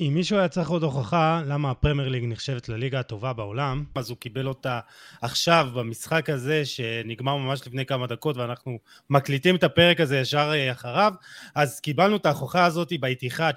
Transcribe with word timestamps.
אם 0.00 0.10
מישהו 0.14 0.38
היה 0.38 0.48
צריך 0.48 0.68
עוד 0.68 0.82
הוכחה 0.82 1.42
למה 1.46 1.70
הפרמייר 1.70 2.08
ליג 2.08 2.24
נחשבת 2.26 2.68
לליגה 2.68 3.00
הטובה 3.00 3.32
בעולם, 3.32 3.84
אז 3.94 4.10
הוא 4.10 4.18
קיבל 4.18 4.48
אותה 4.48 4.80
עכשיו 5.22 5.68
במשחק 5.74 6.30
הזה 6.30 6.64
שנגמר 6.64 7.36
ממש 7.36 7.66
לפני 7.66 7.86
כמה 7.86 8.06
דקות 8.06 8.36
ואנחנו 8.36 8.78
מקליטים 9.10 9.56
את 9.56 9.64
הפרק 9.64 10.00
הזה 10.00 10.18
ישר 10.18 10.50
אה, 10.54 10.72
אחריו, 10.72 11.12
אז 11.54 11.80
קיבלנו 11.80 12.16
את 12.16 12.26
ההוכחה 12.26 12.64
הזאת 12.64 12.92
באיתיחד 13.00 13.52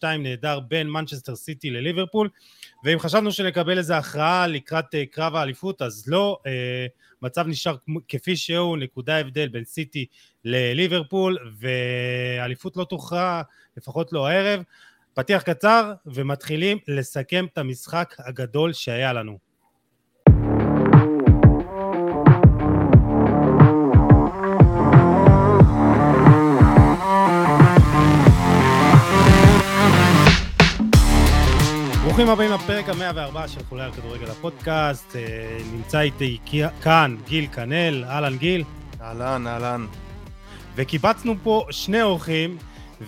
2-2 0.00 0.04
נהדר 0.18 0.60
בין 0.60 0.90
מנצ'סטר 0.90 1.36
סיטי 1.36 1.70
לליברפול, 1.70 2.28
ואם 2.84 2.98
חשבנו 2.98 3.32
שנקבל 3.32 3.78
איזו 3.78 3.94
הכרעה 3.94 4.46
לקראת 4.46 4.94
אה, 4.94 5.06
קרב 5.06 5.36
האליפות, 5.36 5.82
אז 5.82 6.04
לא, 6.06 6.38
אה, 6.46 6.86
מצב 7.22 7.46
נשאר 7.46 7.76
כפי 8.08 8.36
שהוא, 8.36 8.76
נקודה 8.76 9.18
הבדל 9.18 9.48
בין 9.48 9.64
סיטי 9.64 10.06
לליברפול, 10.44 11.38
ואליפות 11.58 12.76
לא 12.76 12.84
תוכרע, 12.84 13.42
לפחות 13.76 14.12
לא 14.12 14.26
הערב. 14.26 14.62
פתיח 15.14 15.42
קצר 15.42 15.92
ומתחילים 16.06 16.78
לסכם 16.88 17.46
את 17.52 17.58
המשחק 17.58 18.14
הגדול 18.18 18.72
שהיה 18.72 19.12
לנו. 19.12 19.38
ברוכים 32.02 32.28
הבאים 32.28 32.50
לפרק 32.52 32.88
המאה 32.88 33.10
וארבע 33.14 33.48
של 33.48 33.64
חולי 33.64 33.82
על 33.82 33.92
כדורגל 33.92 34.30
הפודקאסט, 34.30 35.16
אה, 35.16 35.58
נמצא 35.72 36.00
איתי 36.00 36.38
כאן 36.82 37.16
גיל 37.26 37.46
כנל, 37.46 38.04
אהלן 38.04 38.36
גיל. 38.36 38.64
אהלן, 39.00 39.46
אהלן. 39.46 39.86
וקיבצנו 40.76 41.34
פה 41.42 41.66
שני 41.70 42.02
אורחים 42.02 42.58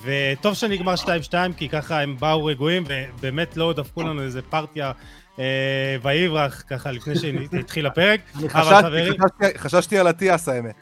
וטוב 0.02 0.54
שנגמר 0.54 0.94
2-2, 0.94 1.34
כי 1.56 1.68
ככה 1.68 2.00
הם 2.00 2.16
באו 2.18 2.44
רגועים, 2.44 2.84
ובאמת 2.86 3.56
לא 3.56 3.72
דפקו 3.72 4.02
לנו 4.02 4.22
איזה 4.22 4.42
פרטיה 4.42 4.92
אה, 5.38 5.96
ויברח, 6.02 6.62
ככה 6.66 6.91
לפני 6.91 7.14
שהתחיל 7.16 7.86
הפרק. 7.86 8.20
אני 8.38 8.48
חששתי, 8.48 9.58
חששתי 9.58 9.98
על 9.98 10.10
אטיאס 10.10 10.48
האמת. 10.48 10.74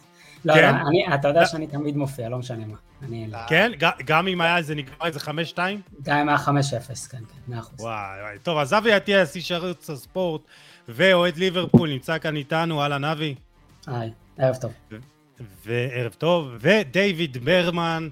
לא, 0.45 0.55
כן? 0.55 0.75
לא, 0.75 0.89
אני, 0.89 1.15
אתה 1.15 1.29
יודע 1.29 1.47
שאני 1.47 1.67
תמיד 1.67 1.97
מופיע, 1.97 2.29
לא 2.29 2.39
משנה 2.39 2.67
מה. 2.67 2.77
אני... 3.03 3.29
כן? 3.49 3.73
גם 4.05 4.29
אם 4.29 4.41
היה 4.41 4.57
איזה 4.57 4.75
נגמר 4.75 4.95
איזה 5.05 5.19
5-2? 5.21 5.59
גם 6.03 6.19
אם 6.19 6.29
היה 6.29 6.39
5-0, 6.39 6.49
כן, 7.11 7.19
כן, 7.19 7.55
100%. 7.55 7.57
וואי, 7.79 8.21
וואי. 8.23 8.39
טוב, 8.43 8.59
אז 8.59 8.75
אבי 8.75 8.97
אטיאס, 8.97 9.37
איש 9.37 9.53
ערוץ 9.53 9.91
הספורט, 9.91 10.41
ואוהד 10.89 11.37
ליברפול, 11.37 11.89
נמצא 11.89 12.19
כאן 12.19 12.37
איתנו, 12.37 12.83
אהלן 12.83 13.05
אבי. 13.05 13.35
היי, 13.87 14.11
ערב 14.39 14.57
טוב. 14.57 14.73
וערב 15.67 16.13
טוב, 16.19 16.49
ודייוויד 16.61 17.45
ברמן, 17.45 18.09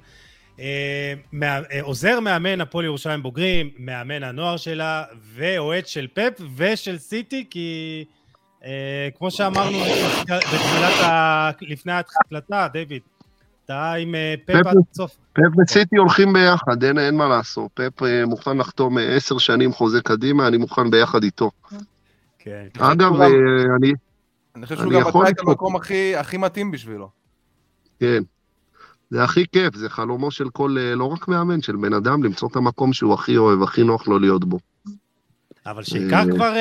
עוזר 1.83 2.20
מאמן 2.20 2.61
הפועל 2.61 2.84
ירושלים 2.84 3.22
בוגרים, 3.22 3.70
מאמן 3.78 4.22
הנוער 4.22 4.56
שלה, 4.56 5.05
ואוהד 5.34 5.86
של 5.86 6.06
פפ 6.14 6.42
ושל 6.56 6.98
סיטי, 6.98 7.47
כי 7.50 8.05
אה, 8.64 9.08
כמו 9.19 9.31
שאמרנו 9.31 9.78
בתחילת, 10.22 11.00
ה... 11.03 11.50
לפני 11.61 11.92
ההקלטה, 11.92 12.69
דיוויד, 12.72 13.03
אתה 13.64 13.92
עם 13.92 14.14
פפ 14.44 14.66
עד 14.66 14.77
סוף. 14.92 15.16
פפ 15.33 15.58
וסיטי 15.62 15.97
הולכים 15.97 16.33
ביחד, 16.33 16.84
אין, 16.84 16.98
אין 16.98 17.16
מה 17.16 17.28
לעשות. 17.28 17.70
פפ 17.75 18.03
מוכן 18.27 18.58
לחתום 18.58 18.98
עשר 18.98 19.38
שנים 19.38 19.72
חוזה 19.72 20.00
קדימה, 20.03 20.48
אני 20.48 20.56
מוכן 20.56 20.91
ביחד 20.91 21.22
איתו. 21.22 21.50
כן. 22.38 22.66
אגב, 22.78 23.20
אני... 23.20 23.92
אני 24.56 24.66
חושב 24.66 24.77
שהוא 24.77 24.92
גם 24.92 25.00
מצא 25.00 25.31
את 25.31 25.41
המקום 25.41 25.77
הכי 26.16 26.36
מתאים 26.38 26.70
בשבילו. 26.70 27.08
כן. 28.00 28.22
זה 29.11 29.25
הכי 29.25 29.44
כיף, 29.53 29.77
זה 29.77 29.91
חלומו 29.91 30.30
של 30.30 30.50
כל, 30.50 30.77
אה, 30.78 30.94
לא 30.94 31.05
רק 31.05 31.28
מאמן, 31.28 31.62
של 31.62 31.77
בן 31.77 31.92
אדם, 31.92 32.22
למצוא 32.22 32.48
את 32.48 32.56
המקום 32.56 32.92
שהוא 32.92 33.14
הכי 33.14 33.36
אוהב, 33.36 33.62
הכי 33.62 33.83
נוח 33.83 34.08
לו 34.08 34.19
להיות 34.19 34.44
בו. 34.44 34.58
אבל 35.66 35.83
שיקח 35.83 36.19
אה, 36.19 36.33
כבר 36.34 36.55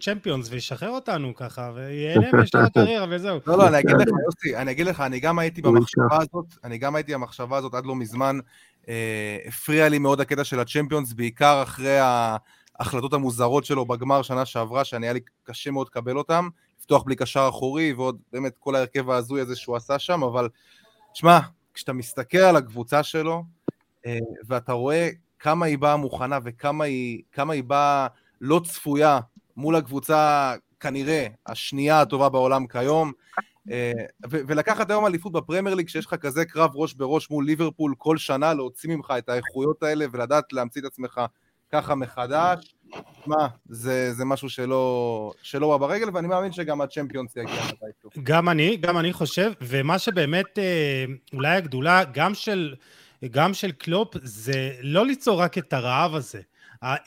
צ'מפיונס 0.00 0.48
וישחרר 0.50 0.90
אותנו 0.90 1.34
ככה, 1.34 1.70
ויהנה 1.74 2.28
משל 2.32 2.58
הקריירה 2.66 3.06
וזהו. 3.10 3.38
לא, 3.46 3.58
לא, 3.58 3.68
אני 3.68 3.78
אגיד 3.78 3.96
לך, 3.96 4.08
יוסי, 4.26 4.56
אני 4.56 4.70
אגיד 4.70 4.86
לך, 4.86 5.00
אני 5.00 5.20
גם 5.20 5.38
הייתי 5.38 5.62
במחשבה 5.62 6.16
הזאת, 6.16 6.46
אני 6.64 6.78
גם 6.78 6.94
הייתי 6.94 7.14
במחשבה 7.14 7.56
הזאת 7.56 7.74
עד 7.74 7.86
לא 7.86 7.94
מזמן, 7.94 8.38
אה, 8.88 9.38
הפריע 9.46 9.88
לי 9.88 9.98
מאוד 9.98 10.20
הקטע 10.20 10.44
של 10.44 10.60
הצ'מפיונס, 10.60 11.12
בעיקר 11.12 11.62
אחרי 11.62 11.98
ההחלטות 11.98 13.12
המוזרות 13.12 13.64
שלו 13.64 13.84
בגמר 13.86 14.22
שנה 14.22 14.44
שעברה, 14.44 14.84
שאני 14.84 15.06
היה 15.06 15.12
לי 15.12 15.20
קשה 15.44 15.70
מאוד 15.70 15.86
לקבל 15.86 16.18
אותם, 16.18 16.48
לפתוח 16.80 17.02
בלי 17.02 17.16
קשר 17.16 17.46
אחורי, 17.48 17.92
ועוד 17.92 18.18
באמת 18.32 18.52
כל 18.58 18.74
ההרכב 18.74 19.10
ההזוי 19.10 19.40
הזה 19.40 19.56
שהוא 19.56 19.76
עשה 19.76 19.98
שם, 19.98 20.22
אבל, 20.22 20.48
שמע, 21.14 21.38
כשאתה 21.78 21.92
מסתכל 21.92 22.38
על 22.38 22.56
הקבוצה 22.56 23.02
שלו, 23.02 23.44
אה, 24.06 24.18
ואתה 24.46 24.72
רואה 24.72 25.08
כמה 25.38 25.66
היא 25.66 25.78
באה 25.78 25.96
מוכנה 25.96 26.38
וכמה 26.44 26.84
היא, 26.84 27.22
היא 27.48 27.64
באה 27.64 28.06
לא 28.40 28.60
צפויה 28.64 29.20
מול 29.56 29.76
הקבוצה 29.76 30.54
כנראה 30.80 31.26
השנייה 31.46 32.00
הטובה 32.00 32.28
בעולם 32.28 32.66
כיום, 32.66 33.12
אה, 33.70 33.92
ולקחת 34.30 34.90
היום 34.90 35.06
אליפות 35.06 35.32
בפרמייר 35.32 35.74
ליג, 35.74 35.88
שיש 35.88 36.06
לך 36.06 36.14
כזה 36.14 36.44
קרב 36.44 36.70
ראש 36.74 36.94
בראש 36.94 37.30
מול 37.30 37.44
ליברפול 37.44 37.94
כל 37.98 38.16
שנה, 38.16 38.54
להוציא 38.54 38.90
ממך 38.90 39.14
את 39.18 39.28
האיכויות 39.28 39.82
האלה 39.82 40.06
ולדעת 40.12 40.52
להמציא 40.52 40.80
את 40.80 40.86
עצמך 40.86 41.20
ככה 41.72 41.94
מחדש, 41.94 42.74
מה, 43.26 43.48
זה, 43.68 44.12
זה 44.12 44.24
משהו 44.24 44.50
שלא, 44.50 45.32
שלא 45.42 45.68
בא 45.68 45.86
ברגל, 45.86 46.08
ואני 46.14 46.28
מאמין 46.28 46.52
שגם 46.52 46.80
הצ'מפיונס 46.80 47.36
יגיע 47.36 47.54
מתישהו. 47.54 48.10
גם 48.22 48.48
אני, 48.48 48.76
גם 48.76 48.98
אני 48.98 49.12
חושב, 49.12 49.52
ומה 49.60 49.98
שבאמת 49.98 50.58
אה, 50.58 51.04
אולי 51.32 51.56
הגדולה, 51.56 52.04
גם 52.12 52.34
של, 52.34 52.74
גם 53.30 53.54
של 53.54 53.72
קלופ, 53.72 54.14
זה 54.22 54.72
לא 54.82 55.06
ליצור 55.06 55.40
רק 55.40 55.58
את 55.58 55.72
הרעב 55.72 56.14
הזה, 56.14 56.40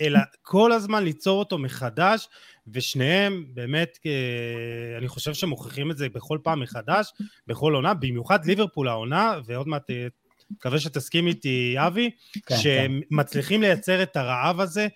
אלא 0.01 0.19
כל 0.41 0.71
הזמן 0.71 1.03
ליצור 1.03 1.39
אותו 1.39 1.57
מחדש, 1.57 2.27
ושניהם 2.67 3.45
באמת, 3.53 3.97
אה, 4.05 4.97
אני 4.97 5.07
חושב 5.07 5.33
שמוכיחים 5.33 5.91
את 5.91 5.97
זה 5.97 6.09
בכל 6.09 6.37
פעם 6.43 6.59
מחדש, 6.59 7.13
בכל 7.47 7.75
עונה, 7.75 7.93
במיוחד 7.93 8.45
ליברפול 8.45 8.87
העונה, 8.87 9.39
ועוד 9.45 9.67
מעט 9.67 9.89
אה, 9.89 10.07
מקווה 10.51 10.79
שתסכים 10.79 11.27
איתי 11.27 11.75
אבי, 11.77 12.09
כן, 12.45 12.55
שמצליחים 12.57 13.61
כן. 13.61 13.67
לייצר 13.67 14.03
את 14.03 14.15
הרעב 14.15 14.59
הזה 14.59 14.87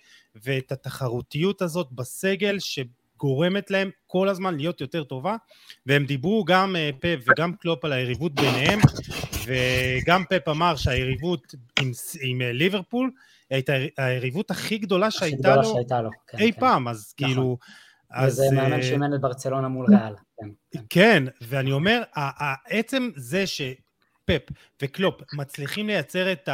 ואת 0.44 0.72
התחרותיות 0.72 1.62
הזאת 1.62 1.92
בסגל 1.92 2.56
שגורמת 2.58 3.70
להם 3.70 3.90
כל 4.06 4.28
הזמן 4.28 4.56
להיות 4.56 4.80
יותר 4.80 5.04
טובה 5.04 5.36
והם 5.86 6.04
דיברו 6.04 6.44
גם 6.44 6.76
אה, 6.76 6.90
פפ 7.00 7.18
וגם 7.26 7.52
קלופ 7.54 7.84
על 7.84 7.92
היריבות 7.92 8.34
ביניהם 8.34 8.78
וגם 9.46 10.24
פפ 10.30 10.48
אמר 10.48 10.76
שהיריבות 10.76 11.54
עם, 11.80 11.90
עם 12.22 12.42
אה, 12.42 12.52
ליברפול 12.52 13.10
הייתה 13.50 13.72
היריבות 13.96 14.50
הכי 14.50 14.78
גדולה 14.78 15.10
שהייתה 15.10 15.56
לו, 15.56 15.64
שהייתה 15.64 16.02
לו 16.02 16.10
כן, 16.26 16.38
אי 16.38 16.52
כן. 16.52 16.60
פעם 16.60 16.88
אז 16.88 17.14
נכון. 17.18 17.28
כאילו 17.28 17.58
אז... 18.10 18.32
וזה 18.32 18.56
מאמן 18.56 18.82
שאימן 18.82 19.14
את 19.14 19.20
ברצלונה 19.20 19.68
מול 19.68 19.86
ריאל. 19.88 20.14
כן, 20.40 20.48
כן. 20.70 20.80
כן, 20.90 21.24
ואני 21.42 21.72
אומר, 21.72 22.02
עצם 22.66 23.10
זה 23.16 23.46
ש... 23.46 23.62
פפ 24.26 24.42
וקלופ 24.82 25.34
מצליחים 25.34 25.86
לייצר 25.86 26.32
את 26.32 26.48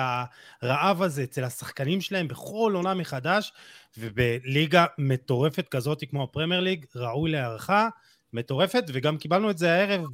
הרעב 0.62 1.03
הזה 1.03 1.22
אצל 1.22 1.44
השחקנים 1.44 2.00
שלהם 2.00 2.28
בכל 2.28 2.72
עונה 2.75 2.94
מחדש, 2.94 3.53
ובליגה 3.99 4.84
מטורפת 4.99 5.69
כזאת 5.69 6.05
כמו 6.11 6.22
הפרמייר 6.22 6.61
ליג, 6.61 6.84
ראוי 6.97 7.31
להערכה 7.31 7.88
מטורפת, 8.32 8.84
וגם 8.93 9.19
קיבלנו 9.19 9.50
את 9.50 9.59
זה 9.59 9.72
הערב 9.72 10.05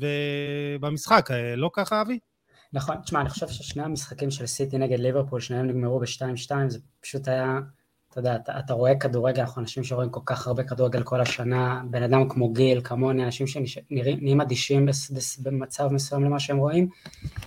במשחק, 0.81 1.29
לא 1.57 1.71
ככה 1.73 2.03
אבי? 2.03 2.19
נכון, 2.73 2.97
תשמע, 3.05 3.21
אני 3.21 3.29
חושב 3.29 3.49
ששני 3.49 3.83
המשחקים 3.83 4.31
של 4.31 4.47
סיטי 4.47 4.79
נגד 4.79 4.99
ליברפול, 4.99 5.41
שניהם 5.41 5.67
נגמרו 5.67 6.01
ב-2-2, 6.01 6.51
זה 6.69 6.79
פשוט 7.01 7.29
היה 7.29 7.59
אתה 8.11 8.19
יודע, 8.19 8.37
אתה, 8.37 8.59
אתה 8.59 8.75
רואה 8.75 8.99
כדורגל, 8.99 9.41
אנחנו 9.41 9.63
אנשים 9.63 9.85
שרואים 9.85 10.11
כל 10.11 10.21
כך 10.27 10.47
הרבה 10.47 10.63
כדורגל 10.63 11.03
כל 11.03 11.21
השנה, 11.21 11.83
בן 11.91 12.03
אדם 12.03 12.29
כמו 12.29 12.53
גיל, 12.53 12.81
כמוני, 12.81 13.25
אנשים 13.25 13.47
שנראים 13.47 14.41
אדישים 14.41 14.87
במצב 15.43 15.89
מסוים 15.93 16.25
למה 16.25 16.41
שהם 16.41 16.57
רואים. 16.57 16.89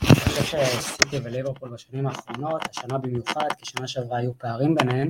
אני 0.03 0.15
חושב 0.15 0.57
שסיטי 0.57 1.17
וליברפול 1.23 1.69
בשנים 1.69 2.07
האחרונות, 2.07 2.61
השנה 2.69 2.97
במיוחד, 2.97 3.47
כי 3.57 3.65
שנה 3.65 3.87
שעברה 3.87 4.17
היו 4.17 4.37
פערים 4.37 4.75
ביניהן, 4.75 5.09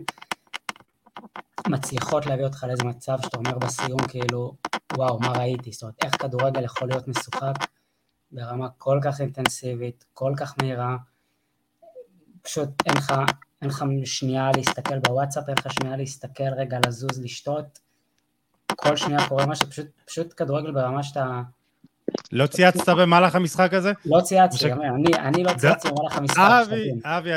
מצליחות 1.69 2.25
להביא 2.25 2.43
אותך 2.43 2.63
לאיזה 2.67 2.83
מצב 2.83 3.17
שאתה 3.21 3.37
אומר 3.37 3.57
בסיום 3.57 3.99
כאילו, 4.07 4.55
וואו, 4.93 5.19
מה 5.19 5.31
ראיתי? 5.31 5.71
זאת 5.71 5.81
אומרת, 5.81 5.95
איך 6.03 6.21
כדורגל 6.21 6.63
יכול 6.63 6.87
להיות 6.87 7.07
משוחק 7.07 7.53
ברמה 8.31 8.69
כל 8.77 8.99
כך 9.03 9.21
אינטנסיבית, 9.21 10.05
כל 10.13 10.33
כך 10.37 10.55
מהירה, 10.61 10.97
פשוט 12.41 12.69
אין 12.85 12.97
לך, 12.97 13.13
אין 13.61 13.69
לך 13.69 13.85
שנייה 14.05 14.51
להסתכל 14.55 14.99
בוואטסאפ, 14.99 15.43
אין 15.47 15.55
לך 15.59 15.73
שנייה 15.73 15.97
להסתכל 15.97 16.53
רגע, 16.57 16.79
לזוז, 16.87 17.21
לשתות, 17.23 17.79
כל 18.75 18.97
שנייה 18.97 19.27
קורה 19.27 19.45
משהו, 19.45 19.69
פשוט, 19.69 19.87
פשוט 20.05 20.33
כדורגל 20.37 20.71
ברמה 20.71 21.03
שאתה... 21.03 21.41
לא 22.31 22.47
צייצת 22.47 22.89
במהלך 22.89 23.35
המשחק 23.35 23.73
הזה? 23.73 23.91
לא 24.05 24.21
צייצתי, 24.21 24.71
אני 25.19 25.43
לא 25.43 25.53
צייצתי 25.53 25.87
במהלך 25.89 26.17
המשחק. 26.17 26.39
אבי, 26.39 26.91
אבי, 27.03 27.29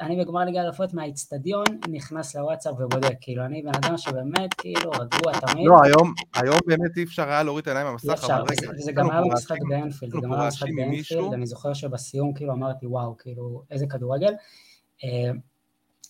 אני 0.00 0.24
בגמר 0.24 0.40
ליגה 0.40 0.60
אלפות 0.60 0.94
מהאיצטדיון 0.94 1.64
נכנס 1.88 2.36
לוואטסאפ 2.36 2.74
ובודק, 2.80 3.14
כאילו 3.20 3.44
אני 3.44 3.62
בן 3.62 3.72
אדם 3.84 3.96
שבאמת 3.96 4.54
כאילו 4.54 4.90
רגוע 4.90 5.32
תמיד. 5.40 5.66
לא, 5.66 5.76
היום 6.34 6.58
באמת 6.66 6.96
אי 6.96 7.02
אפשר 7.02 7.28
היה 7.28 7.42
להוריד 7.42 7.62
את 7.62 7.68
העיניים 7.68 7.86
מהמסך, 7.86 8.24
אבל 8.24 8.42
רגע. 8.50 8.70
וזה 8.78 8.92
גם 8.92 9.10
היה 9.10 9.20
במשחק 9.20 9.56
באנפילד, 9.68 10.12
זה 10.12 10.18
גם 10.22 10.32
היה 10.32 10.42
במשחק 10.42 10.66
באנפילד, 10.76 11.32
אני 11.32 11.46
זוכר 11.46 11.74
שבסיום 11.74 12.34
כאילו 12.34 12.52
אמרתי 12.52 12.86
וואו, 12.86 13.16
כאילו 13.18 13.62
איזה 13.70 13.86
כדורגל. 13.86 14.32
אה, 15.04 15.30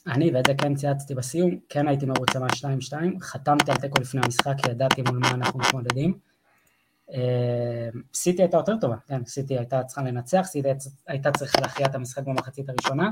אני, 0.07 0.31
ואת 0.35 0.47
זה 0.47 0.55
כן 0.55 0.75
צייצתי 0.75 1.15
בסיום, 1.15 1.57
כן 1.69 1.89
הייתי 1.89 2.07
מרוצה 2.07 2.39
מה-2-2, 2.39 2.95
חתמתי 3.21 3.71
על 3.71 3.77
תיקו 3.77 4.01
לפני 4.01 4.21
המשחק, 4.25 4.55
כי 4.63 4.71
ידעתי 4.71 5.03
מול 5.03 5.19
מה 5.19 5.31
אנחנו 5.31 5.59
מתמודדים. 5.59 6.32
אה, 7.11 7.89
סיטי 8.15 8.43
הייתה 8.43 8.57
יותר 8.57 8.77
טובה, 8.81 8.97
כן, 9.07 9.25
סיטי 9.25 9.59
הייתה 9.59 9.85
צריכה 9.85 10.03
לנצח, 10.03 10.43
סיטי 10.45 10.69
הייתה 11.07 11.31
צריכה 11.33 11.61
להכריע 11.61 11.89
את 11.89 11.95
המשחק 11.95 12.23
במחצית 12.23 12.69
הראשונה. 12.69 13.11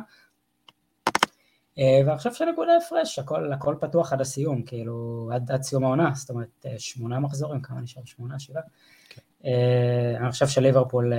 אה, 1.79 2.01
ועכשיו 2.07 2.35
שנקודה 2.35 2.73
הפרש, 2.77 3.19
הכל, 3.19 3.53
הכל 3.53 3.75
פתוח 3.81 4.13
עד 4.13 4.21
הסיום, 4.21 4.63
כאילו, 4.63 5.29
עד, 5.35 5.51
עד 5.51 5.63
סיום 5.63 5.85
העונה, 5.85 6.11
זאת 6.15 6.31
אומרת, 6.31 6.67
שמונה 6.79 7.21
מחזורים, 7.21 7.61
כמה 7.61 7.81
נשאר? 7.81 8.03
שמונה, 8.05 8.39
שבעה? 8.39 8.63
אה, 9.45 10.17
אני 10.21 10.31
חושב 10.31 10.49
שליברפול 10.49 11.13
אה, 11.13 11.19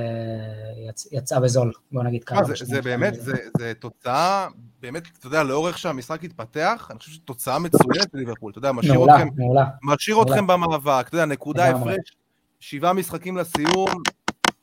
יצאה 1.12 1.40
בזול, 1.40 1.72
בוא 1.92 2.04
נגיד 2.04 2.24
ככה. 2.24 2.44
זה, 2.44 2.54
זה 2.66 2.82
באמת, 2.82 3.14
זה, 3.16 3.34
זה 3.58 3.74
תוצאה, 3.80 4.48
באמת, 4.82 5.04
אתה 5.20 5.28
יודע, 5.28 5.44
לאורך 5.44 5.78
שהמשחק 5.78 6.24
התפתח, 6.24 6.88
אני 6.92 7.00
חושב 7.00 7.12
שתוצאה 7.12 7.60
מצוינת 7.60 8.14
לליברפול, 8.14 8.52
אתה 8.52 8.60
יודע, 8.60 8.72
משאיר 8.72 8.94
מעולה, 8.94 9.16
אתכם, 9.16 9.28
מעולה, 9.36 9.66
משאיר 9.84 10.18
מעולה. 10.18 10.32
אתכם 10.32 10.48
במאבק, 10.48 11.06
אתה 11.08 11.16
יודע, 11.16 11.26
נקודה 11.26 11.70
הפרש, 11.70 12.18
שבעה 12.62 12.94
משחקים 12.94 13.38
לסיום, 13.38 13.90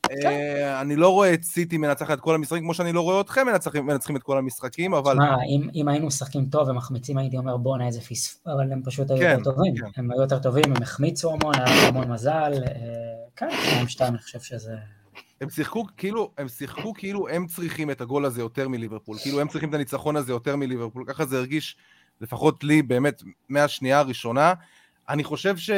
כן. 0.03 0.27
אה, 0.27 0.81
אני 0.81 0.95
לא 0.95 1.09
רואה 1.09 1.33
את 1.33 1.43
סיטי 1.43 1.77
מנצחת 1.77 2.11
את 2.11 2.19
כל 2.19 2.35
המשחקים, 2.35 2.63
כמו 2.63 2.73
שאני 2.73 2.93
לא 2.93 3.01
רואה 3.01 3.21
אתכם 3.21 3.47
מנצחים 3.83 4.15
את 4.15 4.23
כל 4.23 4.37
המשחקים, 4.37 4.93
אבל... 4.93 5.13
תשמע, 5.13 5.35
אם 5.75 5.87
היינו 5.87 6.07
משחקים 6.07 6.45
טוב 6.45 6.69
ומחמיצים, 6.69 7.17
הייתי 7.17 7.37
אומר 7.37 7.57
בואנה 7.57 7.87
איזה 7.87 8.01
פספוס, 8.01 8.41
אבל 8.47 8.71
הם 8.71 8.81
פשוט 8.85 9.11
היו 9.11 9.21
יותר 9.21 9.37
כן, 9.37 9.43
טובים. 9.43 9.75
כן. 9.75 9.85
הם 9.95 10.11
היו 10.11 10.21
יותר 10.21 10.39
טובים, 10.39 10.63
הם 10.75 10.83
החמיצו 10.83 11.33
המון, 11.33 11.55
היה 11.55 11.65
להם 11.65 11.95
המון 11.95 12.11
מזל. 12.11 12.53
אה, 12.53 12.71
כן, 13.35 13.49
שתיים 13.51 13.87
שתיים, 13.87 14.13
אני 14.13 14.21
חושב 14.21 14.39
שזה... 14.39 14.75
הם 15.41 15.49
שיחקו 15.49 15.85
כאילו, 15.97 16.31
הם 16.37 16.47
שיחקו 16.47 16.93
כאילו 16.93 17.29
הם 17.29 17.47
צריכים 17.47 17.91
את 17.91 18.01
הגול 18.01 18.25
הזה 18.25 18.41
יותר 18.41 18.67
מליברפול, 18.67 19.17
כאילו 19.21 19.39
הם 19.39 19.47
צריכים 19.47 19.69
את 19.69 19.73
הניצחון 19.73 20.15
הזה 20.15 20.31
יותר 20.31 20.55
מליברפול, 20.55 21.03
ככה 21.07 21.25
זה 21.25 21.37
הרגיש, 21.37 21.77
לפחות 22.21 22.63
לי, 22.63 22.81
באמת, 22.81 23.23
מהשנייה 23.49 23.99
הראשונה. 23.99 24.53
אני 25.09 25.23
חושב 25.23 25.57
ש... 25.57 25.69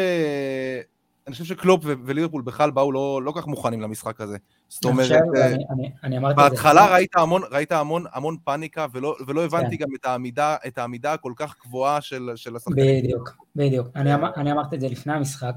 אני 1.28 1.34
חושב 1.34 1.46
שקלופ 1.46 1.84
וליברפול 1.84 2.42
בכלל 2.42 2.72
באו 2.72 2.92
לא, 2.92 3.22
לא 3.24 3.34
כך 3.36 3.48
מוכנים 3.48 3.82
למשחק 3.82 4.22
הזה. 4.22 4.38
זאת 4.70 4.86
אומרת, 4.86 5.22
אה, 5.36 6.34
בהתחלה 6.34 6.94
ראית 6.94 7.16
המון, 7.16 7.42
ראית 7.52 7.72
המון, 7.72 8.06
המון 8.14 8.38
פאניקה, 8.44 8.86
ולא, 8.92 9.16
ולא 9.28 9.46
הבנתי 9.46 9.78
כן. 9.78 9.84
גם 9.86 9.96
את 9.96 10.06
העמידה, 10.06 10.56
את 10.68 10.78
העמידה 10.78 11.14
הכל 11.14 11.34
כך 11.36 11.56
גבוהה 11.66 12.02
של, 12.02 12.32
של 12.36 12.56
השחקנים. 12.56 13.04
בדיוק, 13.04 13.30
בדיוק. 13.56 13.88
אני, 13.96 14.14
אמר, 14.14 14.32
אני 14.38 14.52
אמרתי 14.52 14.76
את 14.76 14.82
זה 14.82 14.88
לפני 14.88 15.14
המשחק. 15.14 15.54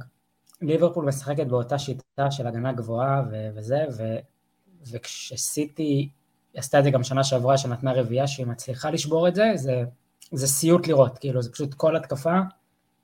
ליברפול 0.62 1.05
משחקת 1.05 1.46
באותה 1.46 1.78
שיטה 1.78 2.31
של 2.31 2.46
הגנה 2.46 2.72
גבוהה 2.72 3.22
ו- 3.31 3.49
וזה, 3.55 3.84
ו- 3.99 4.19
וכשסיטי 4.90 6.08
עשתה 6.55 6.78
את 6.78 6.84
זה 6.84 6.90
גם 6.90 7.05
שנה 7.05 7.25
שעברה, 7.25 7.58
שנתנה 7.58 7.93
רביעייה 7.93 8.26
שהיא 8.26 8.46
מצליחה 8.46 8.90
לשבור 8.90 9.28
את 9.28 9.34
זה, 9.34 9.52
זה, 9.55 9.84
זה 10.32 10.46
סיוט 10.46 10.87
לראות, 10.87 11.19
כאילו 11.19 11.43
זה 11.43 11.52
פשוט 11.52 11.75
כל 11.75 11.96
התקפה 11.96 12.38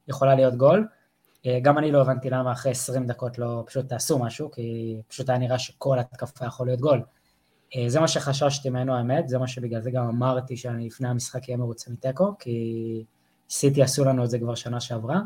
יכולה 0.08 0.34
להיות 0.34 0.54
גול. 0.54 0.86
אה, 1.46 1.58
גם 1.62 1.78
אני 1.78 1.92
לא 1.92 2.00
הבנתי 2.00 2.30
למה 2.30 2.52
אחרי 2.52 2.72
20 2.72 3.06
דקות 3.06 3.38
לא 3.38 3.64
פשוט 3.66 3.88
תעשו 3.88 4.18
משהו, 4.18 4.50
כי 4.50 4.96
פשוט 5.08 5.28
היה 5.28 5.38
נראה 5.38 5.58
שכל 5.58 5.98
התקפה 5.98 6.46
יכול 6.46 6.66
להיות 6.66 6.80
גול. 6.80 7.02
אה, 7.76 7.84
זה 7.88 8.00
מה 8.00 8.08
שחששתי 8.08 8.70
ממנו 8.70 8.94
האמת, 8.96 9.28
זה 9.28 9.38
מה 9.38 9.48
שבגלל 9.48 9.80
זה 9.80 9.90
גם 9.90 10.08
אמרתי 10.08 10.56
שאני 10.56 10.86
לפני 10.86 11.08
המשחק 11.08 11.40
אהיה 11.48 11.56
מרוצה 11.56 11.90
מתיקו, 11.90 12.34
כי 12.38 13.04
סיטי 13.50 13.82
עשו 13.82 14.04
לנו 14.04 14.24
את 14.24 14.30
זה 14.30 14.38
כבר 14.38 14.54
שנה 14.54 14.80
שעברה. 14.80 15.20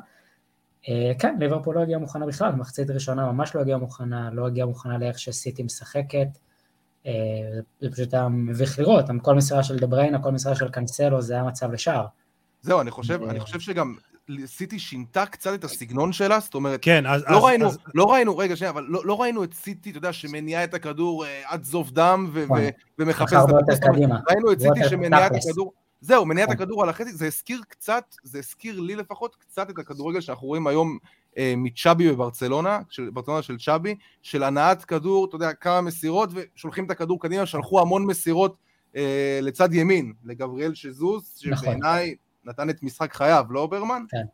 אה, 0.88 1.12
כן, 1.18 1.36
ליברפול 1.40 1.74
לא 1.74 1.80
הגיעה 1.80 2.00
מוכנה 2.00 2.26
בכלל, 2.26 2.52
במחצית 2.52 2.90
ראשונה 2.90 3.32
ממש 3.32 3.54
לא 3.54 3.60
הגיעה 3.60 3.78
מוכנה, 3.78 4.30
לא 4.32 4.46
הגיעה 4.46 4.66
מוכנה 4.66 4.98
לאיך 4.98 5.18
שסיטי 5.18 5.62
משחקת. 5.62 6.28
זה 7.80 7.90
פשוט 7.92 8.14
היה 8.14 8.28
מביך 8.28 8.78
לראות, 8.78 9.04
כל 9.22 9.34
מסירה 9.34 9.62
של 9.62 9.78
דה 9.78 9.86
בריינה, 9.86 10.22
כל 10.22 10.32
מסירה 10.32 10.54
של 10.54 10.68
קאנסלו, 10.68 11.22
זה 11.22 11.34
היה 11.34 11.44
מצב 11.44 11.72
לשער. 11.72 12.06
זהו, 12.62 12.80
אני 12.80 12.90
חושב, 12.90 13.22
אני 13.22 13.40
חושב 13.40 13.60
שגם 13.60 13.94
סיטי 14.46 14.78
שינתה 14.78 15.26
קצת 15.26 15.54
את 15.54 15.64
הסגנון 15.64 16.12
שלה, 16.12 16.40
זאת 16.40 16.54
אומרת, 16.54 16.80
כן, 16.82 17.06
אז, 17.06 17.24
לא, 17.28 17.36
אז, 17.36 17.44
ראינו, 17.44 17.66
אז... 17.66 17.78
לא 17.94 18.12
ראינו, 18.12 18.38
רגע, 18.38 18.56
שנייה, 18.56 18.70
אבל 18.70 18.86
לא, 18.88 19.02
לא 19.04 19.22
ראינו 19.22 19.44
את 19.44 19.54
סיטי, 19.54 19.90
אתה 19.90 19.98
יודע, 19.98 20.12
שמניעה 20.12 20.64
את 20.64 20.74
הכדור 20.74 21.24
אה, 21.26 21.42
עד 21.44 21.64
זוב 21.64 21.90
דם 21.90 22.30
ו- 22.32 22.44
ו- 22.56 22.68
ומחפש 22.98 23.32
את 23.32 23.38
הכדור, 23.38 24.16
ראינו 24.30 24.52
את 24.52 24.60
סיטי 24.60 24.88
שמניעה 24.88 25.26
את 25.26 25.32
הכדור, 25.32 25.72
זהו, 26.00 26.26
מניעה 26.26 26.44
את 26.44 26.50
כן. 26.50 26.62
הכדור 26.62 26.82
על 26.82 26.88
החצי, 26.88 27.12
זה 27.12 27.26
הזכיר 27.26 27.60
קצת, 27.68 28.04
זה 28.22 28.38
הזכיר 28.38 28.80
לי 28.80 28.96
לפחות 28.96 29.36
קצת 29.36 29.70
את 29.70 29.78
הכדורגל 29.78 30.20
שאנחנו 30.20 30.46
רואים 30.46 30.66
היום 30.66 30.98
אה, 31.38 31.54
מצ'אבי 31.56 32.10
בברצלונה, 32.12 32.80
של, 32.90 33.10
ברצלונה 33.10 33.42
של 33.42 33.58
צ'אבי, 33.58 33.94
של 34.22 34.42
הנעת 34.42 34.84
כדור, 34.84 35.24
אתה 35.24 35.36
יודע, 35.36 35.52
כמה 35.52 35.80
מסירות, 35.80 36.30
ושולחים 36.32 36.84
את 36.84 36.90
הכדור 36.90 37.20
קדימה, 37.20 37.46
שלחו 37.46 37.80
המון 37.80 38.06
מסירות 38.06 38.56
אה, 38.96 39.38
לצד 39.42 39.74
ימין, 39.74 40.12
לגבריאל 40.24 40.74
שזוס, 40.74 41.42
נכון. 41.46 41.76
נתן 42.46 42.70
את 42.70 42.82
משחק 42.82 43.14
חייו, 43.14 43.44
לא 43.50 43.66
ברמן? 43.66 44.02
כן. 44.08 44.24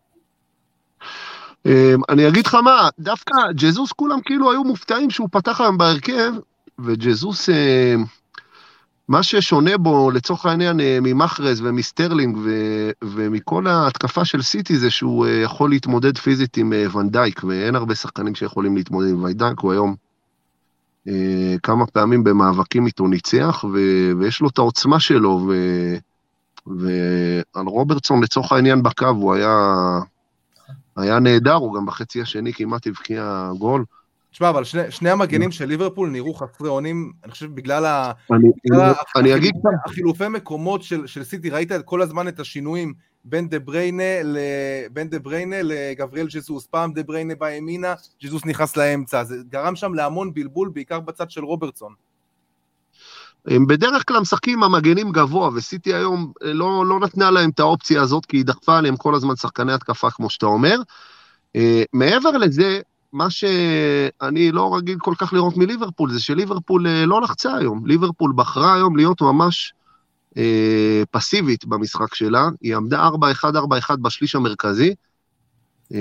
אמ, 1.67 2.01
אני 2.09 2.29
אגיד 2.29 2.47
לך 2.47 2.55
מה, 2.55 2.89
דווקא 2.99 3.35
ג'זוס 3.55 3.93
כולם 3.93 4.21
כאילו 4.21 4.51
היו 4.53 4.65
מופתעים 4.65 5.11
שהוא 5.11 5.29
פתח 5.33 5.61
היום 5.61 5.79
בהרכב, 5.79 6.33
וג'זוס, 6.79 7.49
אמ, 7.49 8.05
מה 9.09 9.23
ששונה 9.23 9.79
בו 9.79 10.11
לצורך 10.11 10.47
העניין 10.47 10.81
אה, 10.81 10.99
ממחרז 11.03 11.61
ומסטרלינג 11.61 12.37
ו- 12.45 12.91
ומכל 13.05 13.67
ההתקפה 13.67 14.25
של 14.25 14.43
סיטי 14.43 14.77
זה 14.77 14.91
שהוא 14.91 15.27
אה, 15.27 15.33
יכול 15.33 15.71
להתמודד 15.71 16.19
פיזית 16.19 16.57
עם 16.57 16.73
אה, 16.73 16.97
ואן 16.97 17.14
דייק, 17.14 17.44
ואין 17.45 17.75
הרבה 17.75 17.95
שחקנים 17.95 18.35
שיכולים 18.35 18.77
להתמודד 18.77 19.09
עם 19.11 19.23
ואן 19.25 19.38
דייק, 19.38 19.61
הוא 19.61 19.73
היום 19.73 19.95
כמה 21.62 21.87
פעמים 21.87 22.25
במאבקים 22.25 22.87
איתו 22.87 23.07
ניצח, 23.07 23.65
ו- 23.73 24.12
ויש 24.19 24.41
לו 24.41 24.49
את 24.49 24.59
העוצמה 24.59 25.01
שלו, 25.01 25.47
ו- 25.49 25.97
ועל 26.78 27.67
רוברטסון 27.67 28.22
לצורך 28.22 28.52
העניין 28.52 28.82
בקו 28.82 29.06
הוא 29.06 29.34
היה, 29.34 29.58
היה 30.96 31.19
נהדר, 31.19 31.55
הוא 31.55 31.75
גם 31.75 31.87
בחצי 31.87 32.22
השני 32.22 32.52
כמעט 32.52 32.87
הבקיע 32.87 33.50
גול. 33.58 33.84
תשמע, 34.31 34.50
אבל 34.50 34.64
שני, 34.64 34.90
שני 34.90 35.11
המגנים 35.11 35.50
של 35.50 35.64
ליברפול 35.64 36.11
נראו 36.11 36.34
חסרי 36.34 36.69
אונים, 36.69 37.12
אני 37.25 37.32
חושב 37.32 37.55
בגלל, 37.55 37.84
ה, 37.84 38.12
אני, 38.32 38.49
בגלל 38.64 38.81
אני, 38.81 38.94
אני 39.17 39.37
אגיד... 39.37 39.55
החילופי 39.87 40.28
מקומות 40.28 40.82
של, 40.82 41.06
של 41.06 41.25
סיטי, 41.25 41.50
ראית 41.50 41.72
כל 41.84 42.02
הזמן 42.02 42.28
את 42.28 42.40
השינויים 42.40 42.94
בין 43.25 43.49
דה 43.49 43.58
בריינה, 43.58 44.23
ל, 44.25 44.38
בין 44.93 45.08
דה 45.08 45.19
בריינה 45.19 45.56
לגבריאל 45.62 46.26
ג'זוס, 46.26 46.66
פעם 46.66 46.93
דה 46.93 47.02
בריינה 47.02 47.34
בא 47.34 47.50
ימינה, 47.50 47.94
ג'זוס 48.23 48.44
נכנס 48.44 48.76
לאמצע, 48.76 49.25
זה 49.25 49.37
גרם 49.49 49.76
שם 49.76 49.94
להמון 49.94 50.34
בלבול, 50.34 50.70
בעיקר 50.75 51.00
בצד 51.00 51.31
של 51.31 51.44
רוברטסון. 51.44 51.94
הם 53.46 53.66
בדרך 53.66 54.08
כלל 54.08 54.20
משחקים 54.20 54.62
עם 54.62 54.75
המגנים 54.75 55.12
גבוה, 55.12 55.50
וסיטי 55.54 55.94
היום 55.94 56.32
אה, 56.44 56.52
לא, 56.52 56.87
לא 56.87 57.00
נתנה 57.00 57.31
להם 57.31 57.50
את 57.50 57.60
האופציה 57.60 58.02
הזאת, 58.02 58.26
כי 58.26 58.37
היא 58.37 58.44
דחפה 58.44 58.78
עליהם 58.78 58.97
כל 58.97 59.14
הזמן 59.14 59.37
שחקני 59.37 59.73
התקפה, 59.73 60.11
כמו 60.11 60.30
שאתה 60.30 60.47
אומר. 60.47 60.76
Uh, 61.56 61.61
מעבר 61.92 62.30
לזה, 62.30 62.80
מה 63.12 63.30
שאני 63.30 64.52
לא 64.52 64.76
רגיל 64.76 64.99
כל 64.99 65.14
כך 65.18 65.32
לראות 65.32 65.56
מליברפול, 65.56 66.12
זה 66.12 66.20
שליברפול 66.20 66.87
uh, 66.87 67.06
לא 67.06 67.23
לחצה 67.23 67.54
היום. 67.54 67.87
ליברפול 67.87 68.32
בחרה 68.37 68.75
היום 68.75 68.97
להיות 68.97 69.20
ממש 69.20 69.73
uh, 70.35 70.38
פסיבית 71.11 71.64
במשחק 71.64 72.14
שלה. 72.14 72.49
היא 72.61 72.76
עמדה 72.76 73.09
4-1-4-1 73.44 73.97
בשליש 74.02 74.35
המרכזי. 74.35 74.94
Uh, 75.92 75.94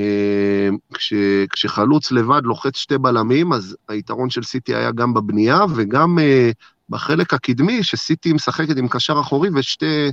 כש, 0.93 1.13
כשחלוץ 1.51 2.12
לבד 2.12 2.41
לוחץ 2.43 2.77
שתי 2.77 2.98
בלמים, 2.98 3.53
אז 3.53 3.77
היתרון 3.88 4.29
של 4.29 4.43
סיטי 4.43 4.75
היה 4.75 4.91
גם 4.91 5.13
בבנייה 5.13 5.60
וגם 5.75 6.17
uh, 6.17 6.53
בחלק 6.89 7.34
הקדמי, 7.34 7.84
שסיטי 7.84 8.34
משחקת 8.34 8.77
עם 8.77 8.88
קשר 8.88 9.19
אחורי 9.22 9.50
ושתי 9.55 10.12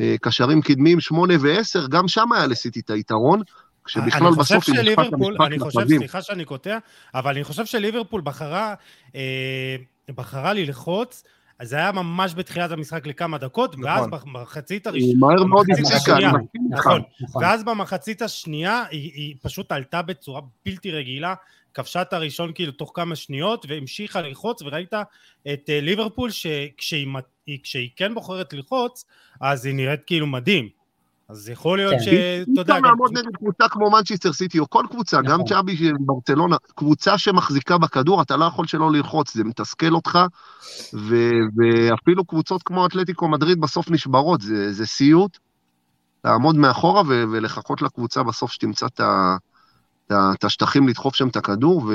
אה, 0.00 0.14
קשרים 0.20 0.62
קדמיים, 0.62 1.00
שמונה 1.00 1.34
ועשר, 1.40 1.86
גם 1.86 2.08
שם 2.08 2.32
היה 2.32 2.46
לסיטי 2.46 2.80
את 2.80 2.90
היתרון. 2.90 3.42
כשבכלל 3.84 4.34
בסוף 4.34 4.68
היא 4.68 4.80
נשפט 4.80 4.98
למשחק 5.12 5.46
אני 5.46 5.58
חושב, 5.58 5.86
סליחה 5.86 6.22
שאני 6.22 6.44
קוטע, 6.44 6.78
אבל 7.14 7.30
אני 7.30 7.44
חושב 7.44 7.66
שליברפול 7.66 8.20
בחרה, 8.20 8.74
אה, 9.14 9.76
בחרה 10.14 10.52
ללחוץ, 10.52 11.24
אז 11.60 11.68
זה 11.68 11.76
היה 11.76 11.92
ממש 11.92 12.34
בתחילת 12.34 12.70
המשחק 12.70 13.06
לכמה 13.06 13.38
דקות, 13.38 13.78
נכון. 13.78 13.84
ואז 13.84 14.06
במחצית 14.06 14.86
הראשונה... 14.86 15.12
מהר 15.18 15.44
מאוד 15.44 15.66
הפסיקה, 15.72 16.16
נכון, 16.70 17.02
נכון. 17.20 17.42
ואז 17.42 17.64
במחצית 17.64 18.22
השנייה 18.22 18.84
היא, 18.90 19.12
היא 19.14 19.34
פשוט 19.42 19.72
עלתה 19.72 20.02
בצורה 20.02 20.40
בלתי 20.66 20.90
רגילה, 20.90 21.34
כבשה 21.74 22.02
את 22.02 22.12
הראשון 22.12 22.52
כאילו 22.54 22.72
תוך 22.72 22.92
כמה 22.94 23.16
שניות 23.16 23.66
והמשיכה 23.68 24.20
ללחוץ 24.20 24.62
וראית 24.62 24.94
את 25.52 25.70
אה, 25.70 25.80
ליברפול 25.80 26.30
שכשהיא 26.30 27.08
כשהיא 27.62 27.90
כן 27.96 28.14
בוחרת 28.14 28.52
ללחוץ 28.52 29.04
אז 29.40 29.66
היא 29.66 29.74
נראית 29.74 30.00
כאילו 30.06 30.26
מדהים 30.26 30.68
אז 31.30 31.48
יכול 31.48 31.78
להיות 31.78 31.92
כן. 31.92 32.00
שאתה 32.00 32.60
יודע... 32.60 32.74
אי 32.74 32.78
אפשר 32.78 32.88
לעמוד 32.88 33.18
נגד 33.18 33.36
קבוצה 33.36 33.68
כמו 33.68 33.90
מנצ'סטר 33.90 34.32
סיטי 34.32 34.58
או 34.58 34.70
כל 34.70 34.84
קבוצה, 34.90 35.22
גם 35.22 35.34
נכון. 35.34 35.46
צ'אבי 35.46 35.76
של 35.76 35.92
ברצלונה, 36.00 36.56
קבוצה 36.74 37.18
שמחזיקה 37.18 37.78
בכדור, 37.78 38.22
אתה 38.22 38.36
לא 38.36 38.44
יכול 38.44 38.66
שלא 38.66 38.92
ללחוץ, 38.92 39.34
זה 39.34 39.44
מתסכל 39.44 39.94
אותך, 39.94 40.18
ואפילו 40.92 42.24
קבוצות 42.24 42.62
כמו 42.62 42.86
אתלטיקו 42.86 43.28
מדריד 43.28 43.60
בסוף 43.60 43.90
נשברות, 43.90 44.40
זה 44.70 44.86
סיוט. 44.86 45.38
לעמוד 46.24 46.56
מאחורה 46.56 47.02
ולחכות 47.06 47.82
לקבוצה 47.82 48.22
בסוף 48.22 48.52
שתמצא. 48.52 48.86
את 50.12 50.44
השטחים 50.44 50.88
לדחוף 50.88 51.14
שם 51.14 51.28
את 51.28 51.36
הכדור, 51.36 51.90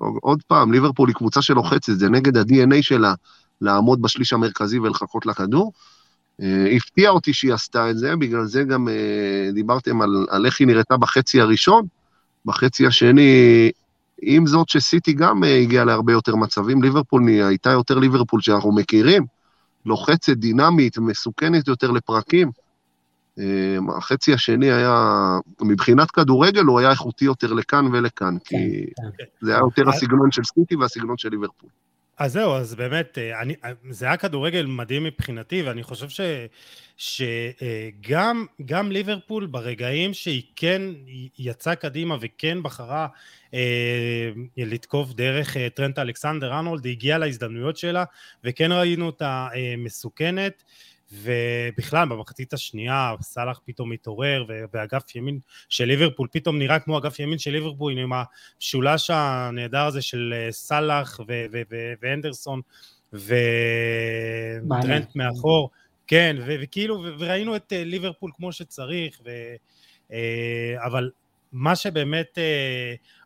ועוד 0.00 0.42
פעם, 0.46 0.72
ליברפול 0.72 1.08
היא 1.08 1.16
קבוצה 1.16 1.42
שלוחצת, 1.42 1.92
זה 1.92 2.08
נגד 2.08 2.36
ה-DNA 2.36 2.82
שלה 2.82 3.14
לעמוד 3.60 4.02
בשליש 4.02 4.32
המרכזי 4.32 4.78
ולחכות 4.78 5.26
לכדור. 5.26 5.72
אה, 6.42 6.76
הפתיע 6.76 7.10
אותי 7.10 7.32
שהיא 7.32 7.54
עשתה 7.54 7.90
את 7.90 7.98
זה, 7.98 8.16
בגלל 8.16 8.44
זה 8.44 8.64
גם 8.64 8.88
אה, 8.88 9.50
דיברתם 9.52 10.02
על, 10.02 10.26
על 10.30 10.46
איך 10.46 10.60
היא 10.60 10.66
נראתה 10.66 10.96
בחצי 10.96 11.40
הראשון. 11.40 11.86
בחצי 12.44 12.86
השני, 12.86 13.70
עם 14.22 14.46
זאת 14.46 14.68
שסיטי 14.68 15.12
גם 15.12 15.44
אה, 15.44 15.56
הגיעה 15.58 15.84
להרבה 15.84 16.12
יותר 16.12 16.36
מצבים, 16.36 16.82
ליברפול 16.82 17.28
הייתה 17.28 17.70
יותר 17.70 17.98
ליברפול 17.98 18.40
שאנחנו 18.40 18.72
מכירים, 18.72 19.24
לוחצת, 19.86 20.32
דינמית, 20.32 20.98
מסוכנת 20.98 21.68
יותר 21.68 21.90
לפרקים. 21.90 22.50
החצי 23.96 24.32
השני 24.32 24.72
היה, 24.72 25.38
מבחינת 25.60 26.10
כדורגל, 26.10 26.64
הוא 26.64 26.78
היה 26.78 26.90
איכותי 26.90 27.24
יותר 27.24 27.52
לכאן 27.52 27.86
ולכאן, 27.92 28.38
כי 28.44 28.56
כן, 28.96 29.02
כן. 29.18 29.24
זה 29.40 29.50
היה 29.50 29.60
יותר 29.60 29.88
הסגנון 29.88 30.30
של 30.30 30.44
סיטי 30.44 30.76
והסגנון 30.76 31.18
של 31.18 31.28
ליברפול. 31.28 31.70
אז 32.18 32.32
זהו, 32.32 32.54
אז 32.54 32.74
באמת, 32.74 33.18
אה, 33.18 33.40
אני, 33.42 33.54
אה, 33.64 33.72
זה 33.90 34.06
היה 34.06 34.16
כדורגל 34.16 34.66
מדהים 34.66 35.04
מבחינתי, 35.04 35.62
ואני 35.62 35.82
חושב 35.82 36.08
ש, 36.08 36.20
שגם 36.96 38.46
אה, 38.72 38.82
ליברפול 38.82 39.46
ברגעים 39.46 40.14
שהיא 40.14 40.42
כן 40.56 40.82
יצאה 41.38 41.74
קדימה 41.74 42.16
וכן 42.20 42.62
בחרה 42.62 43.06
אה, 43.54 44.30
לתקוף 44.56 45.12
דרך 45.12 45.56
אה, 45.56 45.70
טרנט 45.70 45.98
אלכסנדר 45.98 46.52
ארנולד, 46.54 46.84
היא 46.84 46.92
הגיעה 46.92 47.18
להזדמנויות 47.18 47.76
שלה, 47.76 48.04
וכן 48.44 48.72
ראינו 48.72 49.06
אותה 49.06 49.48
אה, 49.54 49.74
מסוכנת. 49.78 50.64
ובכלל 51.12 52.08
במחצית 52.08 52.52
השנייה 52.52 53.14
סאלח 53.20 53.60
פתאום 53.64 53.90
מתעורר 53.90 54.44
ואגף 54.72 55.16
ימין 55.16 55.38
של 55.68 55.84
ליברפול 55.84 56.28
פתאום 56.32 56.58
נראה 56.58 56.78
כמו 56.78 56.98
אגף 56.98 57.18
ימין 57.18 57.38
של 57.38 57.50
ליברפול 57.50 57.98
עם 57.98 58.12
המשולש 58.12 59.10
הנהדר 59.10 59.84
הזה 59.84 60.02
של 60.02 60.34
אה, 60.36 60.52
סאלח 60.52 61.20
ואנדרסון 62.02 62.60
וטרנט 63.12 63.36
מאחור. 65.16 65.70
כן 66.06 66.36
וכאילו 66.46 67.04
וראינו 67.18 67.56
את 67.56 67.72
אה, 67.72 67.84
ליברפול 67.84 68.30
כמו 68.34 68.52
שצריך 68.52 69.20
ו, 69.24 69.30
אה, 70.12 70.86
אבל 70.86 71.10
מה 71.52 71.76
שבאמת 71.76 72.38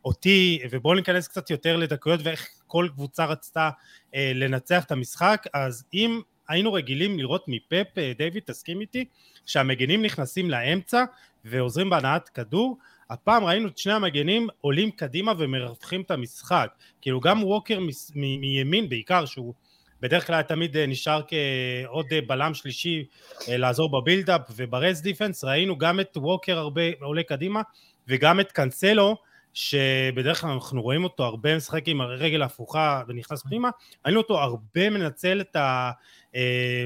אותי 0.04 0.62
ובואו 0.70 0.94
ניכנס 0.94 1.28
קצת 1.28 1.50
יותר 1.50 1.76
לדקויות 1.76 2.20
ואיך 2.24 2.48
כל 2.66 2.88
קבוצה 2.92 3.24
רצתה 3.24 3.70
לנצח 4.14 4.84
את 4.84 4.92
המשחק 4.92 5.46
אז 5.54 5.84
אם 5.94 6.20
היינו 6.48 6.72
רגילים 6.72 7.18
לראות 7.18 7.44
מפפ, 7.48 7.98
אה, 7.98 8.12
דיוויד 8.18 8.42
תסכים 8.46 8.80
איתי, 8.80 9.04
שהמגנים 9.46 10.02
נכנסים 10.02 10.50
לאמצע 10.50 11.04
ועוזרים 11.44 11.90
בהנעת 11.90 12.28
כדור, 12.28 12.78
הפעם 13.10 13.44
ראינו 13.44 13.68
את 13.68 13.78
שני 13.78 13.92
המגנים 13.92 14.48
עולים 14.60 14.90
קדימה 14.90 15.32
ומרווחים 15.38 16.00
את 16.00 16.10
המשחק, 16.10 16.74
כאילו 17.00 17.20
גם 17.20 17.44
ווקר 17.44 17.78
מימין 18.14 18.88
בעיקר 18.88 19.26
שהוא 19.26 19.54
בדרך 20.00 20.26
כלל 20.26 20.42
תמיד 20.42 20.76
אה, 20.76 20.86
נשאר 20.86 21.20
כעוד 21.28 22.06
אה, 22.12 22.20
בלם 22.26 22.54
שלישי 22.54 23.04
לעזור 23.48 24.00
ב 24.00 24.05
build-up 24.05 24.40
וב 24.56 24.71
rest 24.71 25.00
defense, 25.00 25.44
ראינו 25.44 25.78
גם 25.78 26.00
את 26.00 26.16
ווקר 26.16 26.58
הרבה 26.58 26.82
עולה 27.00 27.22
קדימה 27.22 27.62
וגם 28.08 28.40
את 28.40 28.52
קאנסלו 28.52 29.16
שבדרך 29.54 30.40
כלל 30.40 30.50
אנחנו 30.50 30.82
רואים 30.82 31.04
אותו 31.04 31.24
הרבה 31.24 31.56
משחק 31.56 31.88
עם 31.88 32.00
הרגל 32.00 32.42
הפוכה 32.42 33.02
ונכנס 33.08 33.42
פנימה, 33.42 33.70
ראינו 34.04 34.20
אותו 34.20 34.40
הרבה 34.40 34.90
מנצל 34.90 35.40
את 35.40 35.56
ה... 35.56 35.90
אה, 36.36 36.84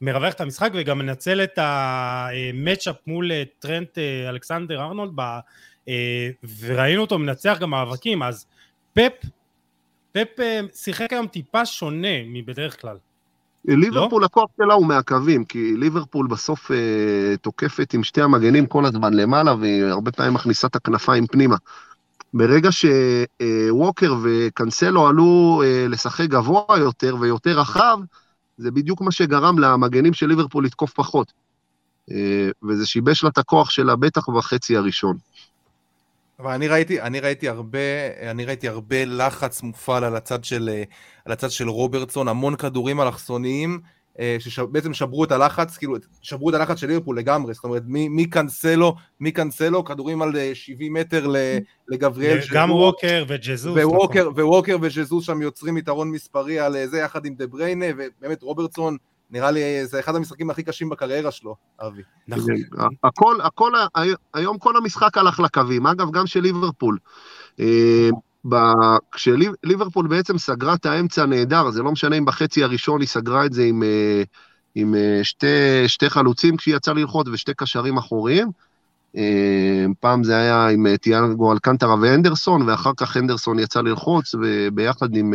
מרווח 0.00 0.34
את 0.34 0.40
המשחק 0.40 0.70
וגם 0.74 0.98
מנצל 0.98 1.42
את 1.42 1.58
המצ'אפ 1.58 2.96
מול 3.06 3.32
אה, 3.32 3.42
טרנט 3.58 3.98
אה, 3.98 4.28
אלכסנדר 4.28 4.80
ארנולד 4.80 5.12
וראינו 6.60 7.00
אותו 7.00 7.18
מנצח 7.18 7.58
גם 7.60 7.70
מאבקים 7.70 8.22
אז 8.22 8.46
פפ 8.92 9.12
פפ 10.12 10.40
שיחק 10.74 11.12
היום 11.12 11.26
טיפה 11.26 11.66
שונה 11.66 12.22
מבדרך 12.26 12.80
כלל 12.80 12.96
ליברפול 13.64 14.20
לא? 14.20 14.26
הכוח 14.26 14.50
שלה 14.56 14.74
הוא 14.74 14.86
מהקווים, 14.86 15.44
כי 15.44 15.76
ליברפול 15.76 16.26
בסוף 16.26 16.70
אה, 16.70 17.36
תוקפת 17.40 17.94
עם 17.94 18.04
שתי 18.04 18.22
המגנים 18.22 18.66
כל 18.66 18.84
הזמן 18.84 19.14
למעלה, 19.14 19.54
והיא 19.54 19.84
הרבה 19.84 20.12
פעמים 20.12 20.34
מכניסה 20.34 20.66
את 20.66 20.76
הכנפיים 20.76 21.26
פנימה. 21.26 21.56
ברגע 22.34 22.68
שווקר 22.70 24.14
וקנסלו 24.22 25.06
עלו 25.08 25.62
אה, 25.64 25.86
לשחק 25.88 26.28
גבוה 26.28 26.78
יותר 26.78 27.16
ויותר 27.20 27.60
רחב, 27.60 27.98
זה 28.62 28.70
בדיוק 28.70 29.00
מה 29.00 29.12
שגרם 29.12 29.58
למגנים 29.58 30.12
של 30.12 30.26
ליברפול 30.26 30.64
לתקוף 30.64 30.92
פחות. 30.92 31.32
אה, 32.10 32.48
וזה 32.68 32.86
שיבש 32.86 33.22
לה 33.22 33.28
את 33.28 33.38
הכוח 33.38 33.70
שלה 33.70 33.96
בטח 33.96 34.28
בחצי 34.28 34.76
הראשון. 34.76 35.16
אבל 36.38 36.50
אני 36.52 36.68
ראיתי, 36.68 37.00
אני 37.00 37.20
ראיתי 37.20 37.48
הרבה, 37.48 37.78
אני 38.30 38.44
ראיתי 38.44 38.68
הרבה 38.68 39.04
לחץ 39.04 39.62
מופעל 39.62 40.04
על 40.04 40.16
הצד 40.16 40.44
של, 40.44 40.70
אה, 40.72 40.82
על 41.24 41.32
הצד 41.32 41.50
של 41.50 41.68
רוברטסון, 41.68 42.28
המון 42.28 42.56
כדורים 42.56 43.00
אלכסוניים, 43.00 43.80
שבעצם 44.38 44.94
שברו 44.94 45.24
את 45.24 45.32
הלחץ, 45.32 45.76
כאילו 45.76 45.96
שברו 46.22 46.50
את 46.50 46.54
הלחץ 46.54 46.78
של 46.78 46.86
ליברפול 46.86 47.18
לגמרי, 47.18 47.54
זאת 47.54 47.64
אומרת 47.64 47.82
מקנסלו, 47.86 48.94
מקנסלו, 49.20 49.84
כדורים 49.84 50.22
על 50.22 50.32
70 50.54 50.96
אה, 50.96 51.02
מטר 51.02 51.32
לגבריאל. 51.88 52.38
גם 52.52 52.70
ווקר 52.70 53.24
וג'זוס. 53.28 53.76
וווקר, 53.76 54.30
נכון. 54.30 54.44
וווקר 54.44 54.76
וג'זוס 54.82 55.24
שם 55.24 55.42
יוצרים 55.42 55.76
יתרון 55.76 56.10
מספרי 56.10 56.58
על 56.58 56.76
אה, 56.76 56.86
זה 56.86 56.98
יחד 56.98 57.26
עם 57.26 57.34
דה 57.34 57.46
בריינה, 57.46 57.86
ובאמת 57.96 58.42
רוברטסון, 58.42 58.96
נראה 59.30 59.50
לי 59.50 59.86
זה 59.86 60.00
אחד 60.00 60.16
המשחקים 60.16 60.50
הכי 60.50 60.62
קשים 60.62 60.88
בקריירה 60.88 61.30
שלו, 61.30 61.56
אבי. 61.80 62.02
נכון. 62.28 62.54
הכל, 63.04 63.36
הכל, 63.42 63.72
היום 64.34 64.58
כל 64.58 64.76
המשחק 64.76 65.18
הלך 65.18 65.40
לקווים, 65.40 65.86
אגב 65.86 66.10
גם 66.10 66.26
של 66.26 66.40
ליברפול. 66.40 66.98
כשליברפול 69.12 70.06
בעצם 70.06 70.38
סגרה 70.38 70.74
את 70.74 70.86
האמצע 70.86 71.26
נהדר, 71.26 71.70
זה 71.70 71.82
לא 71.82 71.92
משנה 71.92 72.18
אם 72.18 72.24
בחצי 72.24 72.64
הראשון 72.64 73.00
היא 73.00 73.08
סגרה 73.08 73.46
את 73.46 73.52
זה 73.52 73.62
עם, 73.62 73.82
אה, 73.82 74.22
עם 74.74 74.94
אה, 74.94 75.20
שתי, 75.22 75.46
שתי 75.86 76.10
חלוצים 76.10 76.56
כשהיא 76.56 76.76
יצאה 76.76 76.94
ללחוץ 76.94 77.26
ושתי 77.32 77.54
קשרים 77.54 77.96
אחוריים. 77.96 78.50
אה, 79.16 79.84
פעם 80.00 80.24
זה 80.24 80.36
היה 80.36 80.68
עם 80.68 80.96
טיאנגו 80.96 81.52
אלקנטרה 81.52 81.94
ואנדרסון, 82.00 82.62
ואחר 82.62 82.92
כך 82.96 83.16
אנדרסון 83.16 83.58
יצא 83.58 83.80
ללחוץ 83.80 84.34
ביחד 84.72 85.16
עם, 85.16 85.34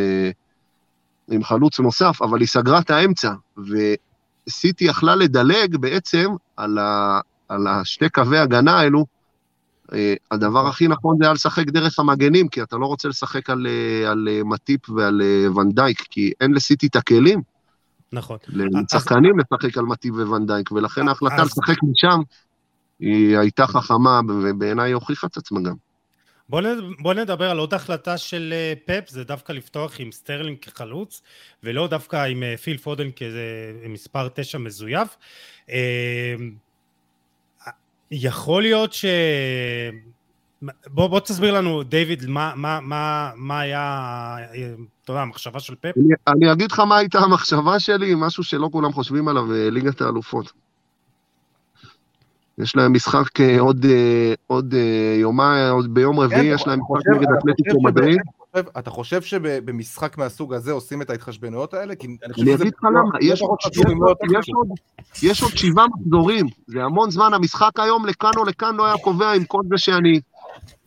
עם 1.27 1.43
חלוץ 1.43 1.79
נוסף, 1.79 2.21
אבל 2.21 2.39
היא 2.39 2.47
סגרה 2.47 2.79
את 2.79 2.89
האמצע, 2.89 3.33
וסיטי 3.57 4.85
יכלה 4.85 5.15
לדלג 5.15 5.77
בעצם 5.77 6.29
על, 6.57 6.77
ה, 6.77 7.19
על 7.49 7.67
השתי 7.67 8.09
קווי 8.09 8.37
הגנה 8.37 8.79
האלו, 8.79 9.05
הדבר 10.32 10.67
הכי 10.67 10.88
נכון 10.88 11.15
זה 11.20 11.25
היה 11.25 11.34
לשחק 11.34 11.65
דרך 11.65 12.00
המגנים, 12.00 12.48
כי 12.48 12.62
אתה 12.62 12.77
לא 12.77 12.86
רוצה 12.86 13.08
לשחק 13.08 13.50
על, 13.50 13.67
אה, 13.67 14.12
על 14.12 14.27
אה, 14.32 14.44
מטיפ 14.44 14.89
ועל 14.89 15.22
ואן 15.55 15.73
דייק, 15.73 16.01
כי 16.10 16.32
אין 16.41 16.53
לסיטי 16.53 16.88
את 16.88 16.96
הכלים. 16.96 17.41
נכון. 18.12 18.38
לשחקנים 18.48 19.39
לשחק 19.39 19.77
על 19.77 19.86
מטיפ 19.86 20.13
וואן 20.13 20.39
דייק, 20.39 20.72
ולכן 20.72 21.08
ההחלטה 21.08 21.44
לשחק 21.44 21.75
משם 21.84 22.20
היא 23.00 23.38
הייתה 23.38 23.67
חכמה, 23.67 24.22
ובעיניי 24.27 24.91
הוכיחה 24.91 25.27
את 25.27 25.38
עצמה 25.38 25.60
גם. 25.62 25.75
בוא. 26.50 26.62
בוא 27.00 27.13
נדבר 27.13 27.50
על 27.50 27.58
עוד 27.58 27.74
החלטה 27.74 28.17
של 28.17 28.53
פפ, 28.86 29.10
זה 29.10 29.24
דווקא 29.24 29.51
לפתוח 29.51 30.00
עם 30.00 30.12
סטרלינג 30.12 30.58
כחלוץ, 30.60 31.22
ולא 31.63 31.88
דווקא 31.88 32.25
עם 32.25 32.44
פיל 32.63 32.77
פודן 32.77 33.08
כמספר 33.15 34.27
תשע 34.27 34.58
מזויף. 34.58 35.17
יכול 38.11 38.61
להיות 38.61 38.93
ש... 38.93 39.05
בוא, 40.87 41.07
בוא 41.07 41.19
תסביר 41.19 41.53
לנו, 41.53 41.83
דיוויד, 41.83 42.25
מה, 42.25 42.53
מה, 42.55 42.79
מה, 42.81 43.31
מה 43.35 43.59
היה, 43.59 44.35
אתה 45.03 45.11
יודע, 45.11 45.21
המחשבה 45.21 45.59
של 45.59 45.75
פפ? 45.75 45.91
אני, 45.97 46.13
אני 46.27 46.51
אגיד 46.51 46.71
לך 46.71 46.79
מה 46.79 46.97
הייתה 46.97 47.19
המחשבה 47.19 47.79
שלי, 47.79 48.13
משהו 48.17 48.43
שלא 48.43 48.69
כולם 48.71 48.93
חושבים 48.93 49.27
עליו, 49.27 49.53
אה, 49.53 49.69
ליגת 49.69 50.01
האלופות. 50.01 50.51
יש 52.57 52.75
להם 52.75 52.93
משחק 52.93 53.41
אה, 53.41 53.59
עוד, 53.59 53.85
אה, 53.85 54.33
עוד 54.47 54.73
יומיים, 55.15 55.73
עוד 55.73 55.93
ביום 55.93 56.19
רביעי, 56.19 56.45
יש 56.45 56.67
להם 56.67 56.79
משחק 56.79 57.07
נגד 57.15 57.27
אתלטיקו 57.39 57.83
מדריד. 57.83 58.19
אתה 58.59 58.89
חושב 58.89 59.21
שבמשחק 59.21 60.17
מהסוג 60.17 60.53
הזה 60.53 60.71
עושים 60.71 61.01
את 61.01 61.09
ההתחשבנויות 61.09 61.73
האלה? 61.73 61.93
אני 62.37 62.55
אגיד 62.55 62.73
לך 62.73 62.83
למה, 62.83 63.17
יש 65.21 65.41
עוד 65.41 65.57
שבעה 65.57 65.85
מחזורים, 65.87 66.45
זה 66.67 66.83
המון 66.83 67.11
זמן, 67.11 67.33
המשחק 67.33 67.79
היום 67.79 68.05
לכאן 68.05 68.31
או 68.37 68.43
לכאן 68.43 68.75
לא 68.75 68.85
היה 68.85 68.97
קובע 68.97 69.31
עם 69.31 69.43
כל 69.45 69.61
זה 69.69 69.77
שאני... 69.77 70.19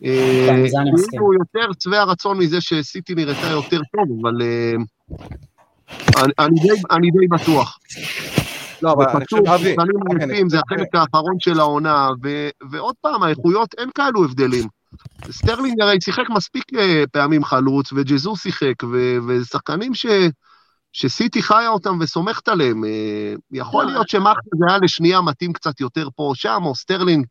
אה, 0.03 0.65
כאילו 1.09 1.33
יותר 1.33 1.71
שבע 1.79 2.03
רצון 2.03 2.37
מזה 2.37 2.61
שסיטי 2.61 3.15
נראתה 3.15 3.47
יותר 3.47 3.79
טוב, 3.95 4.19
אבל 4.21 4.41
אה, 4.41 4.75
אני 6.91 7.11
די 7.11 7.27
בטוח. 7.29 7.79
לא, 8.81 8.93
אבל 8.93 9.05
אני 9.09 9.25
חושב, 9.25 9.47
אבי... 9.47 9.75
זה 10.47 10.59
החלק 10.59 10.95
האחרון 10.95 11.35
של 11.39 11.59
העונה, 11.59 12.09
ועוד 12.71 12.95
פעם, 13.01 13.23
האיכויות, 13.23 13.75
אין 13.77 13.89
כאלו 13.95 14.25
הבדלים. 14.25 14.80
סטרלינג 15.31 15.81
הרי 15.81 15.97
שיחק 16.03 16.29
מספיק 16.29 16.63
אה, 16.73 17.03
פעמים 17.11 17.43
חלוץ, 17.43 17.93
וג'זוס 17.93 18.35
שיחק, 18.35 18.83
ושחקנים 19.27 19.93
ש... 19.93 20.05
שסיטי 20.93 21.41
חיה 21.41 21.69
אותם 21.69 21.97
וסומכת 22.01 22.47
עליהם. 22.47 22.85
אה, 22.85 23.33
יכול 23.51 23.85
להיות 23.85 24.09
שמחרז 24.09 24.65
היה 24.67 24.77
לשנייה 24.83 25.21
מתאים 25.21 25.53
קצת 25.53 25.79
יותר 25.79 26.07
פה 26.15 26.23
או 26.23 26.35
שם, 26.35 26.61
או 26.65 26.75
סטרלינג 26.75 27.25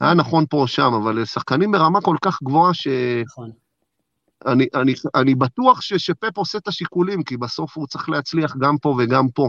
היה 0.00 0.14
נכון 0.14 0.44
פה 0.50 0.56
או 0.56 0.68
שם, 0.68 0.92
אבל 1.02 1.24
שחקנים 1.24 1.72
ברמה 1.72 2.00
כל 2.00 2.16
כך 2.22 2.42
גבוהה 2.42 2.74
ש... 2.74 2.88
נכון. 3.26 3.50
אני, 4.46 4.66
אני, 4.74 4.94
אני 5.14 5.34
בטוח 5.34 5.80
ש, 5.80 5.92
שפפ 5.94 6.36
עושה 6.38 6.58
את 6.58 6.68
השיקולים, 6.68 7.22
כי 7.22 7.36
בסוף 7.36 7.76
הוא 7.76 7.86
צריך 7.86 8.08
להצליח 8.08 8.56
גם 8.60 8.78
פה 8.78 8.96
וגם 8.98 9.28
פה. 9.28 9.48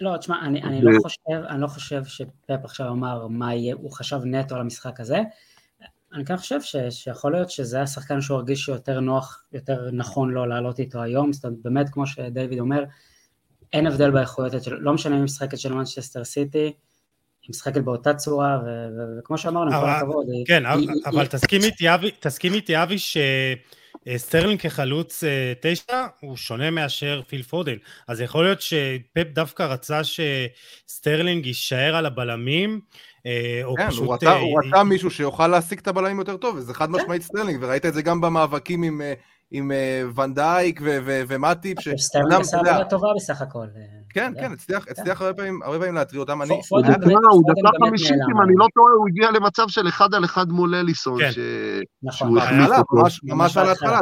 לא, 0.00 0.16
תשמע, 0.16 0.40
אני, 0.42 0.62
אני, 0.62 0.82
לא 0.82 0.90
חושב, 1.02 1.44
אני 1.48 1.60
לא 1.60 1.66
חושב 1.66 2.04
שפפ 2.04 2.64
עכשיו 2.64 2.88
אמר 2.88 3.26
מה 3.26 3.54
יהיה, 3.54 3.74
הוא 3.74 3.92
חשב 3.92 4.20
נטו 4.24 4.54
על 4.54 4.60
המשחק 4.60 5.00
הזה. 5.00 5.22
אני 6.14 6.24
כן 6.24 6.36
חושב 6.36 6.62
ש, 6.62 6.76
שיכול 6.90 7.32
להיות 7.32 7.50
שזה 7.50 7.82
השחקן 7.82 8.20
שהוא 8.20 8.36
הרגיש 8.36 8.60
שיותר 8.60 9.00
נוח, 9.00 9.44
יותר 9.52 9.90
נכון 9.92 10.30
לו 10.30 10.46
לעלות 10.46 10.78
איתו 10.78 11.02
היום, 11.02 11.32
זאת 11.32 11.44
אומרת, 11.44 11.58
באמת, 11.62 11.88
כמו 11.90 12.06
שדייוויד 12.06 12.60
אומר, 12.60 12.84
אין 13.72 13.86
הבדל 13.86 14.10
באיכויות, 14.10 14.52
לא 14.66 14.92
משנה 14.92 15.12
אם 15.14 15.18
היא 15.18 15.24
משחקת 15.24 15.58
של 15.58 15.72
מנצ'סטר 15.72 16.24
סיטי, 16.24 16.72
היא 17.42 17.50
משחקת 17.50 17.80
באותה 17.80 18.14
צורה, 18.14 18.58
וכמו 19.18 19.38
שאמרנו, 19.38 19.74
עם 19.74 19.80
כל 19.80 19.88
הכבוד. 19.88 20.26
כן, 20.46 20.62
אבל 21.06 21.26
תסכים 22.20 22.54
איתי, 22.54 22.82
אבי, 22.82 22.96
שסטרלינג 22.98 24.60
כחלוץ 24.60 25.24
אה, 25.24 25.52
תשע 25.60 26.06
הוא 26.20 26.36
שונה 26.36 26.70
מאשר 26.70 27.20
פיל 27.26 27.42
פודן. 27.42 27.76
אז 28.08 28.20
יכול 28.20 28.44
להיות 28.44 28.60
שפפ 28.60 29.26
דווקא 29.32 29.62
רצה 29.62 30.00
שסטרלינג 30.04 31.46
יישאר 31.46 31.96
על 31.96 32.06
הבלמים, 32.06 32.80
או 33.64 33.74
כן, 33.76 33.88
פשוט... 33.88 34.04
הוא 34.04 34.14
רצה, 34.14 34.36
הוא 34.36 34.60
רצה 34.64 34.84
מישהו 34.84 35.10
שיוכל 35.10 35.46
להשיג 35.48 35.78
את 35.78 35.88
הבלמים 35.88 36.18
יותר 36.18 36.36
טוב, 36.36 36.56
וזה 36.56 36.74
חד 36.74 36.86
כן. 36.86 36.92
משמעית 36.92 37.22
סטרלינג, 37.22 37.58
וראית 37.62 37.86
את 37.86 37.94
זה 37.94 38.02
גם 38.02 38.20
במאבקים 38.20 38.82
עם... 38.82 39.00
עם 39.50 39.70
ואן 40.16 40.43
דייק 40.43 40.80
ומטיפ. 41.28 41.78
סטרלינג 41.98 42.40
עשה 42.40 42.58
עבודה 42.58 42.84
טובה 42.84 43.08
בסך 43.16 43.42
הכל. 43.42 43.66
כן, 44.08 44.32
כן, 44.40 44.52
הצליח 44.52 44.84
כן. 45.18 45.24
הרבה 45.24 45.34
פעמים 45.34 45.94
להטריד 45.94 46.20
אותם. 46.20 46.40
הוא 46.42 46.82
דקה 46.82 47.86
חמישית, 47.86 48.10
אם 48.10 48.42
אני 48.42 48.52
לא 48.56 48.66
טועה, 48.74 48.92
הוא 48.92 49.08
הגיע 49.08 49.30
למצב 49.30 49.68
של 49.68 49.88
אחד 49.88 50.14
על 50.14 50.24
אחד 50.24 50.48
מול 50.48 50.74
אליסון, 50.74 51.18
כן. 51.20 51.30
שהוא 51.30 51.48
נכון. 52.02 52.38
החליף 52.38 52.78
אותו. 52.78 53.02
ממש 53.22 53.56
על 53.56 53.68
ההתחלה, 53.68 53.98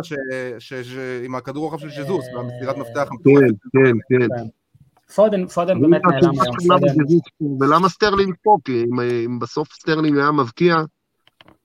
עם 1.25 1.35
הכדור 1.35 1.65
רוחב 1.65 1.79
של 1.79 1.91
ג'זוס, 1.91 2.25
במסירת 2.37 2.77
מפתח. 2.77 3.09
כן, 3.25 3.47
כן, 3.73 3.97
כן. 4.09 4.45
פודן, 5.15 5.47
פודן 5.47 5.81
באמת 5.81 6.01
נעלם 6.11 6.31
היום. 6.41 7.59
ולמה 7.61 7.89
סטרלינג 7.89 8.35
פה? 8.43 8.57
כי 8.65 8.85
אם 9.27 9.39
בסוף 9.39 9.73
סטרלינג 9.73 10.19
היה 10.19 10.31
מבקיע, 10.31 10.77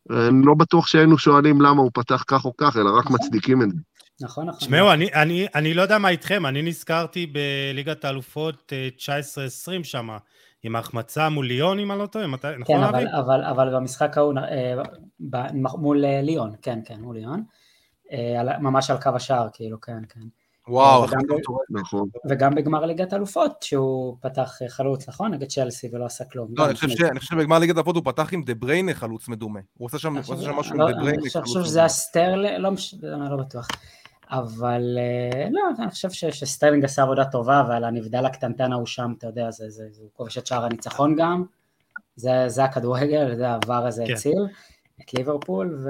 אני 0.09 0.45
לא 0.45 0.53
בטוח 0.53 0.87
שהיינו 0.87 1.17
שואלים 1.17 1.61
למה 1.61 1.81
הוא 1.81 1.91
פתח 1.93 2.23
כך 2.27 2.45
או 2.45 2.57
כך, 2.57 2.77
אלא 2.77 2.89
רק 2.97 3.05
נכון. 3.05 3.15
מצדיקים 3.15 3.61
את 3.61 3.71
זה. 3.71 3.77
נכון, 4.21 4.45
נכון. 4.45 4.59
תשמעו, 4.59 4.93
אני, 4.93 5.13
אני, 5.13 5.47
אני 5.55 5.73
לא 5.73 5.81
יודע 5.81 5.97
מה 5.97 6.09
איתכם, 6.09 6.45
אני 6.45 6.61
נזכרתי 6.61 7.25
בליגת 7.25 8.05
האלופות 8.05 8.73
19-20 8.97 9.09
אה, 9.71 9.83
שם, 9.83 10.09
עם 10.63 10.75
ההחמצה 10.75 11.29
מול 11.29 11.47
ליון, 11.47 11.79
אם 11.79 11.91
אני 11.91 11.99
לא 11.99 12.05
טועה, 12.05 12.27
מתי, 12.27 12.47
נכון 12.59 12.77
כן, 12.77 12.83
אבל, 12.83 13.07
אבל, 13.07 13.43
אבל 13.43 13.75
במשחק 13.75 14.17
ההוא, 14.17 14.33
אה, 14.37 14.81
מול 15.53 16.05
אה, 16.05 16.21
ליון, 16.21 16.51
כן, 16.61 16.79
כן, 16.85 17.01
מול 17.01 17.15
ליון, 17.15 17.43
ממש 18.59 18.89
על 18.89 19.01
קו 19.01 19.09
השער, 19.15 19.47
כאילו, 19.53 19.81
כן, 19.81 19.99
כן. 20.09 20.21
וואו, 20.67 21.05
נכון. 21.69 22.09
וגם 22.29 22.55
בגמר 22.55 22.85
ליגת 22.85 23.13
אלופות, 23.13 23.63
שהוא 23.63 24.17
פתח 24.21 24.59
חלוץ, 24.67 25.09
נכון? 25.09 25.33
נגד 25.33 25.47
צ'לסי 25.47 25.89
ולא 25.93 26.05
עשה 26.05 26.25
כלום. 26.25 26.47
לא, 26.57 26.65
אני 26.65 26.73
חושב 26.73 26.87
שבגמר 27.19 27.59
ליגת 27.59 27.75
אלופות 27.75 27.95
הוא 27.95 28.03
פתח 28.05 28.33
עם 28.33 28.43
דה 28.43 28.53
בריינה 28.53 28.93
חלוץ 28.93 29.27
מדומה. 29.27 29.59
הוא 29.77 29.85
עושה 29.85 29.99
שם 29.99 30.13
משהו 30.13 30.33
עם 30.73 30.81
לא, 30.81 30.91
דה 30.91 30.93
בריינה. 30.93 31.21
אני 31.35 31.43
חושב 31.43 31.63
שזה 31.63 31.79
היה 31.79 31.87
סטרלה, 31.87 32.57
לא, 32.57 32.71
לא 33.29 33.37
בטוח. 33.37 33.67
אבל 34.31 34.97
אה, 34.97 35.47
לא, 35.51 35.61
אני 35.83 35.91
חושב 35.91 36.09
שסטרלינג 36.31 36.85
עשה 36.85 37.03
עבודה 37.03 37.25
טובה, 37.25 37.63
ועל 37.69 37.83
הנבדל 37.83 38.25
הקטנטן 38.25 38.71
ההוא 38.71 38.85
שם, 38.85 39.13
אתה 39.17 39.27
יודע, 39.27 39.51
זה, 39.51 39.69
זה, 39.69 39.83
זה, 39.91 40.01
הוא 40.01 40.09
כובש 40.13 40.37
את 40.37 40.47
שער 40.47 40.65
הניצחון 40.65 41.15
גם, 41.15 41.43
זה, 42.15 42.43
זה 42.47 42.63
הכדורגל, 42.63 43.35
זה 43.35 43.49
העבר 43.49 43.85
הזה 43.87 44.03
כן. 44.07 44.13
את 45.05 45.13
ליברפול, 45.13 45.85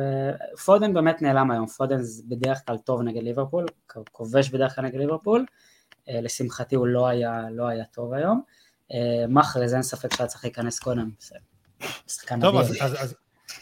ופודן 0.53 0.93
באמת 0.93 1.21
נעלם 1.21 1.51
היום, 1.51 1.67
פודן 1.67 1.97
בדרך 2.27 2.61
כלל 2.67 2.77
טוב 2.77 3.01
נגד 3.01 3.23
ליברפול, 3.23 3.65
כובש 4.11 4.49
בדרך 4.49 4.75
כלל 4.75 4.85
נגד 4.85 4.99
ליברפול, 4.99 5.45
אה, 6.09 6.21
לשמחתי 6.21 6.75
הוא 6.75 6.87
לא 6.87 7.07
היה, 7.07 7.41
לא 7.51 7.67
היה 7.67 7.85
טוב 7.85 8.13
היום, 8.13 8.41
אה, 8.93 9.27
מחרז 9.29 9.73
אין 9.73 9.83
ספק 9.83 10.15
שהיה 10.15 10.27
צריך 10.27 10.43
להיכנס 10.43 10.79
קודם, 10.79 11.09
טוב, 12.41 12.55
אז, 12.55 12.77
אז, 12.81 13.03
אז 13.03 13.15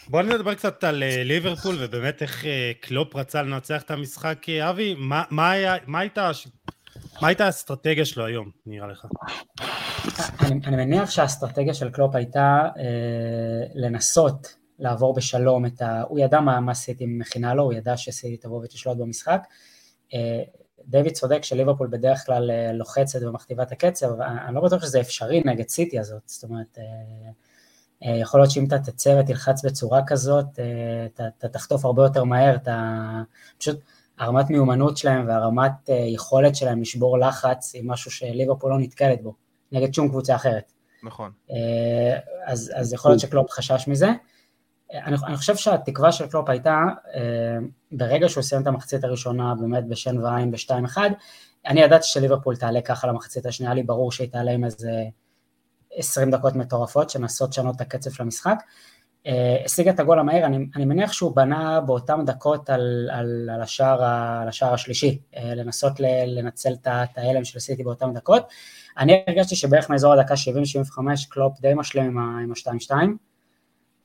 בוא 0.08 0.22
נדבר 0.22 0.54
קצת 0.54 0.84
על 0.84 1.02
אה, 1.02 1.24
ליברפול 1.24 1.76
ובאמת 1.80 2.22
איך 2.22 2.44
קלופ 2.80 3.16
רצה 3.16 3.42
לנצח 3.42 3.82
את 3.82 3.90
המשחק, 3.90 4.48
אבי, 4.48 4.94
מה, 4.98 5.24
מה, 5.30 5.50
היה, 5.50 5.74
מה, 5.86 5.98
הייתה, 5.98 6.30
מה 7.22 7.28
הייתה 7.28 7.46
האסטרטגיה 7.46 8.04
שלו 8.04 8.26
היום, 8.26 8.50
נראה 8.66 8.86
לך? 8.86 9.06
אני, 10.40 10.60
אני 10.66 10.76
מניח 10.76 11.10
שהאסטרטגיה 11.10 11.74
של 11.74 11.90
קלופ 11.90 12.14
הייתה 12.14 12.68
אה, 12.78 12.82
לנסות 13.74 14.59
לעבור 14.80 15.14
בשלום 15.14 15.66
את 15.66 15.82
ה... 15.82 16.02
הוא 16.02 16.18
ידע 16.18 16.40
מה, 16.40 16.60
מה 16.60 16.74
סיטי 16.74 17.06
מכינה 17.06 17.54
לו, 17.54 17.62
הוא 17.62 17.72
ידע 17.72 17.96
שסיטי 17.96 18.36
תבוא 18.36 18.64
ותשלוט 18.64 18.96
במשחק. 18.96 19.42
אה, 20.14 20.42
דויד 20.86 21.12
צודק 21.12 21.44
שליברפול 21.44 21.88
בדרך 21.90 22.26
כלל 22.26 22.50
לוחצת 22.72 23.22
ומכתיבה 23.22 23.62
את 23.62 23.72
הקצב, 23.72 24.20
אני 24.20 24.54
לא 24.54 24.60
בטוח 24.60 24.82
שזה 24.82 25.00
אפשרי 25.00 25.42
נגד 25.44 25.68
סיטי 25.68 25.98
הזאת, 25.98 26.22
זאת 26.26 26.44
אומרת... 26.44 26.78
אה, 26.78 27.30
אה, 28.04 28.16
יכול 28.16 28.40
להיות 28.40 28.50
שאם 28.50 28.64
אתה 28.64 28.78
תצא 28.78 29.20
ותלחץ 29.20 29.64
בצורה 29.64 30.00
כזאת, 30.06 30.46
אה, 30.58 31.26
אתה, 31.38 31.48
תחטוף 31.48 31.84
הרבה 31.84 32.02
יותר 32.02 32.24
מהר, 32.24 32.54
אתה 32.54 33.00
פשוט, 33.58 33.80
הרמת 34.18 34.50
מיומנות 34.50 34.96
שלהם 34.96 35.28
והרמת 35.28 35.90
אה, 35.90 35.94
יכולת 35.94 36.56
שלהם 36.56 36.80
לשבור 36.80 37.18
לחץ 37.18 37.74
היא 37.74 37.82
משהו 37.84 38.10
שליברפול 38.10 38.70
לא 38.70 38.78
נתקלת 38.78 39.22
בו, 39.22 39.34
נגד 39.72 39.94
שום 39.94 40.08
קבוצה 40.08 40.34
אחרת. 40.34 40.72
נכון. 41.02 41.32
אז, 42.46 42.72
אז 42.74 42.92
יכול 42.92 43.10
להיות 43.10 43.20
שקלופ 43.20 43.50
חשש 43.50 43.88
מזה. 43.88 44.08
אני, 44.94 45.16
אני 45.26 45.36
חושב 45.36 45.56
שהתקווה 45.56 46.12
של 46.12 46.26
קלופ 46.26 46.48
הייתה, 46.48 46.84
ברגע 47.92 48.28
שהוא 48.28 48.42
סיים 48.42 48.62
את 48.62 48.66
המחצית 48.66 49.04
הראשונה 49.04 49.54
באמת 49.60 49.88
בשן 49.88 50.18
ועין 50.18 50.50
ב-2-1, 50.50 50.98
אני 51.66 51.80
ידעתי 51.80 52.06
שליברפול 52.06 52.56
תעלה 52.56 52.80
ככה 52.80 53.06
למחצית 53.06 53.46
השנייה, 53.46 53.74
לי 53.74 53.82
ברור 53.82 54.12
שהיא 54.12 54.30
תעלה 54.30 54.50
עם 54.50 54.64
איזה 54.64 55.04
20 55.94 56.30
דקות 56.30 56.56
מטורפות 56.56 57.10
שמנסות 57.10 57.50
לשנות 57.50 57.76
את 57.76 57.80
הקצב 57.80 58.10
של 58.10 58.22
המשחק. 58.22 58.62
אה, 59.26 59.56
השיג 59.64 59.88
את 59.88 60.00
הגול 60.00 60.18
המהיר, 60.18 60.46
אני, 60.46 60.66
אני 60.76 60.84
מניח 60.84 61.12
שהוא 61.12 61.36
בנה 61.36 61.80
באותן 61.80 62.24
דקות 62.24 62.70
על, 62.70 63.10
על, 63.12 63.50
על, 63.54 63.62
השער, 63.62 64.04
על 64.42 64.48
השער 64.48 64.74
השלישי, 64.74 65.20
אה, 65.36 65.54
לנסות 65.54 65.92
לנצל 66.26 66.72
את 66.72 67.18
ההלם 67.18 67.44
של 67.44 67.58
סיטי 67.58 67.84
באותן 67.84 68.14
דקות. 68.14 68.48
אני 68.98 69.24
הרגשתי 69.28 69.56
שבערך 69.56 69.90
מאזור 69.90 70.12
הדקה 70.12 70.34
70-75 70.34 70.98
קלופ 71.28 71.60
די 71.60 71.74
משלים 71.74 72.18
עם 72.18 72.52
ה-2-2. 72.52 72.94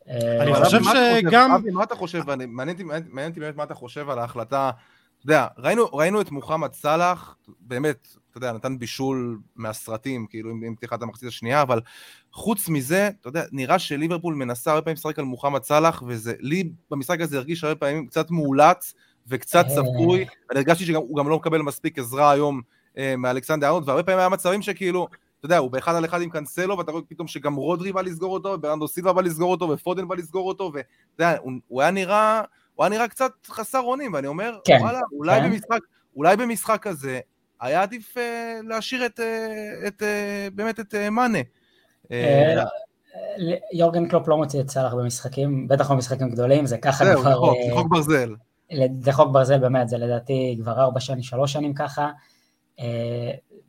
אה, 0.10 0.44
אני 0.44 0.56
חושב 0.56 0.80
שגם... 0.84 1.52
אבי, 1.52 1.72
מה 1.72 1.84
אתה 1.84 1.96
חושב, 1.96 2.22
מעניין 2.48 3.30
אותי 3.30 3.40
באמת 3.40 3.56
מה 3.56 3.64
אתה 3.64 3.74
חושב 3.74 4.10
על 4.10 4.20
ההחלטה, 4.20 4.72
אתה 5.18 5.26
יודע, 5.26 5.48
ראינו, 5.94 6.22
את 6.22 6.32
מוחמד 6.32 6.74
סאלח, 6.74 7.36
באמת, 7.60 8.08
אתה 8.30 8.38
יודע, 8.38 8.52
נתן 8.52 8.80
בישול 8.80 9.40
מהסרטים, 9.56 10.28
כאילו, 10.30 10.50
עם, 10.50 10.64
עם 10.64 10.76
פתיחת 10.76 11.02
המחצית 11.02 11.28
השנייה, 11.30 11.62
אבל 11.62 11.82
חוץ 12.32 12.70
מזה, 12.70 13.10
אתה 13.22 13.30
יודע, 13.30 13.44
נראה 13.52 13.80
שליברפול 13.80 14.36
מנסה 14.36 14.72
הרבה 14.72 14.82
פעמים 14.82 14.96
לשחק 14.96 15.20
על 15.20 15.26
מוחמד 15.26 15.64
סאלח, 15.64 16.04
וזה, 16.08 16.34
לי 16.40 16.70
במשחק 16.92 17.22
הזה 17.22 17.38
הרגיש 17.38 17.64
הרבה 17.64 17.76
פעמים 17.76 18.08
קצת 18.08 18.32
מאולץ 18.32 18.94
וקצת 19.28 19.66
אה. 19.66 19.76
צפוי, 19.76 20.26
אני 20.52 20.60
הרגשתי 20.60 20.86
שהוא 20.86 21.18
גם 21.18 21.30
לא 21.30 21.36
מקבל 21.36 21.62
מספיק 21.62 22.00
עזרה 22.00 22.32
היום 22.32 22.62
אה, 22.98 23.16
מאלכסנדר 23.18 23.68
ארנולד, 23.68 23.90
והרבה 23.90 24.04
פעמים 24.04 24.20
היה 24.20 24.30
מצבים 24.30 24.62
שכאילו, 24.62 25.08
אתה 25.46 25.54
יודע, 25.54 25.58
הוא 25.58 25.72
באחד 25.72 25.96
על 25.96 26.06
אחד 26.06 26.22
עם 26.22 26.30
קאנסלו, 26.30 26.78
ואתה 26.78 26.92
רואה 26.92 27.04
פתאום 27.10 27.28
שגם 27.28 27.56
רודרי 27.56 27.92
בא 27.92 28.02
לסגור 28.02 28.34
אותו, 28.34 28.50
וברנדו 28.50 28.88
סילבה 28.88 29.14
בא 29.14 29.22
לסגור 29.22 29.52
אותו, 29.52 29.70
ופודן 29.70 30.08
בא 30.08 30.16
לסגור 30.16 30.48
אותו, 30.48 30.72
ואתה 30.74 30.88
יודע, 31.20 31.38
הוא, 31.42 31.52
הוא 31.68 31.82
היה 31.82 31.92
נראה, 31.92 32.42
הוא 32.76 32.84
היה 32.84 32.90
נראה 32.90 33.08
קצת 33.08 33.32
חסר 33.48 33.82
אונים, 33.82 34.14
ואני 34.14 34.28
אומר, 34.28 34.60
כן, 34.66 34.78
וואלה, 34.82 35.00
אולי 35.12 35.42
כן. 35.42 35.50
במשחק, 35.50 35.80
אולי 36.16 36.38
במשחק 36.38 36.82
כזה, 36.82 37.20
היה 37.62 37.82
עדיף 37.82 38.18
אה, 38.18 38.60
להשאיר 38.68 39.06
את, 39.06 39.20
אה, 39.20 39.88
את, 39.88 40.04
אה, 40.04 40.48
באמת 40.56 40.80
את 40.80 40.96
מאנה. 41.12 41.40
יורגן 43.74 44.08
קלופ 44.08 44.28
לא 44.28 44.38
מוציא 44.38 44.62
את 44.62 44.70
סאלח 44.70 44.94
במשחקים, 44.94 45.68
בטח 45.68 45.90
לא 45.90 45.96
במשחקים 45.96 46.30
גדולים, 46.30 46.66
זה 46.66 46.78
ככה 46.78 47.06
זהו, 47.06 47.22
כבר... 47.22 47.32
זהו, 47.32 47.54
זה 47.70 47.76
חוק 47.76 47.88
ברזל. 47.92 48.36
זה 49.02 49.12
חוק 49.12 49.32
ברזל 49.32 49.58
באמת, 49.58 49.90
זה 49.90 49.98
לדעתי 49.98 50.58
כבר 50.62 50.82
ארבע 50.82 51.00
שנים, 51.00 51.24
שלוש 51.24 51.54
שנים 51.54 51.74
ככה. 51.74 52.10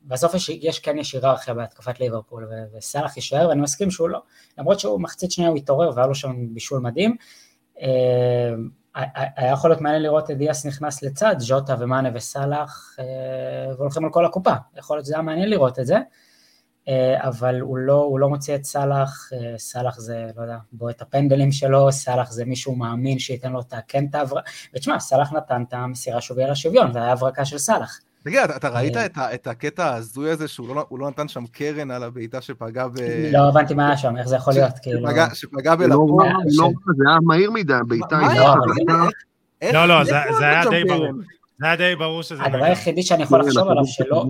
בסוף 0.07 0.33
יש, 0.33 0.49
יש 0.49 0.79
כן 0.79 0.97
יש 0.97 1.13
היררכיה 1.13 1.53
בהתקפת 1.53 1.99
ליברפול, 1.99 2.49
וסאלח 2.77 3.15
יישאר, 3.15 3.49
ואני 3.49 3.61
מסכים 3.61 3.91
שהוא 3.91 4.09
לא, 4.09 4.21
למרות 4.57 4.79
שהוא 4.79 5.01
מחצית 5.01 5.31
שנייה 5.31 5.49
הוא 5.49 5.57
התעורר 5.57 5.91
והיה 5.95 6.07
לו 6.07 6.15
שם 6.15 6.53
בישול 6.53 6.79
מדהים. 6.79 7.15
היה 9.35 9.51
יכול 9.51 9.69
להיות 9.69 9.81
מעניין 9.81 10.01
לראות 10.01 10.31
את 10.31 10.37
דיאס 10.37 10.65
נכנס 10.65 11.03
לצד, 11.03 11.35
ז'וטה 11.39 11.75
ומאנה 11.79 12.09
וסאלח, 12.13 12.95
אה, 12.99 13.75
והולכים 13.77 14.05
על 14.05 14.11
כל 14.11 14.25
הקופה, 14.25 14.53
יכול 14.77 14.97
להיות 14.97 15.05
שזה 15.05 15.15
היה 15.15 15.21
מעניין 15.21 15.49
לראות 15.49 15.79
את 15.79 15.85
זה, 15.85 15.97
אה, 16.87 17.27
אבל 17.27 17.59
הוא 17.59 17.77
לא, 17.77 17.93
הוא 17.93 18.19
לא 18.19 18.29
מוציא 18.29 18.55
את 18.55 18.65
סאלח, 18.65 19.29
אה, 19.33 19.57
סאלח 19.57 19.99
זה, 19.99 20.25
לא 20.35 20.41
יודע, 20.41 20.57
את 20.89 21.01
הפנדלים 21.01 21.51
שלו, 21.51 21.91
סאלח 21.91 22.31
זה 22.31 22.45
מישהו 22.45 22.75
מאמין 22.75 23.19
שייתן 23.19 23.51
לו 23.51 23.61
את 23.61 23.73
כן 23.87 24.05
את 24.09 24.15
ההברקה, 24.15 24.49
ותשמע, 24.73 24.99
סאלח 24.99 25.33
נתן 25.33 25.63
את 25.67 25.73
המסירה 25.73 26.21
שהובילה 26.21 26.51
לשוויון, 26.51 26.91
והיה 26.93 27.11
הברקה 27.11 27.45
של 27.45 27.57
סאלח. 27.57 27.99
תגיד, 28.27 28.39
אתה 28.39 28.69
ראית 28.69 28.97
את 29.17 29.47
הקטע 29.47 29.85
ההזוי 29.85 30.29
הזה 30.29 30.47
שהוא 30.47 30.75
לא, 30.75 30.85
לא 30.91 31.09
נתן 31.09 31.27
שם 31.27 31.45
קרן 31.51 31.91
על 31.91 32.03
הבעיטה 32.03 32.41
שפגע 32.41 32.87
ב... 32.87 32.99
לא 33.31 33.49
הבנתי 33.49 33.73
מה 33.73 33.87
היה 33.87 33.97
שם, 33.97 34.17
איך 34.17 34.27
זה 34.27 34.35
יכול 34.35 34.53
להיות, 34.53 34.73
כאילו... 34.81 35.09
שפגע 35.33 35.75
בלפור. 35.75 36.21
לא, 36.21 36.29
לא, 36.45 36.69
זה 36.97 37.03
היה 37.09 37.17
מהיר 37.23 37.51
מדי, 37.51 37.73
הבעיטה. 37.73 38.19
לא, 39.73 39.85
לא, 39.85 40.03
זה 40.03 40.47
היה 40.47 40.69
די 40.69 40.83
ברור. 40.83 41.11
זה 41.59 41.65
היה 41.65 41.75
די 41.75 41.95
ברור 41.95 42.23
שזה... 42.23 42.43
הדבר 42.43 42.63
היחידי 42.63 43.03
שאני 43.03 43.23
יכול 43.23 43.39
לחשוב 43.39 43.67
עליו 43.67 43.85
שלא... 43.85 44.25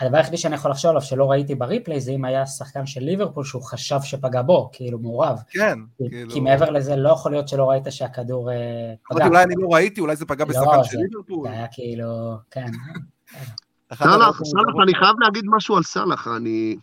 הדבר 0.00 0.16
היחידי 0.16 0.36
שאני 0.36 0.54
יכול 0.54 0.70
לחשוב 0.70 0.88
עליו 0.88 1.02
שלא 1.02 1.30
ראיתי 1.30 1.54
בריפלי 1.54 2.00
זה 2.00 2.10
אם 2.10 2.24
היה 2.24 2.46
שחקן 2.46 2.86
של 2.86 3.00
ליברפול 3.00 3.44
שהוא 3.44 3.62
חשב 3.62 3.98
שפגע 4.02 4.42
בו, 4.42 4.70
כאילו 4.72 4.98
מעורב. 4.98 5.38
כן, 5.50 5.78
כי, 5.98 6.04
כאילו... 6.10 6.30
כי 6.30 6.40
מעבר 6.40 6.70
לזה 6.70 6.96
לא 6.96 7.08
יכול 7.08 7.32
להיות 7.32 7.48
שלא 7.48 7.70
ראית 7.70 7.82
שהכדור 7.90 8.50
אה, 8.50 8.56
פגע. 9.10 9.26
אולי 9.26 9.42
אני 9.42 9.54
לא 9.58 9.68
ראיתי, 9.68 10.00
אולי 10.00 10.16
זה 10.16 10.26
פגע 10.26 10.44
לא, 10.44 10.50
בשחקן 10.50 10.84
של 10.84 10.98
ליברפול. 10.98 11.48
זה 11.48 11.52
היה 11.52 11.66
כאילו, 11.72 12.36
כן. 12.50 12.66
סאלח, 13.94 14.42
סאלח, 14.44 14.74
אני 14.82 14.94
חייב 14.94 15.16
להגיד 15.20 15.44
משהו 15.46 15.76
על 15.76 15.82
סאלח, 15.82 16.28
אני... 16.28 16.76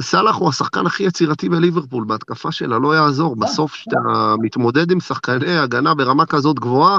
סאלח 0.00 0.36
הוא 0.36 0.48
השחקן 0.48 0.86
הכי 0.86 1.02
יצירתי 1.02 1.48
בליברפול, 1.48 2.04
בהתקפה 2.04 2.52
שלה 2.52 2.78
לא 2.78 2.96
יעזור. 2.96 3.36
בסוף 3.36 3.72
כשאתה 3.72 4.34
מתמודד 4.40 4.90
עם 4.90 5.00
שחקני 5.00 5.58
הגנה 5.58 5.94
ברמה 5.94 6.26
כזאת 6.26 6.58
גבוהה, 6.58 6.98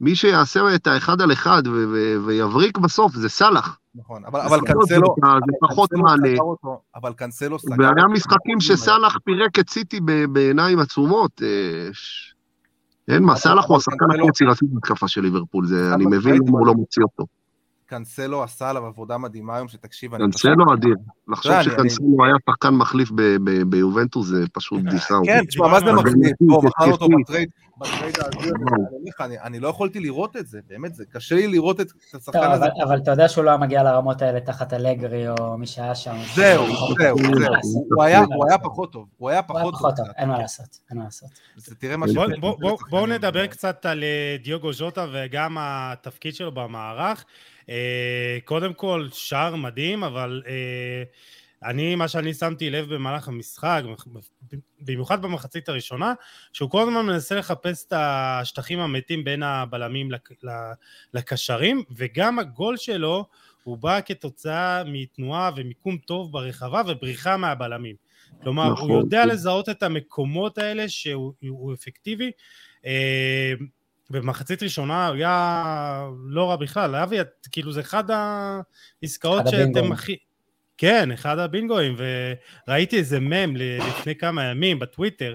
מי 0.00 0.14
שיעשה 0.14 0.74
את 0.74 0.86
האחד 0.86 1.20
על 1.20 1.32
אחד 1.32 1.62
ויבריק 2.26 2.78
בסוף 2.78 3.14
זה 3.14 3.28
סאלח. 3.28 3.78
נכון, 3.94 4.24
אבל 4.24 4.40
זה 4.48 4.66
קנסלו... 4.66 4.86
זה 4.88 4.96
אבל 5.26 5.40
פחות 5.60 5.92
מענה. 5.92 6.38
אותו, 6.40 6.80
אבל 6.94 7.12
קנסלו 7.12 7.58
סגר... 7.58 7.76
והיה. 7.78 8.08
משחקים 8.12 8.60
שסאלח 8.60 9.18
פירק 9.24 9.58
את 9.58 9.70
סיטי 9.70 10.00
בעיניים 10.32 10.78
עצומות. 10.78 11.42
אה, 11.42 11.88
אין 13.08 13.22
מה, 13.22 13.36
סאלח 13.36 13.64
הוא 13.64 13.76
השחקן 13.76 14.04
הכי 14.10 14.28
יצירתי 14.28 14.66
בהתקפה 14.68 15.08
של 15.08 15.20
ליברפול, 15.20 15.66
אני 15.94 16.06
מבין 16.06 16.34
למה 16.34 16.58
הוא 16.58 16.66
לא 16.66 16.74
מוציא 16.74 17.02
אותו. 17.02 17.24
קנסלו 17.96 18.42
עשה 18.42 18.70
עליו 18.70 18.86
עבודה 18.86 19.18
מדהימה 19.18 19.56
היום, 19.56 19.68
שתקשיב, 19.68 20.14
אני 20.14 20.32
פשוט... 20.32 20.50
קנסלו 20.50 20.74
אדיר. 20.74 20.94
לחשוב 21.28 21.62
שקנסלו 21.62 22.24
היה 22.24 22.34
שחקן 22.50 22.74
מחליף 22.74 23.10
ב- 23.10 23.36
ב- 23.44 23.62
ביובנטווס 23.70 24.26
זה 24.26 24.44
פשוט 24.52 24.80
דיסה. 24.90 25.14
כן, 25.24 25.44
תשמע, 25.44 25.68
מה 25.68 25.80
זה 25.80 25.92
מחליף? 25.92 26.16
בוא, 26.40 26.62
מכרנו 26.64 26.92
אותו. 26.92 27.06
בטרייד, 27.22 27.48
בטרייד. 27.78 28.16
אני 29.42 29.60
לא 29.60 29.68
יכולתי 29.68 30.00
לראות 30.00 30.36
את 30.36 30.46
זה, 30.46 30.60
באמת, 30.68 30.94
זה 30.94 31.04
קשה 31.12 31.34
לי 31.34 31.46
לראות 31.48 31.80
את 31.80 31.86
השחקן 32.14 32.50
הזה. 32.50 32.64
אבל, 32.84 32.98
אתה 32.98 33.10
יודע 33.10 33.28
שהוא 33.28 33.44
לא 33.44 33.50
היה 33.50 33.58
מגיע 33.58 33.82
לרמות 33.82 34.22
האלה 34.22 34.40
תחת 34.40 34.72
אלגרי 34.72 35.28
או 35.28 35.58
מי 35.58 35.66
שהיה 35.66 35.94
שם. 35.94 36.16
זהו, 36.34 36.66
זהו, 36.98 37.16
זהו. 37.18 37.18
הוא 37.94 38.02
היה-. 38.04 38.22
פחות 38.62 38.92
טוב, 38.92 39.06
הוא 39.16 39.30
היה 39.30 39.42
פחות 39.42 39.74
טוב. 39.96 40.06
אין 40.16 40.28
מה 40.28 40.38
לעשות, 40.38 40.78
אין 40.90 40.98
מה 40.98 41.04
לעשות. 41.04 41.28
זה- 41.56 41.74
תראה 41.74 41.96
מה 41.96 42.06
בואו 42.90 43.06
נדבר 43.06 43.46
קצת 43.46 43.86
על 43.86 44.02
אה, 44.04 44.36
דיוגו 44.44 44.72
ז'וטה 44.72 45.06
וגם 45.12 45.56
התפקיד 45.60 46.34
שלו 46.34 46.52
במערך. 46.52 47.24
אה, 47.68 48.38
קודם 48.44 48.74
כל, 48.74 49.08
שער 49.12 49.56
מדהים, 49.56 50.04
אבל 50.04 50.42
אה, 50.46 51.02
אני, 51.64 51.94
מה 51.94 52.08
שאני 52.08 52.34
שמתי 52.34 52.70
לב 52.70 52.94
במהלך 52.94 53.28
המשחק, 53.28 53.82
במיוחד 54.80 55.22
במחצית 55.22 55.68
הראשונה, 55.68 56.14
שהוא 56.52 56.70
כל 56.70 56.82
הזמן 56.82 57.06
מנסה 57.06 57.34
לחפש 57.34 57.86
את 57.86 57.92
השטחים 57.96 58.80
המתים 58.80 59.24
בין 59.24 59.42
הבלמים 59.42 60.10
לקשרים, 61.14 61.82
וגם 61.90 62.38
הגול 62.38 62.76
שלו 62.76 63.24
הוא 63.64 63.78
בא 63.78 64.00
כתוצאה 64.04 64.82
מתנועה 64.86 65.50
ומיקום 65.56 65.96
טוב 65.96 66.32
ברחבה 66.32 66.82
ובריחה 66.88 67.36
מהבלמים. 67.36 67.96
כלומר, 68.42 68.72
נכון. 68.72 68.90
הוא 68.90 68.98
יודע 68.98 69.26
לזהות 69.26 69.68
את 69.68 69.82
המקומות 69.82 70.58
האלה 70.58 70.88
שהוא 70.88 71.32
הוא 71.48 71.74
אפקטיבי. 71.74 72.30
במחצית 74.12 74.62
ראשונה 74.62 75.08
היה 75.08 76.04
לא 76.28 76.50
רע 76.50 76.56
בכלל, 76.56 76.94
אבי, 76.94 77.16
כאילו 77.52 77.72
זה 77.72 77.80
אחד 77.80 78.04
העסקאות 79.02 79.42
אחד 79.42 79.50
שאתם. 79.50 79.92
הכי... 79.92 80.16
כן, 80.78 81.12
אחד 81.12 81.38
הבינגואים, 81.38 81.96
וראיתי 82.66 82.98
איזה 82.98 83.20
מם 83.20 83.56
לפני 83.56 84.14
כמה 84.16 84.44
ימים 84.44 84.78
בטוויטר, 84.78 85.34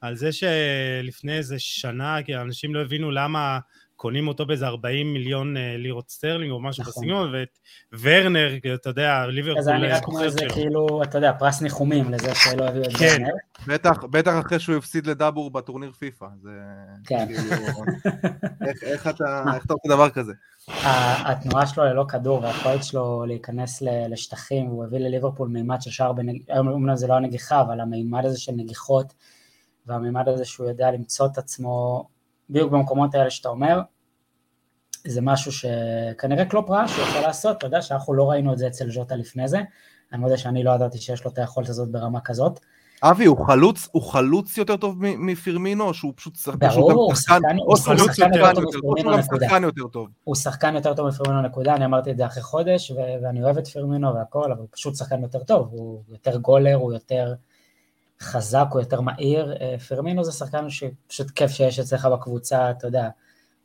על 0.00 0.16
זה 0.16 0.30
שלפני 0.32 1.36
איזה 1.36 1.58
שנה, 1.58 2.22
כי 2.22 2.36
אנשים 2.36 2.74
לא 2.74 2.80
הבינו 2.80 3.10
למה 3.10 3.58
קונים 3.98 4.28
אותו 4.28 4.46
באיזה 4.46 4.66
40 4.66 5.12
מיליון 5.12 5.56
אה, 5.56 5.76
לירות 5.76 6.10
סטרלינג 6.10 6.52
או 6.52 6.60
משהו 6.60 6.82
נכון. 6.82 6.92
בסגנון, 7.02 7.34
ואת 7.34 7.58
ורנר, 8.00 8.56
אתה 8.74 8.90
יודע, 8.90 9.26
ליברפול... 9.26 9.62
זה 9.62 9.70
היה 9.70 9.78
נראה 9.80 10.00
כמו 10.00 10.12
בוחר 10.12 10.24
איזה. 10.24 10.46
כאילו, 10.48 11.02
אתה 11.02 11.18
יודע, 11.18 11.32
פרס 11.38 11.62
ניחומים 11.62 12.12
לזה 12.12 12.34
שלא 12.34 12.64
הביאו 12.64 12.84
את 12.84 12.96
כן. 12.96 13.18
ורנר. 13.18 13.32
בטח, 13.66 14.04
בטח 14.10 14.32
אחרי 14.46 14.58
שהוא 14.58 14.76
הפסיד 14.76 15.06
לדאבור 15.06 15.50
בטורניר 15.50 15.92
פיפא. 15.92 16.26
זה... 16.42 16.50
כן. 17.04 17.26
כאילו, 17.26 17.40
איך- 18.68 18.82
איך 18.82 19.06
אתה 19.06 19.44
עושה 19.68 19.88
דבר 19.88 20.10
כזה? 20.10 20.32
התנועה 21.24 21.66
שלו 21.66 21.84
ללא 21.84 22.04
כדור 22.08 22.42
והיכולת 22.42 22.84
שלו 22.84 23.24
להיכנס 23.26 23.82
לשטחים, 23.82 24.66
הוא 24.66 24.84
הביא 24.84 24.98
לליברפול 24.98 25.48
מימד 25.48 25.82
של 25.82 25.90
שער, 25.90 26.12
בנג... 26.12 26.42
היום 26.48 26.68
אומנם 26.68 26.96
זה 26.96 27.06
לא 27.06 27.14
הנגיחה, 27.14 27.60
אבל 27.60 27.80
המימד 27.80 28.24
הזה 28.24 28.40
של 28.40 28.52
נגיחות, 28.56 29.12
והמימד 29.86 30.28
הזה 30.28 30.44
שהוא 30.44 30.68
יודע 30.68 30.90
למצוא 30.90 31.26
את 31.26 31.38
עצמו 31.38 32.08
בדיוק 32.50 32.72
במקומות 32.72 33.14
האלה 33.14 33.30
שאתה 33.30 33.48
אומר, 33.48 33.80
זה 35.06 35.20
משהו 35.20 35.52
שכנראה 35.52 36.44
קלופ 36.44 36.70
ראה 36.70 36.88
שהוא 36.88 37.04
יכול 37.04 37.20
לעשות, 37.20 37.56
אתה 37.58 37.66
יודע 37.66 37.82
שאנחנו 37.82 38.14
לא 38.14 38.30
ראינו 38.30 38.52
את 38.52 38.58
זה 38.58 38.66
אצל 38.66 38.90
ז'וטה 38.90 39.16
לפני 39.16 39.48
זה, 39.48 39.60
אני 40.12 40.20
מודה 40.20 40.36
שאני 40.36 40.64
לא 40.64 40.70
ידעתי 40.70 40.98
שיש 40.98 41.24
לו 41.24 41.30
את 41.30 41.38
היכולת 41.38 41.68
הזאת 41.68 41.88
ברמה 41.90 42.20
כזאת. 42.20 42.60
אבי, 43.02 43.24
הוא 43.24 43.46
חלוץ, 43.46 43.88
הוא 43.92 44.02
חלוץ 44.02 44.58
יותר 44.58 44.76
טוב 44.76 44.96
מ- 44.98 45.26
מפרמינו, 45.26 45.84
או 45.84 45.94
שהוא 45.94 46.12
פשוט 46.16 46.36
שחקן, 46.36 46.68
ברור, 46.68 46.92
הוא 46.92 47.14
שחקן- 47.14 47.56
יותר 48.36 48.52
טוב 48.54 48.64
טוב. 49.88 50.08
הוא 50.24 50.34
שחקן 50.34 50.74
יותר 50.74 50.94
טוב. 50.94 51.08
מפרמינו 51.08 51.42
נקודה, 51.42 51.74
אני 51.74 51.84
אמרתי 51.84 52.10
את 52.10 52.16
זה 52.16 52.26
אחרי 52.26 52.42
חודש, 52.42 52.92
ואני 53.22 53.42
אוהב 53.44 53.58
את 53.58 53.68
פרמינו 53.68 54.14
והכל, 54.14 54.52
אבל 54.52 54.60
הוא 54.60 54.68
פשוט 54.70 54.94
שחקן 54.96 55.22
יותר 55.22 55.42
טוב, 55.42 55.68
הוא 55.72 56.02
יותר 56.08 56.38
גולר, 56.38 56.74
הוא 56.74 56.92
יותר 56.92 57.34
חזק, 58.22 58.66
הוא 58.70 58.80
יותר 58.80 59.00
מהיר. 59.00 59.52
אה, 59.60 59.76
פרמינו 59.88 60.24
זה 60.24 60.32
שחקן 60.32 60.70
שפשוט 60.70 61.30
כיף 61.30 61.50
שיש 61.50 61.78
אצלך 61.78 62.04
בקבוצה, 62.06 62.70
אתה 62.70 62.86
יודע, 62.86 63.08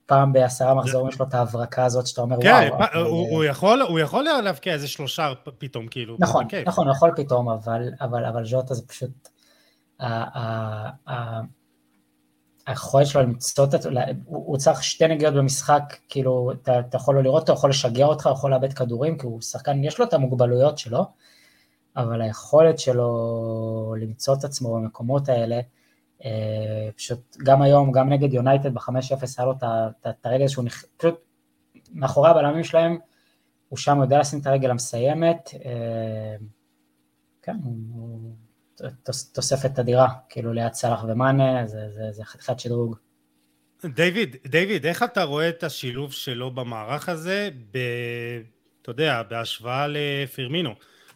פעם 0.06 0.34
בעשרה 0.34 0.74
מחזורים 0.74 1.08
יש 1.10 1.20
לו 1.20 1.26
את 1.28 1.34
ההברקה 1.34 1.86
הזאת 1.86 2.08
שאתה 2.08 2.22
אומר 2.22 2.38
כן, 2.42 2.70
וואו. 2.70 2.78
אבל, 2.78 3.02
הוא- 3.04 3.30
הוא 3.32 3.44
יכול- 3.44 3.82
הוא 3.82 4.00
יכול 4.00 4.24
להבקיע 4.44 4.74
איזה 4.74 4.88
שלושה 4.88 5.34
פתאום, 5.58 5.88
כאילו. 5.88 6.16
נכון. 6.20 6.46
נכון, 6.66 6.88
הוא 6.88 6.96
יכול 6.96 7.12
פתאום, 7.16 7.50
אבל, 7.50 7.89
אבל, 8.02 8.26
אבל 8.26 8.46
ז'וטה 8.46 8.74
זה 8.74 8.88
פשוט... 8.88 9.30
היכולת 12.68 13.08
שלו 13.08 13.22
למצוא 13.22 13.66
את... 13.66 13.86
הוא 13.86 13.94
הוא 14.26 14.58
צריך 14.58 14.84
שתי 14.84 15.08
נגיעות 15.08 15.34
במשחק, 15.36 15.84
כאילו, 16.10 16.52
אתה, 16.52 16.80
אתה 16.80 16.98
יכול 16.98 17.16
לא 17.16 17.24
לראות 17.24 17.42
אותו, 17.42 17.54
יכול 17.54 17.70
לשגע 17.70 18.06
אותך, 18.06 18.30
יכול 18.34 18.52
לאבד 18.52 18.74
כדורים, 18.74 19.18
כי 19.18 19.26
הוא 19.26 19.42
שחקן, 19.42 19.84
יש 19.84 20.00
לו 20.00 20.06
את 20.06 20.13
המוגבלויות 20.13 20.78
שלו, 20.78 21.06
אבל 21.97 22.21
היכולת 22.21 22.79
שלו 22.79 23.95
למצוא 23.99 24.36
את 24.39 24.43
עצמו 24.43 24.75
במקומות 24.75 25.29
האלה, 25.29 25.60
אה, 26.25 26.89
פשוט 26.95 27.38
גם 27.43 27.62
היום, 27.62 27.91
גם 27.91 28.10
נגד 28.10 28.34
יונייטד 28.34 28.73
ב-5-0 28.73 28.89
היה 29.38 29.45
לו 29.45 29.51
את 29.51 29.63
ה- 29.63 29.88
את 30.01 30.06
ה- 30.06 30.10
את 30.10 30.25
הרגע 30.25 30.47
שהוא 30.47 30.65
נכ... 30.65 30.84
פשוט 30.97 31.15
מאחורי 31.91 32.29
הבלמים 32.29 32.63
שלהם, 32.63 32.97
הוא 33.69 33.77
שם 33.77 34.01
יודע 34.01 34.19
לשים 34.19 34.39
את 34.39 34.47
הרגל 34.47 34.71
המסיימת, 34.71 35.49
אה, 35.65 36.36
כן, 37.41 37.56
הוא- 37.63 37.75
הוא 37.93 38.32
תוס- 39.03 39.34
תוספת 39.34 39.79
אדירה, 39.79 40.08
כאילו 40.29 40.53
ליד 40.53 40.73
סאלח 40.73 41.03
ומאנה, 41.08 41.67
זה, 41.67 41.89
זה, 41.89 42.12
זה 42.12 42.23
חתיכת 42.23 42.60
שדרוג. 42.60 42.95
דיוויד, 43.86 44.36
דיוויד, 44.47 44.86
איך 44.86 45.03
אתה 45.03 45.23
רואה 45.23 45.49
את 45.49 45.63
השילוב 45.63 46.12
שלו 46.13 46.51
במערך 46.51 47.10
הזה, 47.10 47.49
ב, 47.71 47.77
אתה 48.82 48.91
יודע, 48.91 49.21
בהשוואה 49.29 49.86
לפרמינו? 49.89 50.69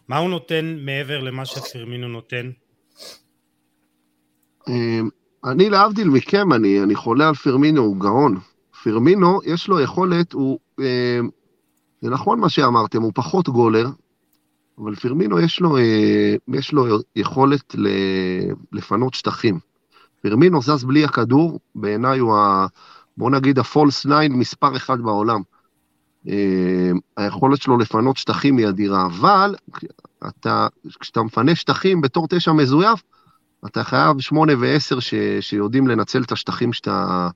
מה 0.08 0.16
הוא 0.16 0.30
נותן 0.30 0.76
מעבר 0.80 1.20
למה 1.20 1.46
שפרמינו 1.46 2.08
נותן? 2.08 2.50
אה, 4.68 5.00
אני 5.44 5.70
להבדיל 5.70 6.08
מכם, 6.08 6.52
אני, 6.52 6.82
אני 6.82 6.94
חולה 6.94 7.28
על 7.28 7.34
פרמינו, 7.34 7.82
הוא 7.82 7.96
גאון. 7.96 8.38
פרמינו, 8.82 9.40
יש 9.44 9.68
לו 9.68 9.80
יכולת, 9.80 10.32
הוא... 10.32 10.58
אה, 10.80 11.20
זה 12.00 12.10
נכון 12.10 12.40
מה 12.40 12.48
שאמרתם, 12.48 13.02
הוא 13.02 13.12
פחות 13.14 13.48
גולר, 13.48 13.86
אבל 14.78 14.94
פרמינו 14.94 15.40
יש 15.40 15.60
לו, 15.60 15.76
אה, 15.76 16.34
יש 16.48 16.72
לו 16.72 16.98
יכולת 17.16 17.74
ל, 17.74 17.88
לפנות 18.72 19.14
שטחים. 19.14 19.58
פרמינו 20.22 20.62
זז 20.62 20.84
בלי 20.84 21.04
הכדור, 21.04 21.60
בעיניי 21.74 22.18
הוא 22.18 22.36
ה... 22.36 22.66
בוא 23.16 23.30
נגיד 23.30 23.58
הפולס 23.58 24.00
9 24.00 24.28
מספר 24.30 24.76
אחד 24.76 25.00
בעולם. 25.00 25.42
אה, 26.28 26.90
היכולת 27.16 27.62
שלו 27.62 27.78
לפנות 27.78 28.16
שטחים 28.16 28.56
היא 28.56 28.68
אדירה, 28.68 29.06
אבל 29.06 29.54
אתה, 30.28 30.66
כשאתה 31.00 31.22
מפנה 31.22 31.54
שטחים 31.54 32.00
בתור 32.00 32.26
תשע 32.28 32.52
מזויף, 32.52 33.02
אתה 33.66 33.84
חייב 33.84 34.20
שמונה 34.20 34.52
ועשר 34.60 35.00
ש, 35.00 35.14
שיודעים 35.40 35.86
לנצל 35.86 36.22
את 36.22 36.32
השטחים 36.32 36.72
שאתה 36.72 37.28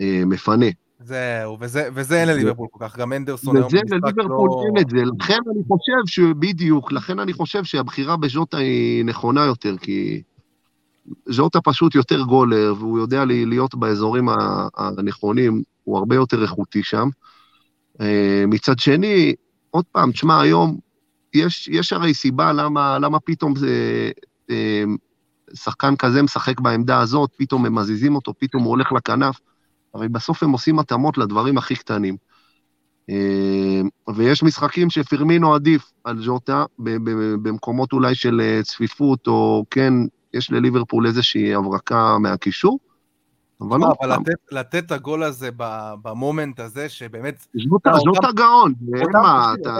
אה, 0.00 0.22
מפנה. 0.26 0.66
זהו, 1.00 1.56
וזה, 1.60 1.88
וזה 1.94 2.20
אין 2.20 2.28
לליברפול 2.28 2.66
כל 2.70 2.88
כך, 2.88 2.98
גם 2.98 3.12
אנדרסון 3.12 3.56
היום 3.56 3.66
וזה 3.66 3.78
במשחק 3.78 4.02
לליברפול 4.04 4.48
לא... 4.48 4.62
אין 4.66 4.84
את 4.84 4.90
זה, 4.90 4.96
לכן 5.18 5.38
אני 5.52 5.62
חושב 5.68 6.12
שבדיוק, 6.12 6.92
לכן 6.92 7.18
אני 7.18 7.32
חושב 7.32 7.64
שהבחירה 7.64 8.16
בז'וטה 8.16 8.56
היא 8.56 9.04
נכונה 9.04 9.44
יותר, 9.44 9.76
כי 9.76 10.22
ז'וטה 11.28 11.60
פשוט 11.60 11.94
יותר 11.94 12.22
גולר, 12.22 12.74
והוא 12.78 12.98
יודע 12.98 13.24
להיות 13.24 13.74
באזורים 13.74 14.28
הנכונים, 14.76 15.62
הוא 15.84 15.98
הרבה 15.98 16.14
יותר 16.14 16.42
איכותי 16.42 16.82
שם. 16.82 17.08
אה, 18.00 18.44
מצד 18.48 18.78
שני, 18.78 19.34
עוד 19.70 19.84
פעם, 19.92 20.12
תשמע, 20.12 20.40
היום 20.40 20.78
יש, 21.34 21.68
יש 21.68 21.92
הרי 21.92 22.14
סיבה 22.14 22.52
למה, 22.52 22.98
למה 22.98 23.20
פתאום 23.20 23.56
זה, 23.56 24.10
אה, 24.50 24.84
שחקן 25.54 25.96
כזה 25.96 26.22
משחק 26.22 26.60
בעמדה 26.60 27.00
הזאת, 27.00 27.30
פתאום 27.36 27.66
הם 27.66 27.74
מזיזים 27.74 28.14
אותו, 28.14 28.34
פתאום 28.38 28.62
הוא 28.62 28.70
הולך 28.70 28.92
לכנף. 28.92 29.40
הרי 29.94 30.08
בסוף 30.08 30.42
הם 30.42 30.50
עושים 30.50 30.78
התאמות 30.78 31.18
לדברים 31.18 31.58
הכי 31.58 31.76
קטנים. 31.76 32.16
ויש 34.14 34.42
משחקים 34.42 34.90
שפירמינו 34.90 35.54
עדיף 35.54 35.92
על 36.04 36.18
ג'וטה 36.26 36.64
במקומות 37.42 37.92
אולי 37.92 38.14
של 38.14 38.60
צפיפות, 38.62 39.26
או 39.26 39.64
כן, 39.70 39.94
יש 40.34 40.50
לליברפול 40.50 41.06
איזושהי 41.06 41.54
הברקה 41.54 42.18
מהקישור. 42.18 42.78
אבל 43.68 43.78
לא, 43.80 43.92
אבל 44.00 44.12
לתת, 44.12 44.52
לתת 44.52 44.84
את 44.86 44.92
הגול 44.92 45.22
הזה 45.22 45.50
במומנט 46.02 46.60
הזה, 46.60 46.88
שבאמת... 46.88 47.46
זאת 47.54 48.24
הגאון, 48.28 48.74
אין 48.96 49.06
מה, 49.12 49.54
אתה... 49.60 49.76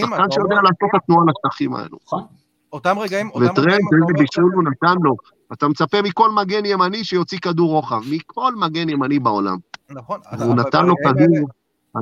שחקן 0.00 0.30
שיודע 0.30 0.54
לעשות 0.54 0.90
את 0.90 1.02
התנועה 1.02 1.24
לשטחים 1.26 1.74
האלו. 1.74 1.98
נכון. 2.06 2.24
אותם 2.72 2.98
רגעים... 2.98 3.30
וטרנד, 3.30 3.80
איזה 4.02 4.12
בישול 4.18 4.52
הוא 4.54 4.64
נתן 4.64 4.96
לו. 5.02 5.16
אתה 5.52 5.68
מצפה 5.68 6.02
מכל 6.02 6.30
מגן 6.30 6.64
ימני 6.64 7.04
שיוציא 7.04 7.38
כדור 7.38 7.70
רוחב, 7.70 8.00
מכל 8.10 8.54
מגן 8.54 8.88
ימני 8.88 9.18
בעולם. 9.18 9.56
נכון. 9.90 10.20
הוא 10.38 10.54
נתן 10.54 10.86
לו 10.86 10.94
כדור 11.04 11.48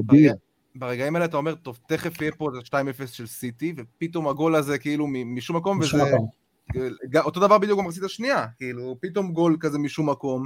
אדיר. 0.01 0.35
ברגעים 0.77 1.17
האלה 1.17 1.25
אתה 1.25 1.37
אומר, 1.37 1.55
טוב, 1.55 1.79
תכף 1.89 2.21
יהיה 2.21 2.33
פה 2.39 2.51
2-0 2.65 3.07
של 3.07 3.27
סיטי, 3.27 3.75
ופתאום 3.77 4.29
הגול 4.29 4.55
הזה 4.55 4.79
כאילו 4.79 5.07
משום 5.27 5.57
מקום, 5.57 5.79
וזה... 5.79 6.03
אותו 7.21 7.41
דבר 7.41 7.59
בדיוק 7.59 7.81
במחצית 7.81 8.03
השנייה, 8.03 8.47
כאילו, 8.57 8.97
פתאום 9.01 9.33
גול 9.33 9.57
כזה 9.61 9.79
משום 9.79 10.11
מקום. 10.11 10.45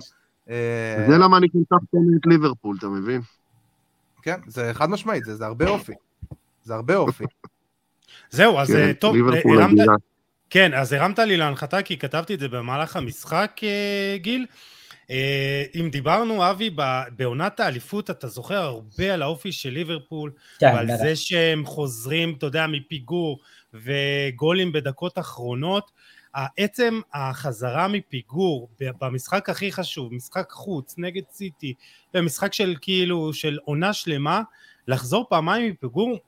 אה, 0.51 1.05
זה 1.09 1.19
למה 1.19 1.37
אני 1.37 1.47
כל 1.53 1.77
כך 1.77 1.83
את 2.17 2.27
ליברפול, 2.27 2.77
אתה 2.79 2.87
מבין? 2.87 3.21
כן, 4.23 4.41
זה 4.47 4.71
חד 4.75 4.91
משמעית, 4.91 5.25
זה, 5.25 5.35
זה 5.37 5.47
הרבה 5.47 5.69
אופי. 5.69 5.93
זה 6.63 6.75
הרבה 6.75 6.97
אופי. 6.97 7.25
זהו, 8.31 8.59
אז 8.59 8.71
כן, 8.71 8.77
אה, 8.77 8.95
טוב, 8.95 9.17
אה, 9.17 9.41
הרמת... 9.45 9.87
כן, 10.51 10.75
אז 10.75 10.93
הרמת 10.93 11.19
לי 11.19 11.37
להנחתה 11.37 11.83
כי 11.83 11.99
כתבתי 11.99 12.35
את 12.35 12.41
זה 12.41 12.49
במהלך 12.49 12.97
המשחק, 12.97 13.61
גיל. 14.17 14.47
אם 15.75 15.89
דיברנו, 15.93 16.51
אבי, 16.51 16.71
בעונת 17.17 17.61
האליפות, 17.61 18.11
אתה 18.11 18.29
זוכר 18.29 18.63
הרבה 18.63 19.15
על 19.15 19.23
האופי 19.23 19.53
של 19.53 19.71
ליברפול, 19.71 20.33
כן, 20.59 20.73
ועל 20.75 20.87
זה 20.97 21.17
שהם 21.17 21.67
חוזרים, 21.67 22.35
אתה 22.39 22.47
יודע, 22.47 22.67
מפיגור 22.67 23.39
וגולים 23.75 24.73
בדקות 24.73 25.19
אחרונות. 25.19 25.91
עצם 26.35 27.01
החזרה 27.15 27.89
מפיגור 27.89 28.69
במשחק 29.01 29.49
הכי 29.49 29.73
חשוב, 29.73 30.15
משחק 30.15 30.51
חוץ 30.51 30.95
נגד 30.99 31.23
סיטי, 31.33 31.75
במשחק 32.15 32.53
של 32.53 32.75
כאילו, 32.81 33.33
של 33.33 33.59
עונה 33.65 33.93
שלמה, 33.93 34.43
לחזור 34.89 35.27
פעמיים 35.29 35.71
מפיגור, 35.73 36.19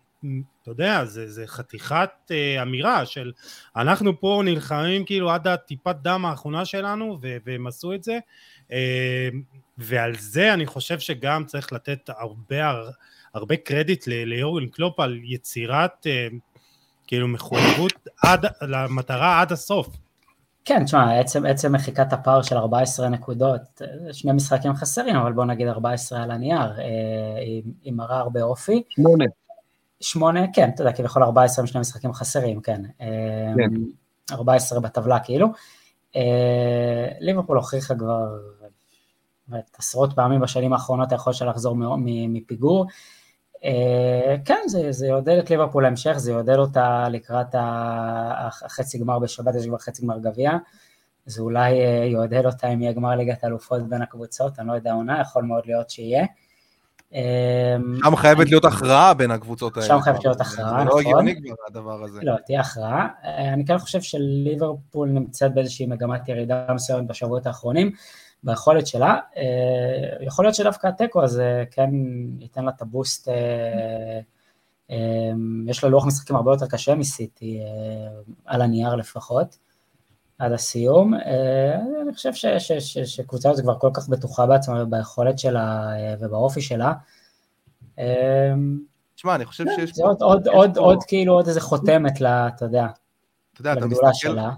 אתה 0.63 0.71
יודע, 0.71 1.05
זה, 1.05 1.29
זה 1.31 1.47
חתיכת 1.47 2.11
אה, 2.31 2.63
אמירה 2.63 3.07
של 3.07 3.33
אנחנו 3.77 4.21
פה 4.21 4.43
נלחמים 4.45 5.05
כאילו 5.05 5.31
עד 5.31 5.49
הטיפת 5.49 5.97
דם 6.03 6.25
האחרונה 6.25 6.65
שלנו, 6.65 7.19
ו- 7.23 7.37
והם 7.45 7.67
עשו 7.67 7.95
את 7.95 8.05
זה, 8.05 8.19
אה, 8.73 9.29
ועל 9.79 10.17
זה 10.19 10.55
אני 10.55 10.67
חושב 10.67 10.99
שגם 10.99 11.45
צריך 11.45 11.73
לתת 11.73 12.09
הרבה, 12.09 12.73
הרבה 13.35 13.57
קרדיט 13.57 14.07
ליורגן 14.07 14.69
קלופ 14.69 15.01
על 15.01 15.21
יצירת 15.23 16.07
אה, 16.07 16.29
כאילו 17.11 17.29
מחויבות 17.29 17.93
עד, 18.23 18.47
למטרה 18.63 19.41
עד 19.41 19.53
הסוף. 19.53 19.89
כן, 20.65 20.85
תשמע, 20.85 21.21
עצם, 21.21 21.47
עצם 21.47 21.73
מחיקת 21.73 22.13
הפער 22.13 22.43
של 22.43 22.57
14 22.57 23.09
נקודות, 23.09 23.83
שני 24.13 24.33
משחקים 24.33 24.75
חסרים, 24.75 25.17
אבל 25.17 25.33
בוא 25.33 25.45
נגיד 25.45 25.69
14 25.69 26.23
על 26.23 26.31
הנייר, 26.31 26.73
היא, 27.41 27.63
היא 27.83 27.93
מראה 27.93 28.19
הרבה 28.19 28.43
אופי. 28.43 28.83
שמונה. 28.89 29.25
שמונה, 30.01 30.41
כן, 30.53 30.71
אתה 30.75 30.83
יודע, 30.83 30.93
כביכול 30.93 31.23
14 31.23 31.63
עם 31.63 31.67
שני 31.67 31.81
משחקים 31.81 32.13
חסרים, 32.13 32.61
כן. 32.61 32.83
כן. 33.57 33.71
14 34.33 34.81
בטבלה 34.81 35.19
כאילו. 35.21 35.49
ליברפול 37.21 37.57
הוכיחה 37.57 37.95
כבר 37.95 38.27
עשרות 39.79 40.13
פעמים 40.13 40.41
בשנים 40.41 40.73
האחרונות 40.73 41.13
היכולת 41.13 41.37
שלה 41.37 41.51
לחזור 41.51 41.77
מפיגור. 42.29 42.85
אה, 42.85 42.91
כן, 44.45 44.61
זה, 44.67 44.93
זה 44.93 45.07
יעודד 45.07 45.39
את 45.39 45.51
ליברפול 45.51 45.83
להמשך, 45.83 46.13
זה 46.17 46.31
יעודד 46.31 46.57
אותה 46.57 47.09
לקראת 47.09 47.55
החצי 47.59 48.99
גמר 48.99 49.19
בשבת, 49.19 49.55
יש 49.55 49.67
כבר 49.67 49.79
חצי 49.79 50.03
גמר 50.03 50.19
גביע, 50.19 50.51
זה 51.27 51.43
אולי 51.43 51.81
אה, 51.81 52.05
יעודד 52.05 52.47
אותה 52.47 52.69
אם 52.69 52.83
יהיה 52.83 52.93
גמר 52.93 53.11
ליגת 53.11 53.45
אלופות 53.45 53.89
בין 53.89 54.03
הקבוצות, 54.03 54.59
אני 54.59 54.69
לא 54.69 54.73
יודע 54.73 54.93
עונה, 54.93 55.21
יכול 55.21 55.43
מאוד 55.43 55.63
להיות 55.67 55.91
שיהיה. 55.91 56.25
אה, 57.15 57.77
שם 58.05 58.17
חייבת 58.17 58.49
להיות 58.49 58.65
הכרעה 58.65 59.15
בין 59.15 59.31
הקבוצות 59.31 59.77
האלה. 59.77 59.87
שם 59.87 60.01
חייבת 60.01 60.25
להיות 60.25 60.41
הכרעה, 60.41 60.73
נכון. 60.73 60.85
זה 60.85 60.91
לא 60.91 61.01
הגיוני 61.01 61.43
כבר 61.43 61.55
הדבר 61.69 62.05
הזה. 62.05 62.21
לא, 62.23 62.35
תהיה 62.47 62.61
הכרעה. 62.61 63.09
אני 63.25 63.67
כן 63.67 63.79
חושב 63.79 64.01
שליברפול 64.01 65.09
נמצאת 65.09 65.55
באיזושהי 65.55 65.87
מגמת 65.87 66.29
ירידה 66.29 66.67
מסוימת 66.75 67.07
בשבועות 67.07 67.47
האחרונים. 67.47 67.93
ביכולת 68.43 68.87
שלה. 68.87 69.19
אה, 69.37 70.17
יכול 70.21 70.45
להיות 70.45 70.55
שדווקא 70.55 70.87
התיקו 70.87 71.23
הזה 71.23 71.65
כן 71.71 71.91
ייתן 72.39 72.65
לה 72.65 72.71
את 72.77 72.83
הבוסט, 72.83 73.29
אה, 73.29 74.21
אה, 74.91 75.31
יש 75.67 75.85
לה 75.85 75.91
לוח 75.91 76.07
משחקים 76.07 76.37
הרבה 76.37 76.53
יותר 76.53 76.67
קשה 76.67 76.95
מסיטי, 76.95 77.61
על 78.45 78.63
הנייר 78.63 78.95
לפחות, 78.95 79.59
עד 80.39 80.53
הסיום. 80.53 81.15
אני 82.03 82.15
חושב 82.15 82.31
שקבוצה 83.05 83.51
הזאת 83.51 83.65
כבר 83.65 83.79
כל 83.79 83.91
כך 83.95 84.09
בטוחה 84.09 84.47
בעצמה 84.47 84.83
וביכולת 84.83 85.39
שלה 85.39 85.91
ובאופי 86.21 86.61
שלה. 86.61 86.93
תשמע, 89.15 89.35
אני 89.35 89.45
חושב 89.45 89.65
שיש... 89.77 89.95
זה 89.95 90.03
עוד 90.77 91.05
כאילו 91.09 91.33
עוד 91.33 91.49
איזה 91.49 91.61
חותמת 91.61 92.21
לה, 92.21 92.49
אתה 92.49 92.65
יודע, 92.65 92.87
לגדולה 93.61 94.15
שלה. 94.15 94.51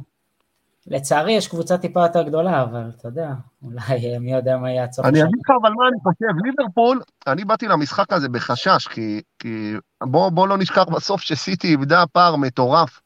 לצערי 0.86 1.32
יש 1.32 1.48
קבוצה 1.48 1.78
טיפה 1.78 2.02
יותר 2.02 2.22
גדולה, 2.22 2.62
אבל 2.62 2.90
אתה 2.98 3.08
יודע, 3.08 3.32
אולי 3.62 4.14
אה, 4.14 4.18
מי 4.18 4.32
יודע 4.32 4.56
מה 4.56 4.70
יהיה 4.70 4.84
הצורך 4.84 5.08
אני 5.08 5.22
אגיד 5.22 5.38
לך 5.44 5.50
אבל 5.62 5.70
מה 5.70 5.88
אני 5.88 5.96
חושב, 6.02 6.44
ליברפול, 6.44 7.00
אני 7.26 7.44
באתי 7.44 7.68
למשחק 7.68 8.12
הזה 8.12 8.28
בחשש, 8.28 8.88
כי, 8.88 9.20
כי 9.38 9.74
בוא, 10.02 10.30
בוא 10.30 10.48
לא 10.48 10.58
נשכח 10.58 10.84
בסוף 10.84 11.20
שסיטי 11.20 11.68
איבדה 11.68 12.04
פער 12.12 12.36
מטורף, 12.36 13.00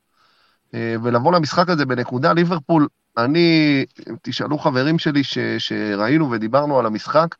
אה, 0.75 0.95
ולבוא 1.03 1.33
למשחק 1.33 1.69
הזה 1.69 1.87
בנקודה, 1.87 2.33
ליברפול, 2.33 2.89
אני, 3.19 3.85
תשאלו 4.23 4.59
חברים 4.59 4.99
שלי 4.99 5.25
ש, 5.25 5.39
שראינו 5.59 6.31
ודיברנו 6.31 6.79
על 6.79 6.87
המשחק, 6.87 7.35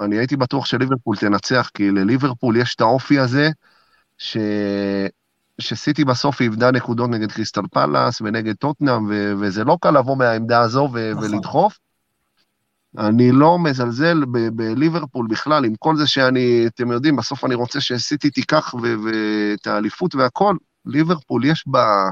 אני 0.00 0.18
הייתי 0.18 0.36
בטוח 0.36 0.66
שליברפול 0.66 1.16
תנצח, 1.16 1.70
כי 1.74 1.90
לליברפול 1.90 2.56
יש 2.56 2.74
את 2.74 2.80
האופי 2.80 3.18
הזה, 3.18 3.50
ש... 4.18 4.36
שסיטי 5.60 6.04
בסוף 6.04 6.40
איבדה 6.40 6.70
נקודות 6.70 7.10
נגד 7.10 7.32
קריסטל 7.32 7.60
פלאס 7.72 8.20
ונגד 8.20 8.54
טוטנאם, 8.54 9.06
ו- 9.10 9.32
וזה 9.40 9.64
לא 9.64 9.78
קל 9.80 9.90
לבוא 9.90 10.16
מהעמדה 10.16 10.60
הזו 10.60 10.88
ו- 10.92 11.10
נכון. 11.14 11.24
ולדחוף. 11.24 11.78
אני 12.98 13.32
לא 13.32 13.58
מזלזל 13.58 14.24
ב- 14.24 14.48
בליברפול 14.48 15.26
בכלל, 15.30 15.64
עם 15.64 15.74
כל 15.78 15.96
זה 15.96 16.06
שאני, 16.06 16.64
אתם 16.66 16.90
יודעים, 16.90 17.16
בסוף 17.16 17.44
אני 17.44 17.54
רוצה 17.54 17.80
שסיטי 17.80 18.30
תיקח 18.30 18.74
ואת 18.74 19.66
האליפות 19.66 20.14
והכל, 20.14 20.56
ליברפול 20.86 21.44
יש 21.44 21.64
בה 21.66 22.10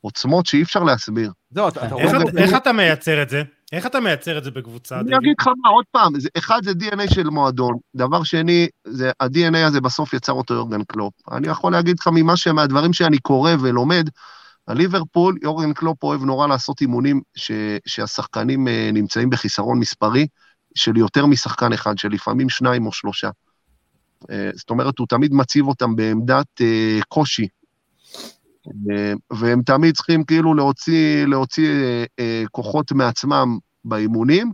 עוצמות 0.00 0.46
שאי 0.46 0.62
אפשר 0.62 0.82
להסביר. 0.82 1.32
זהו, 1.50 1.68
אתה, 1.68 1.86
אתה 1.86 1.96
איך, 1.96 2.12
איך 2.36 2.56
אתה 2.56 2.72
מייצר 2.72 3.22
את 3.22 3.28
זה? 3.28 3.42
איך 3.72 3.86
אתה 3.86 4.00
מייצר 4.00 4.38
את 4.38 4.44
זה 4.44 4.50
בקבוצה? 4.50 5.00
אני 5.00 5.16
אגיד 5.16 5.34
לך 5.40 5.46
מה, 5.46 5.68
עוד 5.68 5.84
פעם, 5.90 6.20
זה, 6.20 6.28
אחד 6.38 6.60
זה 6.64 6.70
DNA 6.70 7.14
של 7.14 7.28
מועדון, 7.28 7.76
דבר 7.94 8.22
שני, 8.22 8.68
זה 8.84 9.10
ה-DNA 9.20 9.66
הזה 9.66 9.80
בסוף 9.80 10.12
יצר 10.12 10.32
אותו 10.32 10.54
יורגן 10.54 10.84
קלופ. 10.84 11.14
אני 11.32 11.48
יכול 11.48 11.72
להגיד 11.72 11.98
לך 11.98 12.08
ממה 12.12 12.36
שמהדברים 12.36 12.92
שאני 12.92 13.18
קורא 13.18 13.52
ולומד, 13.60 14.08
הליברפול, 14.68 15.38
יורגן 15.42 15.72
קלופ 15.72 16.02
אוהב 16.02 16.22
נורא 16.22 16.46
לעשות 16.46 16.80
אימונים 16.80 17.20
ש, 17.34 17.50
שהשחקנים 17.86 18.66
uh, 18.68 18.70
נמצאים 18.92 19.30
בחיסרון 19.30 19.78
מספרי 19.78 20.26
של 20.74 20.96
יותר 20.96 21.26
משחקן 21.26 21.72
אחד, 21.72 21.98
שלפעמים 21.98 22.48
שניים 22.48 22.86
או 22.86 22.92
שלושה. 22.92 23.30
Uh, 24.22 24.26
זאת 24.54 24.70
אומרת, 24.70 24.98
הוא 24.98 25.06
תמיד 25.06 25.34
מציב 25.34 25.66
אותם 25.66 25.96
בעמדת 25.96 26.46
uh, 26.60 27.04
קושי, 27.08 27.48
והם 29.30 29.62
תמיד 29.62 29.94
צריכים 29.94 30.24
כאילו 30.24 30.54
להוציא, 30.54 31.24
להוציא 31.24 31.68
אה, 31.68 32.04
אה, 32.18 32.44
כוחות 32.50 32.92
מעצמם 32.92 33.58
באימונים, 33.84 34.52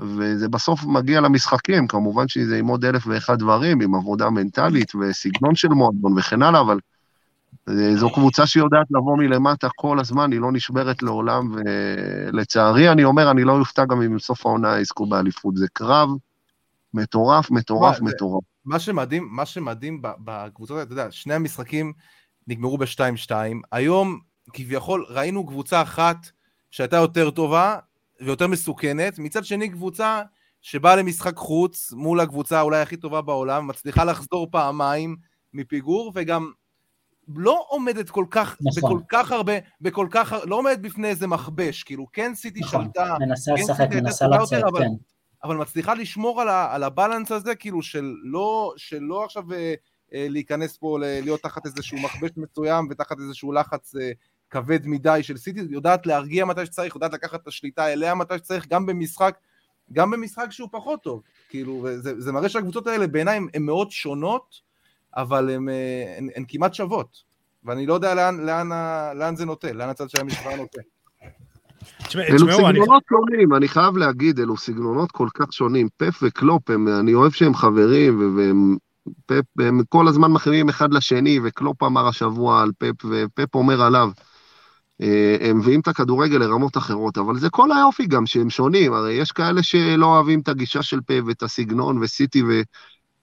וזה 0.00 0.48
בסוף 0.48 0.84
מגיע 0.84 1.20
למשחקים, 1.20 1.86
כמובן 1.86 2.28
שזה 2.28 2.58
עם 2.58 2.66
עוד 2.66 2.84
אלף 2.84 3.06
ואחד 3.06 3.38
דברים, 3.38 3.80
עם 3.80 3.94
עבודה 3.94 4.30
מנטלית 4.30 4.94
וסגנון 4.94 5.54
של 5.54 5.68
מועדון 5.68 6.18
וכן 6.18 6.42
הלאה, 6.42 6.60
אבל 6.60 6.78
אה, 7.68 7.96
זו 7.96 8.10
קבוצה 8.14 8.46
שיודעת 8.46 8.86
לבוא 8.90 9.16
מלמטה 9.16 9.68
כל 9.76 10.00
הזמן, 10.00 10.32
היא 10.32 10.40
לא 10.40 10.52
נשברת 10.52 11.02
לעולם, 11.02 11.54
ולצערי, 11.54 12.92
אני 12.92 13.04
אומר, 13.04 13.30
אני 13.30 13.44
לא 13.44 13.58
אופתע 13.58 13.84
גם 13.84 14.02
אם 14.02 14.16
בסוף 14.16 14.46
העונה 14.46 14.78
יזכו 14.78 15.06
באליפות. 15.06 15.56
זה 15.56 15.66
קרב 15.72 16.08
מטורף, 16.94 17.50
מטורף, 17.50 18.00
מטורף. 18.00 18.44
מה 18.64 18.78
שמדהים, 18.78 19.28
מה 19.30 19.46
שמדהים 19.46 20.02
בקבוצות, 20.02 20.82
אתה 20.82 20.92
יודע, 20.92 21.10
שני 21.10 21.34
המשחקים 21.34 21.92
נגמרו 22.48 22.78
ב-2-2. 22.78 23.30
היום 23.72 24.20
כביכול 24.52 25.06
ראינו 25.08 25.46
קבוצה 25.46 25.82
אחת 25.82 26.16
שהייתה 26.70 26.96
יותר 26.96 27.30
טובה 27.30 27.78
ויותר 28.20 28.46
מסוכנת, 28.46 29.18
מצד 29.18 29.44
שני 29.44 29.68
קבוצה 29.68 30.22
שבאה 30.62 30.96
למשחק 30.96 31.36
חוץ 31.36 31.92
מול 31.92 32.20
הקבוצה 32.20 32.60
אולי 32.60 32.80
הכי 32.80 32.96
טובה 32.96 33.22
בעולם, 33.22 33.66
מצליחה 33.66 34.04
לחזור 34.04 34.48
פעמיים 34.50 35.16
מפיגור 35.52 36.12
וגם 36.14 36.50
לא 37.36 37.64
עומדת 37.68 38.10
כל 38.10 38.24
כך, 38.30 38.56
נכון. 38.60 38.92
בכל 38.92 39.04
כך 39.08 39.32
הרבה, 39.32 39.52
בכל 39.80 40.06
כך, 40.10 40.34
לא 40.46 40.56
עומדת 40.56 40.78
בפני 40.78 41.08
איזה 41.08 41.26
מכבש, 41.26 41.82
כאילו 41.82 42.06
כן 42.12 42.34
סיטי 42.34 42.60
נכון. 42.60 42.84
שלטה, 42.84 43.16
מנסה 43.20 43.52
כן 43.56 43.62
לשחק, 43.62 43.88
מנסה 43.90 44.26
לצאת, 44.28 44.64
כן. 44.78 44.88
אבל 45.44 45.56
מצליחה 45.56 45.94
לשמור 45.94 46.40
על, 46.40 46.48
ה, 46.48 46.74
על 46.74 46.82
הבלנס 46.82 47.32
הזה, 47.32 47.54
כאילו 47.54 47.82
של 47.82 48.14
לא, 48.22 48.72
של 48.76 48.98
לא 49.00 49.24
עכשיו 49.24 49.52
אה, 49.52 49.74
להיכנס 50.14 50.76
פה, 50.76 50.98
להיות 51.00 51.40
תחת 51.40 51.66
איזשהו 51.66 51.98
מכבש 51.98 52.30
מסוים 52.36 52.88
ותחת 52.90 53.16
איזשהו 53.20 53.52
לחץ 53.52 53.94
כבד 54.50 54.86
מדי 54.86 55.22
של 55.22 55.36
סיטי, 55.36 55.60
יודעת 55.70 56.06
להרגיע 56.06 56.44
מתי 56.44 56.66
שצריך, 56.66 56.94
יודעת 56.94 57.12
לקחת 57.12 57.42
את 57.42 57.48
השליטה 57.48 57.92
אליה 57.92 58.14
מתי 58.14 58.38
שצריך, 58.38 58.66
גם 58.68 58.86
במשחק, 58.86 59.36
גם 59.92 60.10
במשחק 60.10 60.46
שהוא 60.50 60.68
פחות 60.72 61.02
טוב. 61.02 61.22
כאילו, 61.48 61.86
זה, 61.96 62.20
זה 62.20 62.32
מראה 62.32 62.48
שהקבוצות 62.48 62.86
האלה 62.86 63.06
בעיניי 63.06 63.40
הן 63.54 63.62
מאוד 63.62 63.90
שונות, 63.90 64.60
אבל 65.16 65.50
הן 66.34 66.44
כמעט 66.48 66.74
שוות. 66.74 67.34
ואני 67.64 67.86
לא 67.86 67.94
יודע 67.94 68.14
לאן, 68.14 68.40
לאן, 68.40 68.68
לאן 69.18 69.36
זה 69.36 69.44
נוטה, 69.44 69.72
לאן 69.72 69.88
הצד 69.88 70.10
של 70.10 70.20
המשוואה 70.20 70.56
נוטה. 70.56 70.80
אלו 72.16 72.52
סגנונות 72.52 73.02
שונים, 73.08 73.54
אני 73.54 73.68
חייב 73.68 73.96
להגיד, 73.96 74.40
אלו 74.40 74.56
סגנונות 74.56 75.12
כל 75.12 75.28
כך 75.34 75.52
שונים. 75.52 75.88
פפ 75.96 76.22
וקלופ, 76.22 76.70
אני 77.00 77.14
אוהב 77.14 77.32
שהם 77.32 77.54
חברים, 77.54 78.36
והם 78.36 78.76
פפ, 79.26 79.44
הם 79.58 79.80
כל 79.88 80.08
הזמן 80.08 80.32
מחמיאים 80.32 80.68
אחד 80.68 80.92
לשני, 80.92 81.40
וקלופ 81.44 81.82
אמר 81.82 82.08
השבוע 82.08 82.62
על 82.62 82.70
פפ, 82.78 83.04
ופפ 83.04 83.54
אומר 83.54 83.82
עליו. 83.82 84.10
אה, 85.00 85.36
הם 85.40 85.58
מביאים 85.58 85.80
את 85.80 85.88
הכדורגל 85.88 86.36
לרמות 86.38 86.76
אחרות, 86.76 87.18
אבל 87.18 87.38
זה 87.38 87.50
כל 87.50 87.72
היופי 87.72 88.06
גם, 88.06 88.26
שהם 88.26 88.50
שונים. 88.50 88.92
הרי 88.92 89.12
יש 89.12 89.32
כאלה 89.32 89.62
שלא 89.62 90.06
אוהבים 90.06 90.40
את 90.40 90.48
הגישה 90.48 90.82
של 90.82 91.00
פפ 91.06 91.20
ואת 91.26 91.42
הסגנון 91.42 92.02
וסיטי, 92.02 92.42
ו... 92.42 92.62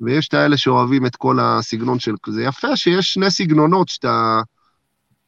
ויש 0.01 0.27
את 0.27 0.33
האלה 0.33 0.57
שאוהבים 0.57 1.05
את 1.05 1.15
כל 1.15 1.37
הסגנון 1.41 1.99
של... 1.99 2.15
זה 2.27 2.43
יפה 2.43 2.75
שיש 2.75 3.13
שני 3.13 3.31
סגנונות 3.31 3.89
שאתה... 3.89 4.41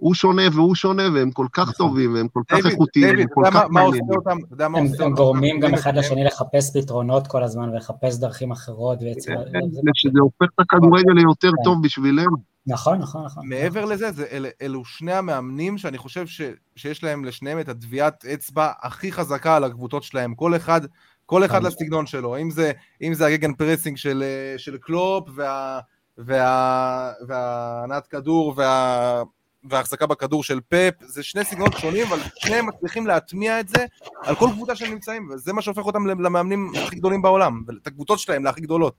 הוא 0.03 0.13
שונה 0.13 0.41
והוא 0.53 0.75
שונה, 0.75 1.03
והם 1.13 1.31
כל 1.31 1.47
כך 1.53 1.69
נכון. 1.69 1.87
טובים, 1.87 2.13
והם 2.13 2.27
כל 2.27 2.41
כך 2.47 2.65
איכותיים, 2.65 3.19
הם 3.19 3.27
כל 3.33 3.41
כך 3.51 3.65
מעניינים. 3.69 4.99
הם 4.99 5.13
גורמים 5.13 5.59
גם 5.59 5.73
אחד 5.73 5.95
לשני 5.95 6.23
לחפש 6.23 6.77
פתרונות 6.77 7.27
כל 7.27 7.43
הזמן, 7.43 7.69
ולחפש 7.69 8.15
דרכים 8.17 8.51
אחרות, 8.51 8.99
בעצם... 8.99 9.33
שזה 9.93 10.19
הופך 10.19 10.45
את 10.55 10.59
הכדורגל 10.59 11.11
ליותר 11.13 11.51
כן. 11.57 11.63
טוב 11.63 11.83
בשבילנו. 11.83 12.37
נכון, 12.67 12.97
נכון, 12.97 13.25
נכון. 13.25 13.47
מעבר 13.47 13.85
לזה, 13.85 14.11
זה, 14.11 14.25
אל, 14.31 14.45
אלו 14.61 14.85
שני 14.85 15.13
המאמנים 15.13 15.77
שאני 15.77 15.97
חושב 15.97 16.27
ש, 16.27 16.41
שיש 16.75 17.03
להם 17.03 17.25
לשניהם 17.25 17.59
את 17.59 17.69
הטביעת 17.69 18.25
אצבע 18.25 18.71
הכי 18.81 19.11
חזקה 19.11 19.55
על 19.55 19.63
הקבוצות 19.63 20.03
שלהם. 20.03 20.35
כל 20.35 20.55
אחד, 20.55 20.81
כל 21.25 21.45
אחד 21.45 21.63
לסגנון 21.63 22.05
שלו. 22.05 22.37
אם 22.37 22.51
זה, 22.51 22.71
אם 23.01 23.13
זה 23.13 23.25
ה 23.25 23.53
gegenpressing 23.53 23.97
של, 23.97 24.23
של 24.57 24.77
קלופ, 24.77 25.29
וה... 25.35 25.79
וה... 26.17 27.11
והנעת 27.27 28.07
כדור 28.07 28.53
וה... 28.57 29.23
וההחזקה 29.69 30.05
בכדור 30.05 30.43
של 30.43 30.59
פפ, 30.69 30.93
זה 31.01 31.23
שני 31.23 31.43
סגנונות 31.43 31.73
שונים, 31.73 32.07
אבל 32.07 32.19
שניהם 32.35 32.67
מצליחים 32.67 33.07
להטמיע 33.07 33.59
את 33.59 33.69
זה 33.69 33.85
על 34.21 34.35
כל 34.35 34.49
קבוצה 34.53 34.75
שהם 34.75 34.91
נמצאים, 34.91 35.29
וזה 35.29 35.53
מה 35.53 35.61
שהופך 35.61 35.85
אותם 35.85 36.07
למאמנים 36.07 36.71
הכי 36.83 36.95
גדולים 36.95 37.21
בעולם, 37.21 37.63
ואת 37.67 37.87
הקבוצות 37.87 38.19
שלהם 38.19 38.43
להכי 38.43 38.61
גדולות, 38.61 38.95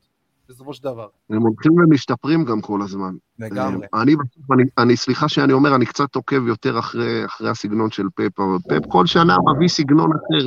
בסופו 0.48 0.74
של 0.74 0.82
דבר. 0.82 1.06
הם 1.30 1.42
הולכים 1.42 1.72
ומשתפרים 1.72 2.44
גם 2.44 2.60
כל 2.60 2.82
הזמן. 2.82 3.14
לגמרי. 3.38 3.86
אני, 3.94 4.14
אני, 4.52 4.64
אני, 4.78 4.96
סליחה 4.96 5.28
שאני 5.28 5.52
אומר, 5.52 5.74
אני 5.74 5.86
קצת 5.86 6.14
עוקב 6.14 6.46
יותר 6.46 6.78
אחרי, 6.78 7.26
אחרי 7.26 7.50
הסגנון 7.50 7.90
של 7.90 8.06
פפ, 8.14 8.40
אבל 8.40 8.58
פפ 8.68 8.86
כל 8.88 9.06
שנה 9.06 9.36
מביא 9.56 9.68
סגנון 9.68 10.10
אחר. 10.10 10.46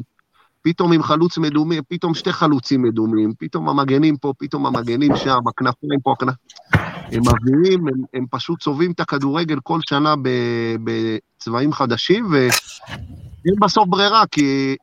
פתאום 0.67 0.93
עם 0.93 1.03
חלוץ 1.03 1.37
מדומים, 1.37 1.83
פתאום 1.89 2.13
שתי 2.13 2.31
חלוצים 2.31 2.81
מדומים, 2.81 3.33
פתאום 3.39 3.69
המגנים 3.69 4.17
פה, 4.17 4.33
פתאום 4.37 4.65
המגנים 4.65 5.15
שם, 5.15 5.39
הכנפיים 5.49 5.99
פה, 6.03 6.11
הכנפיים... 6.11 6.37
הם 7.11 7.21
מביאים, 7.21 7.87
הם, 7.87 7.93
הם 8.13 8.25
פשוט 8.31 8.59
צובעים 8.59 8.91
את 8.91 8.99
הכדורגל 8.99 9.57
כל 9.63 9.79
שנה 9.89 10.15
בצבעים 10.83 11.73
חדשים, 11.73 12.27
ואין 12.31 13.55
בסוף 13.61 13.87
ברירה, 13.87 14.23
כי 14.31 14.75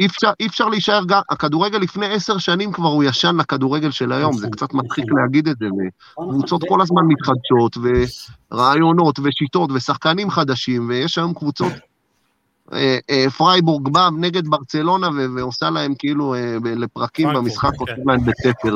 אי 0.00 0.06
אפשר, 0.06 0.30
אי 0.40 0.46
אפשר 0.46 0.68
להישאר 0.68 1.04
גם, 1.06 1.20
הכדורגל 1.30 1.78
לפני 1.78 2.06
עשר 2.06 2.38
שנים 2.38 2.72
כבר 2.72 2.88
הוא 2.88 3.04
ישן 3.04 3.36
לכדורגל 3.36 3.90
של 3.90 4.12
היום, 4.12 4.32
זה 4.32 4.48
קצת 4.52 4.74
מצחיק 4.74 5.04
להגיד 5.22 5.48
את 5.48 5.56
זה, 5.58 5.66
וקבוצות 5.66 6.62
כל 6.68 6.80
הזמן 6.80 7.02
מתחדשות, 7.06 7.76
ורעיונות, 8.52 9.18
ושיטות, 9.22 9.70
ושחקנים 9.72 10.30
חדשים, 10.30 10.88
ויש 10.88 11.18
היום 11.18 11.34
קבוצות 11.34 11.72
פרייבורג 13.36 13.88
בא 13.88 14.08
נגד 14.18 14.48
ברצלונה 14.48 15.08
ועושה 15.36 15.70
להם 15.70 15.94
כאילו 15.98 16.34
אה, 16.34 16.56
לפרקים 16.64 17.28
במשחק, 17.34 17.70
עושה 17.78 17.96
כן. 17.96 18.02
להם 18.06 18.20
בית 18.24 18.36
ספר. 18.36 18.74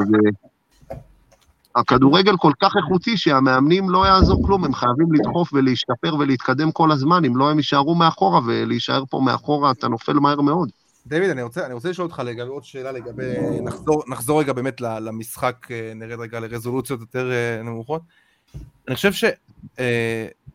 הכדורגל 1.77 2.37
כל 2.37 2.53
כך 2.63 2.73
איכותי 2.77 3.17
שהמאמנים 3.17 3.91
לא 3.91 4.07
יעזור 4.07 4.47
כלום, 4.47 4.65
הם 4.65 4.75
חייבים 4.75 5.13
לדחוף 5.13 5.53
ולהשתפר 5.53 6.15
ולהתקדם 6.19 6.73
כל 6.73 6.93
הזמן, 6.93 7.25
אם 7.25 7.37
לא 7.37 7.51
הם 7.51 7.57
יישארו 7.57 7.95
מאחורה, 7.95 8.41
ולהישאר 8.47 9.05
פה 9.11 9.21
מאחורה 9.21 9.71
אתה 9.71 9.89
נופל 9.89 10.13
מהר 10.13 10.41
מאוד. 10.41 10.71
דיוויד, 11.07 11.31
אני 11.31 11.43
רוצה, 11.43 11.67
אני 11.67 11.75
רוצה 11.75 11.91
לשאול 11.91 12.07
אותך 12.07 12.23
לגבי 12.25 12.49
עוד 12.49 12.65
שאלה 12.65 12.93
לגבי, 12.93 13.35
נחזור, 13.63 14.03
נחזור 14.09 14.41
רגע 14.41 14.53
באמת 14.53 14.81
למשחק, 14.81 15.67
נרד 15.95 16.21
רגע 16.21 16.41
לרזולוציות 16.41 17.01
יותר 17.01 17.31
נמוכות. 17.65 18.03
אני 18.89 18.95
חושב 18.95 19.11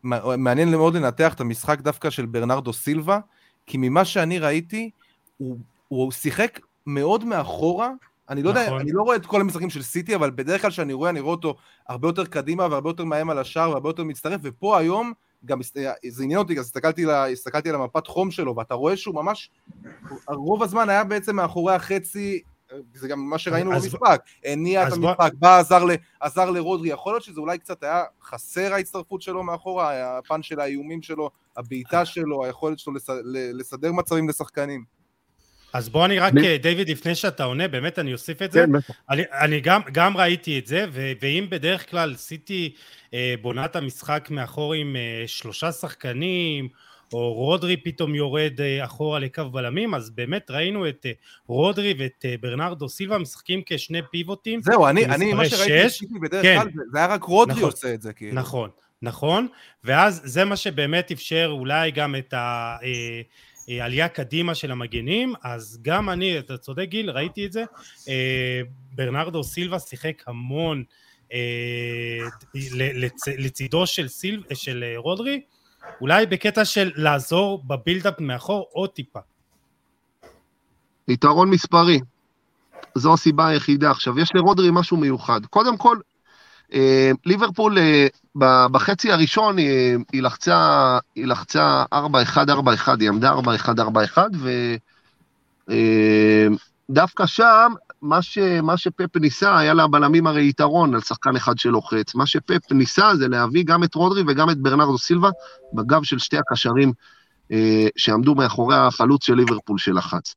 שמעניין 0.03 0.71
מאוד 0.71 0.95
לנתח 0.95 1.33
את 1.33 1.41
המשחק 1.41 1.81
דווקא 1.81 2.09
של 2.09 2.25
ברנרדו 2.25 2.73
סילבה, 2.73 3.19
כי 3.65 3.77
ממה 3.77 4.05
שאני 4.05 4.39
ראיתי, 4.39 4.89
הוא, 5.37 5.57
הוא 5.87 6.11
שיחק 6.11 6.59
מאוד 6.85 7.25
מאחורה, 7.25 7.91
אני 8.29 8.43
לא 8.43 8.51
נכון. 8.51 8.63
יודע, 8.63 8.77
אני 8.77 8.91
לא 8.91 9.01
רואה 9.01 9.15
את 9.15 9.25
כל 9.25 9.41
המשחקים 9.41 9.69
של 9.69 9.81
סיטי, 9.81 10.15
אבל 10.15 10.31
בדרך 10.31 10.61
כלל 10.61 10.71
כשאני 10.71 10.93
רואה, 10.93 11.09
אני 11.09 11.19
רואה 11.19 11.31
אותו 11.35 11.55
הרבה 11.87 12.07
יותר 12.07 12.25
קדימה 12.25 12.67
והרבה 12.71 12.89
יותר 12.89 13.03
מאיים 13.03 13.29
על 13.29 13.37
השער 13.37 13.69
והרבה 13.69 13.89
יותר 13.89 14.03
מצטרף, 14.03 14.39
ופה 14.43 14.77
היום, 14.77 15.13
גם 15.45 15.59
זה 16.07 16.23
עניין 16.23 16.39
אותי, 16.39 16.59
אז 16.59 16.65
הסתכלתי, 16.65 17.05
לה, 17.05 17.29
הסתכלתי 17.29 17.69
על 17.69 17.75
המפת 17.75 18.07
חום 18.07 18.31
שלו, 18.31 18.55
ואתה 18.55 18.73
רואה 18.73 18.97
שהוא 18.97 19.15
ממש, 19.15 19.49
רוב 20.27 20.63
הזמן 20.63 20.89
היה 20.89 21.03
בעצם 21.03 21.35
מאחורי 21.35 21.75
החצי, 21.75 22.41
זה 22.93 23.07
גם 23.07 23.29
מה 23.29 23.37
שראינו 23.37 23.71
במשחק, 23.71 24.21
הניע 24.45 24.87
את 24.87 24.93
המשחק, 24.93 25.31
בא, 25.33 25.59
עזר, 25.59 25.83
ל, 25.83 25.91
עזר 26.19 26.49
לרודרי, 26.49 26.89
יכול 26.89 27.13
להיות 27.13 27.23
שזה 27.23 27.41
אולי 27.41 27.57
קצת 27.57 27.83
היה 27.83 28.03
חסר 28.23 28.73
ההצטרפות 28.73 29.21
שלו 29.21 29.43
מאחורה, 29.43 30.17
הפן 30.17 30.43
של 30.43 30.59
האיומים 30.59 31.01
שלו, 31.01 31.29
הבעיטה 31.57 32.05
שלו, 32.05 32.45
היכולת 32.45 32.79
שלו 32.79 32.93
לסדר 33.53 33.91
מצבים 33.91 34.29
לשחקנים. 34.29 34.97
אז 35.73 35.89
בוא 35.89 36.05
אני 36.05 36.19
רק, 36.19 36.33
דיוויד, 36.61 36.89
לפני 36.89 37.15
שאתה 37.15 37.43
עונה, 37.43 37.67
באמת 37.67 37.99
אני 37.99 38.13
אוסיף 38.13 38.41
את 38.41 38.51
זה. 38.51 38.65
כן, 38.65 38.93
אני, 39.09 39.23
אני 39.31 39.59
גם, 39.59 39.81
גם 39.91 40.17
ראיתי 40.17 40.59
את 40.59 40.67
זה, 40.67 40.85
ו, 40.91 41.11
ואם 41.21 41.45
בדרך 41.49 41.89
כלל 41.89 42.15
סיטי 42.15 42.73
אה, 43.13 43.35
בונה 43.41 43.65
את 43.65 43.75
המשחק 43.75 44.27
מאחור 44.31 44.73
עם 44.73 44.95
אה, 44.95 45.23
שלושה 45.27 45.71
שחקנים, 45.71 46.67
או 47.13 47.33
רודרי 47.33 47.77
פתאום 47.77 48.15
יורד 48.15 48.61
אה, 48.61 48.85
אחורה 48.85 49.19
לקו 49.19 49.43
בלמים, 49.51 49.93
אז 49.93 50.09
באמת 50.09 50.51
ראינו 50.51 50.89
את 50.89 51.05
אה, 51.05 51.11
רודרי 51.47 51.93
ואת 51.99 52.25
אה, 52.25 52.35
ברנרדו 52.41 52.89
סילבה 52.89 53.17
משחקים 53.17 53.61
כשני 53.65 53.99
פיבוטים. 54.11 54.61
זהו, 54.61 54.87
אני, 54.87 55.05
אני 55.05 55.33
מה 55.33 55.49
שראיתי 55.49 56.05
בדרך 56.21 56.41
כן. 56.41 56.59
כלל, 56.59 56.69
זה 56.91 56.97
היה 56.97 57.07
רק 57.07 57.23
רודרי 57.23 57.55
נכון, 57.55 57.69
עושה 57.69 57.93
את 57.93 58.01
זה, 58.01 58.13
כאילו. 58.13 58.35
נכון, 58.35 58.69
נכון, 59.01 59.47
ואז 59.83 60.21
זה 60.23 60.45
מה 60.45 60.55
שבאמת 60.55 61.11
אפשר 61.11 61.49
אולי 61.51 61.91
גם 61.91 62.15
את 62.15 62.33
העלייה 62.33 64.07
קדימה 64.07 64.55
של 64.55 64.71
המגנים, 64.71 65.33
אז 65.43 65.79
גם 65.81 66.09
אני, 66.09 66.39
אתה 66.39 66.57
צודק 66.57 66.85
גיל, 66.89 67.09
ראיתי 67.09 67.45
את 67.45 67.51
זה, 67.51 67.63
ברנרדו 68.91 69.43
סילבה 69.43 69.79
שיחק 69.79 70.23
המון 70.27 70.83
לצידו 73.37 73.87
של, 73.87 74.07
סיל, 74.07 74.43
של 74.53 74.83
רודרי, 74.97 75.41
אולי 76.01 76.25
בקטע 76.25 76.65
של 76.65 76.91
לעזור 76.95 77.63
בבילדאפ 77.67 78.19
מאחור 78.19 78.67
עוד 78.71 78.89
טיפה. 78.89 79.19
יתרון 81.07 81.49
מספרי. 81.49 81.99
זו 82.95 83.13
הסיבה 83.13 83.47
היחידה. 83.47 83.91
עכשיו, 83.91 84.19
יש 84.19 84.29
לרודרי 84.35 84.69
משהו 84.71 84.97
מיוחד. 84.97 85.45
קודם 85.45 85.77
כל, 85.77 85.97
אה, 86.73 87.11
ליברפול 87.25 87.77
אה, 87.77 88.07
בחצי 88.71 89.11
הראשון 89.11 89.59
אה, 89.59 89.95
היא 90.11 90.23
לחצה, 90.23 90.99
היא 91.15 91.25
לחצה 91.25 91.83
4-1-4-1, 91.93 91.97
היא 92.99 93.09
עמדה 93.09 93.33
4-1-4-1, 95.67 95.71
ודווקא 96.89 97.25
שם 97.25 97.73
מה, 98.01 98.21
ש, 98.21 98.37
מה 98.63 98.77
שפפ 98.77 99.17
ניסה, 99.17 99.57
היה 99.57 99.73
לבלמים 99.73 100.27
הרי 100.27 100.49
יתרון 100.49 100.95
על 100.95 101.01
שחקן 101.01 101.35
אחד 101.35 101.57
שלוחץ. 101.57 102.15
מה 102.15 102.25
שפפ 102.25 102.71
ניסה 102.71 103.15
זה 103.15 103.27
להביא 103.27 103.63
גם 103.63 103.83
את 103.83 103.95
רודרי 103.95 104.23
וגם 104.27 104.49
את 104.49 104.57
ברנרדו 104.57 104.97
סילבה 104.97 105.29
בגב 105.73 106.03
של 106.03 106.19
שתי 106.19 106.37
הקשרים 106.37 106.93
אה, 107.51 107.87
שעמדו 107.95 108.35
מאחורי 108.35 108.75
החלוץ 108.75 109.25
של 109.25 109.35
ליברפול 109.35 109.77
שלחץ. 109.77 110.35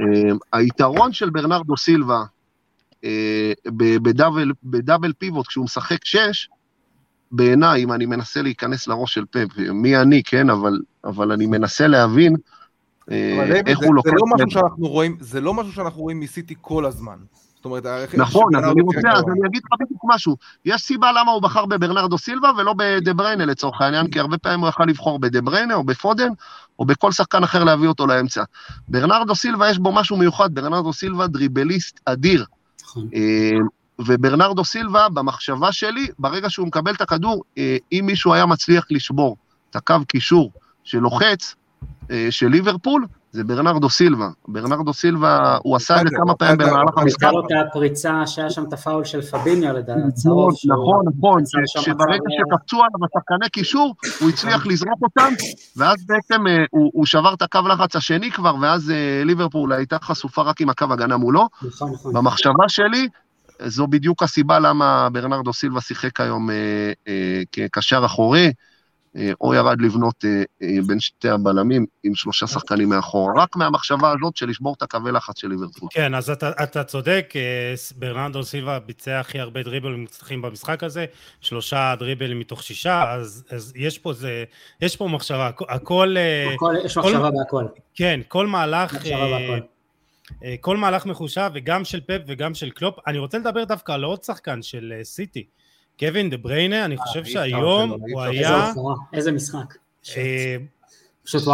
אה, 0.00 0.04
היתרון 0.52 1.12
של 1.12 1.30
ברנרדו 1.30 1.76
סילבה 1.76 2.22
אה, 3.04 3.52
ב 4.02 4.08
double, 4.08 4.52
ב 4.64 4.71
double 4.71 5.12
pivot, 5.12 5.46
כשהוא 5.46 5.64
משחק 5.64 6.04
שש, 6.04 6.48
בעיניי, 7.32 7.84
אם 7.84 7.92
אני 7.92 8.06
מנסה 8.06 8.42
להיכנס 8.42 8.88
לראש 8.88 9.14
של 9.14 9.24
פפ, 9.30 9.58
מי 9.58 9.96
אני, 9.96 10.22
כן, 10.22 10.50
אבל, 10.50 10.78
אבל 11.04 11.32
אני 11.32 11.46
מנסה 11.46 11.86
להבין, 11.86 12.36
איך 13.66 13.78
הוא 13.78 13.94
לוקח... 13.94 14.10
זה 15.20 15.40
לא 15.40 15.54
משהו 15.54 15.72
שאנחנו 15.72 16.02
רואים 16.02 16.20
מסיטי 16.20 16.54
כל 16.60 16.84
הזמן. 16.84 17.16
זאת 17.56 17.64
אומרת, 17.64 17.86
נכון, 18.14 18.56
אז 18.56 18.64
אני 18.64 18.82
רוצה, 18.82 19.08
אז 19.14 19.24
אני 19.32 19.48
אגיד 19.48 19.62
לך 19.64 19.80
בדיוק 19.80 20.02
משהו. 20.04 20.36
יש 20.64 20.82
סיבה 20.82 21.12
למה 21.12 21.32
הוא 21.32 21.42
בחר 21.42 21.66
בברנרדו 21.66 22.18
סילבה 22.18 22.50
ולא 22.58 22.74
בדה 22.76 23.14
בריינה 23.14 23.44
לצורך 23.44 23.80
העניין, 23.80 24.10
כי 24.10 24.20
הרבה 24.20 24.38
פעמים 24.38 24.60
הוא 24.60 24.68
יכול 24.68 24.88
לבחור 24.88 25.18
בדה 25.18 25.40
בריינה 25.40 25.74
או 25.74 25.84
בפודן, 25.84 26.28
או 26.78 26.84
בכל 26.84 27.12
שחקן 27.12 27.42
אחר 27.42 27.64
להביא 27.64 27.88
אותו 27.88 28.06
לאמצע. 28.06 28.42
ברנרדו 28.88 29.34
סילבה 29.34 29.70
יש 29.70 29.78
בו 29.78 29.92
משהו 29.92 30.16
מיוחד, 30.16 30.54
ברנרדו 30.54 30.92
סילבה 30.92 31.26
דריבליסט 31.26 32.00
אדיר. 32.04 32.44
נכון. 32.82 33.08
אה, 33.14 33.58
וברנרדו 33.98 34.64
סילבה, 34.64 35.08
במחשבה 35.08 35.72
שלי, 35.72 36.08
ברגע 36.18 36.50
שהוא 36.50 36.66
מקבל 36.66 36.94
את 36.94 37.00
הכדור, 37.00 37.44
אם 37.92 38.04
מישהו 38.06 38.34
היה 38.34 38.46
מצליח 38.46 38.86
לשבור 38.90 39.36
את 39.70 39.76
הקו 39.76 39.94
קישור 40.08 40.52
שלוחץ, 40.84 41.54
של 42.30 42.46
ליברפול, 42.46 43.06
זה 43.32 43.44
ברנרדו 43.44 43.90
סילבה. 43.90 44.28
ברנרדו 44.48 44.92
סילבה, 44.92 45.58
הוא 45.62 45.76
עשה 45.76 46.00
את 46.00 46.08
זה 46.08 46.16
כמה 46.16 46.34
פעמים 46.34 46.58
במהלך 46.58 46.98
המשחק. 46.98 47.22
הייתה 47.22 47.32
לו 47.32 47.40
את 47.40 47.66
הפריצה 47.68 48.26
שהיה 48.26 48.50
שם 48.50 48.64
את 48.68 48.72
הפאול 48.72 49.04
של 49.04 49.22
פביניו 49.22 49.72
לדעתי, 49.72 50.00
נכון, 50.24 50.52
נכון, 50.66 51.04
נכון, 51.18 51.42
שברגע 51.66 52.24
שקפצו 52.38 52.76
עליו 52.76 53.06
השחקני 53.06 53.48
קישור, 53.48 53.94
הוא 54.20 54.28
הצליח 54.28 54.66
לזרוק 54.66 55.02
אותם, 55.02 55.32
ואז 55.76 56.06
בעצם 56.06 56.44
הוא 56.70 57.06
שבר 57.06 57.34
את 57.34 57.42
הקו 57.42 57.60
לחץ 57.68 57.96
השני 57.96 58.30
כבר, 58.30 58.56
ואז 58.60 58.92
ליברפול 59.24 59.72
הייתה 59.72 59.96
חשופה 60.02 60.42
רק 60.42 60.60
עם 60.60 60.70
הקו 60.70 60.86
הגנה 60.90 61.16
מולו. 61.16 61.48
נכון, 61.62 61.92
נכון. 61.92 62.12
במחשבה 62.12 62.68
שלי, 62.68 63.08
זו 63.66 63.86
בדיוק 63.86 64.22
הסיבה 64.22 64.58
למה 64.58 65.08
ברנרדו 65.12 65.52
סילבה 65.52 65.80
שיחק 65.80 66.20
היום 66.20 66.48
כקשר 67.52 68.02
אחורי. 68.06 68.52
אה, 69.18 69.32
או 69.40 69.54
ירד 69.54 69.80
לבנות 69.80 70.24
אה, 70.24 70.42
אה, 70.62 70.76
בין 70.86 71.00
שתי 71.00 71.28
הבלמים 71.28 71.86
עם 72.04 72.14
שלושה 72.14 72.46
שחקנים 72.46 72.88
מאחור, 72.88 73.30
רק 73.36 73.56
מהמחשבה 73.56 74.12
הזאת 74.12 74.36
של 74.36 74.48
לשבור 74.48 74.74
את 74.76 74.82
הקווי 74.82 75.12
לחץ 75.12 75.40
של 75.40 75.48
ליברפול. 75.48 75.88
כן, 75.92 76.14
אז 76.14 76.30
אתה, 76.30 76.50
אתה 76.62 76.84
צודק, 76.84 77.34
ברנרדו 77.96 78.42
סילבה 78.42 78.78
ביצע 78.78 79.20
הכי 79.20 79.40
הרבה 79.40 79.62
דריבלים 79.62 80.00
מוצלחים 80.00 80.42
במשחק 80.42 80.82
הזה, 80.82 81.04
שלושה 81.40 81.94
דריבלים 81.98 82.38
מתוך 82.38 82.62
שישה, 82.62 83.12
אז, 83.12 83.44
אז 83.50 83.72
יש 83.76 83.98
פה 83.98 84.12
זה, 84.12 84.44
יש 84.80 84.96
פה 84.96 85.08
מחשבה, 85.08 85.46
הכל... 85.68 85.68
הכל 85.68 86.74
יש 86.84 86.94
כל, 86.94 87.00
מחשבה 87.00 87.30
בהכל. 87.30 87.64
כן, 87.94 88.20
כל 88.28 88.46
מהלך... 88.46 88.96
כל 90.60 90.76
מהלך 90.76 91.06
מחושב, 91.06 91.50
וגם 91.54 91.84
של 91.84 92.00
פפ 92.00 92.20
וגם 92.26 92.54
של 92.54 92.70
קלופ. 92.70 92.94
אני 93.06 93.18
רוצה 93.18 93.38
לדבר 93.38 93.64
דווקא 93.64 93.92
על 93.92 94.04
עוד 94.04 94.22
שחקן 94.22 94.62
של 94.62 94.92
סיטי. 95.02 95.44
קווין 95.98 96.30
דה 96.30 96.36
בריינה, 96.36 96.84
אני 96.84 96.96
חושב 96.96 97.24
שהיום 97.24 97.90
הוא 97.90 98.20
היה... 98.22 98.72
איזה 99.12 99.32
משחק. 99.32 99.74
אה, 100.16 100.56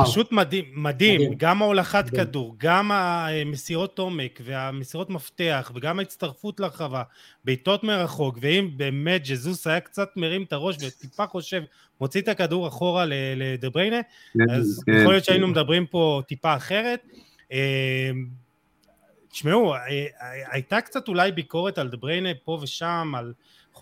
פשוט 0.05 0.33
מדהים, 0.33 0.65
מדהים, 0.77 1.35
גם 1.37 1.63
ההולכת 1.63 2.11
כדור, 2.11 2.55
גם 2.59 2.93
המסירות 2.93 3.99
עומק 3.99 4.41
והמסירות 4.45 5.11
מפתח 5.11 5.73
וגם 5.75 5.99
ההצטרפות 5.99 6.61
לרחבה, 6.61 7.03
בעיטות 7.45 7.85
מרחוק, 7.85 8.39
ואם 8.41 8.71
באמת 8.77 9.23
ג'זוס 9.29 9.67
היה 9.67 9.81
קצת 9.81 10.09
מרים 10.17 10.43
את 10.43 10.53
הראש 10.53 10.77
וטיפה 10.81 11.27
חושב, 11.27 11.63
מוציא 12.01 12.21
את 12.21 12.29
הכדור 12.29 12.69
אחורה 12.69 13.05
לדה 13.37 13.71
בריינה, 13.71 14.01
כן, 14.39 14.51
אז 14.51 14.83
כן, 14.87 14.93
יכול 15.01 15.13
להיות 15.13 15.25
שהיינו 15.25 15.47
כן. 15.47 15.53
מדברים 15.53 15.87
פה 15.87 16.23
טיפה 16.29 16.57
אחרת. 16.57 17.01
אה, 17.53 18.11
תשמעו, 19.29 19.75
אה, 19.75 19.81
הייתה 20.51 20.81
קצת 20.81 21.09
אולי 21.09 21.33
ביקורת 21.33 21.79
על 21.79 21.89
דה 21.89 21.97
בריינה 21.97 22.29
פה 22.45 22.59
ושם, 22.63 23.13
על 23.17 23.33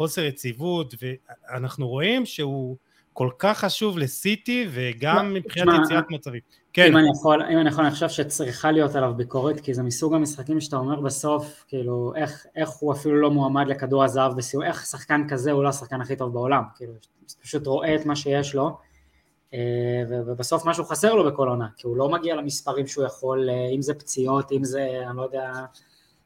חוסר 0.02 0.24
יציבות, 0.24 0.94
ואנחנו 1.02 1.88
רואים 1.88 2.26
שהוא 2.26 2.76
כל 3.12 3.30
כך 3.38 3.58
חשוב 3.58 3.98
לסיטי 3.98 4.68
וגם 4.70 5.34
מבחינת 5.34 5.80
יציאת 5.84 6.10
מצבים. 6.10 6.40
כן. 6.72 6.86
אם 6.86 6.96
אני 6.96 7.06
יכול, 7.18 7.42
אם 7.42 7.58
אני 7.58 7.68
יכול, 7.68 7.84
אני 7.84 7.94
חושב 7.94 8.08
שצריכה 8.08 8.70
להיות 8.70 8.94
עליו 8.94 9.14
ביקורת, 9.16 9.60
כי 9.60 9.74
זה 9.74 9.82
מסוג 9.82 10.14
המשחקים 10.14 10.60
שאתה 10.60 10.76
אומר 10.76 11.00
בסוף, 11.00 11.64
כאילו, 11.68 12.12
איך, 12.16 12.46
איך 12.56 12.70
הוא 12.70 12.92
אפילו 12.92 13.20
לא 13.20 13.30
מועמד 13.30 13.68
לכדור 13.68 14.04
הזהב 14.04 14.36
בסיום, 14.36 14.62
איך 14.62 14.86
שחקן 14.86 15.28
כזה 15.28 15.52
הוא 15.52 15.62
לא 15.62 15.68
השחקן 15.68 16.00
הכי 16.00 16.16
טוב 16.16 16.32
בעולם, 16.32 16.62
כאילו, 16.76 16.92
פשוט 17.42 17.66
רואה 17.66 17.94
את 17.94 18.06
מה 18.06 18.16
שיש 18.16 18.54
לו, 18.54 18.76
אה, 19.54 19.58
ובסוף 20.08 20.66
משהו 20.66 20.84
חסר 20.84 21.14
לו 21.14 21.32
בכל 21.32 21.48
עונה, 21.48 21.66
כי 21.76 21.86
הוא 21.86 21.96
לא 21.96 22.08
מגיע 22.08 22.34
למספרים 22.34 22.86
שהוא 22.86 23.04
יכול, 23.04 23.50
אה, 23.50 23.68
אם 23.74 23.82
זה 23.82 23.94
פציעות, 23.94 24.52
אם 24.52 24.64
זה, 24.64 25.02
אני 25.08 25.16
לא 25.16 25.22
יודע, 25.22 25.52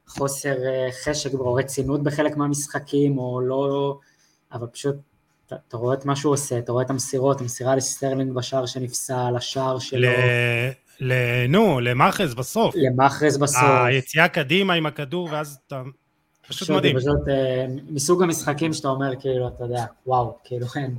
חוסר 0.09 0.55
אה, 0.67 0.89
חשק 1.05 1.35
או 1.35 1.55
רצינות 1.55 2.03
בחלק 2.03 2.37
מהמשחקים, 2.37 3.19
או 3.19 3.41
לא... 3.41 3.99
אבל 4.53 4.67
פשוט, 4.67 4.97
אתה, 5.47 5.57
אתה 5.69 5.77
רואה 5.77 5.95
את 5.95 6.05
מה 6.05 6.17
שהוא 6.17 6.33
עושה, 6.33 6.59
אתה 6.59 6.73
רואה 6.73 6.85
את 6.85 6.91
המסירות, 6.91 7.41
המסירה 7.41 7.77
לסטרלינג 7.77 8.33
בשער 8.33 8.67
שנפסל, 8.67 9.37
השער 9.37 9.79
שלו... 9.79 10.09
ל... 11.01 11.15
נו, 11.49 11.81
למאחרז 11.81 12.35
בסוף. 12.35 12.75
למאחרז 12.77 13.39
בסוף. 13.39 13.63
היציאה 13.63 14.29
קדימה 14.29 14.75
עם 14.75 14.87
הכדור, 14.87 15.29
ואז 15.33 15.59
אתה... 15.67 15.83
פשוט 16.49 16.71
מדהים. 16.71 16.97
פשוט 16.97 17.29
אה, 17.29 17.67
מסוג 17.89 18.23
המשחקים 18.23 18.73
שאתה 18.73 18.89
אומר, 18.89 19.11
כאילו, 19.21 19.49
אתה 19.49 19.65
יודע, 19.65 19.85
וואו, 20.07 20.39
כאילו, 20.45 20.67
אין, 20.77 20.97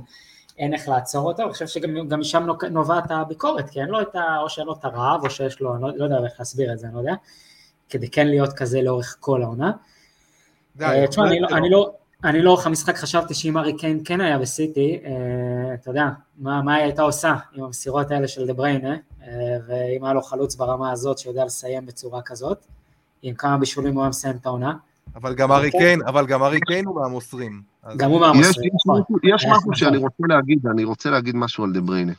אין 0.58 0.74
איך 0.74 0.88
לעצור 0.88 1.28
אותו, 1.28 1.42
אני 1.42 1.52
חושב 1.52 1.66
שגם 1.66 2.20
משם 2.20 2.46
נובעת 2.70 3.10
הביקורת, 3.10 3.70
כי 3.70 3.80
אין 3.80 3.88
לו 3.88 4.00
את 4.00 4.16
ה... 4.16 4.38
או 4.42 4.48
שאין 4.48 4.66
לו 4.66 4.72
את 4.72 4.84
הרעב, 4.84 5.24
או 5.24 5.30
שיש 5.30 5.60
לו, 5.60 5.74
אני 5.74 5.82
לא, 5.82 5.88
לא 5.96 6.04
יודע 6.04 6.16
איך 6.24 6.32
להסביר 6.38 6.72
את 6.72 6.78
זה, 6.78 6.86
אני 6.86 6.94
לא 6.94 7.00
יודע. 7.00 7.14
כדי 7.88 8.10
כן 8.10 8.28
להיות 8.28 8.52
כזה 8.52 8.82
לאורך 8.82 9.16
כל 9.20 9.42
העונה. 9.42 9.72
אה, 10.80 11.06
תשמע, 11.06 11.24
אני 11.50 11.70
לא... 11.70 11.92
אני 12.24 12.42
לאורך 12.42 12.66
המשחק 12.66 12.96
חשבתי 12.96 13.34
שאם 13.34 13.58
ארי 13.58 13.76
קיין 13.76 14.00
כן 14.04 14.20
היה 14.20 14.38
בסיטי, 14.38 14.98
אה, 15.04 15.74
אתה 15.74 15.90
יודע, 15.90 16.08
מה, 16.38 16.74
היא 16.74 16.84
הייתה 16.84 17.02
עושה 17.02 17.34
עם 17.52 17.64
המסירות 17.64 18.10
האלה 18.10 18.28
של 18.28 18.46
דה 18.46 18.52
בריינה, 18.52 18.96
אה, 19.22 19.28
ואם 19.66 20.04
היה 20.04 20.12
לו 20.12 20.22
חלוץ 20.22 20.56
ברמה 20.56 20.92
הזאת 20.92 21.18
שיודע 21.18 21.44
לסיים 21.44 21.86
בצורה 21.86 22.22
כזאת, 22.22 22.66
עם 23.22 23.34
כמה 23.34 23.56
בישולים 23.56 23.94
הוא 23.94 24.02
היה 24.02 24.08
מסיים 24.08 24.36
את 24.36 24.46
העונה. 24.46 24.74
אבל 25.14 25.34
גם 25.34 25.52
ארי 25.52 25.66
אוקיי. 25.66 25.80
קיין, 25.80 26.02
אבל 26.02 26.26
גם 26.26 26.42
ארי 26.42 26.60
קיין 26.60 26.86
הוא 26.86 27.00
מהמוסרים. 27.00 27.62
גם 27.96 28.10
הוא 28.10 28.20
מהמוסרים. 28.20 28.70
יש 29.24 29.44
נכון. 29.44 29.58
משהו 29.58 29.74
שאני 29.74 29.96
רוצה 29.96 30.22
להגיד, 30.28 30.66
אני 30.66 30.84
רוצה 30.84 31.10
להגיד 31.10 31.36
משהו 31.36 31.64
על 31.64 31.72
דה 31.72 31.80
בריינה. 31.80 32.12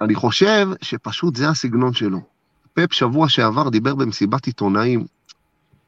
אני 0.00 0.14
חושב 0.14 0.68
שפשוט 0.82 1.36
זה 1.36 1.48
הסגנון 1.48 1.92
שלו. 1.92 2.18
פפ 2.78 2.92
שבוע 2.92 3.28
שעבר 3.28 3.68
דיבר 3.68 3.94
במסיבת 3.94 4.46
עיתונאים. 4.46 5.06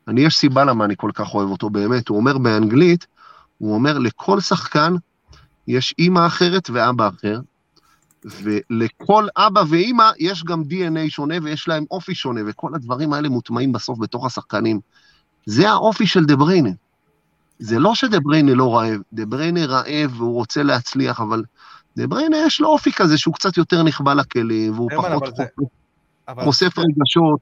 אני, 0.08 0.20
יש 0.20 0.36
סיבה 0.36 0.64
למה 0.64 0.84
אני 0.84 0.94
כל 0.96 1.10
כך 1.14 1.34
אוהב 1.34 1.50
אותו 1.50 1.70
באמת. 1.70 2.08
הוא 2.08 2.16
אומר 2.16 2.38
באנגלית, 2.38 3.06
הוא 3.58 3.74
אומר, 3.74 3.98
לכל 3.98 4.40
שחקן 4.40 4.94
יש 5.66 5.94
אימא 5.98 6.26
אחרת 6.26 6.70
ואבא 6.70 7.08
אחר, 7.08 7.40
ולכל 8.24 9.26
אבא 9.36 9.62
ואימא 9.68 10.10
יש 10.18 10.44
גם 10.44 10.62
DNA 10.62 11.10
שונה 11.10 11.34
ויש 11.42 11.68
להם 11.68 11.84
אופי 11.90 12.14
שונה, 12.14 12.40
וכל 12.46 12.74
הדברים 12.74 13.12
האלה 13.12 13.28
מוטמעים 13.28 13.72
בסוף 13.72 13.98
בתוך 13.98 14.26
השחקנים. 14.26 14.80
זה 15.46 15.70
האופי 15.70 16.06
של 16.06 16.24
דה 16.24 16.36
בריינה. 16.36 16.70
זה 17.58 17.78
לא 17.78 17.94
שדה 17.94 18.20
בריינה 18.20 18.54
לא 18.54 18.76
רעב, 18.76 19.00
דה 19.12 19.26
בריינה 19.26 19.66
רעב 19.66 20.12
והוא 20.16 20.34
רוצה 20.34 20.62
להצליח, 20.62 21.20
אבל 21.20 21.44
דה 21.96 22.06
בריינה 22.06 22.36
יש 22.46 22.60
לו 22.60 22.68
אופי 22.68 22.92
כזה 22.92 23.18
שהוא 23.18 23.34
קצת 23.34 23.56
יותר 23.56 23.82
נחבא 23.82 24.14
לכלים, 24.14 24.72
והוא 24.72 24.90
פחות... 24.96 25.36
זה... 25.36 25.64
אבל... 26.28 26.44
חושף 26.44 26.78
רגשות, 26.78 27.40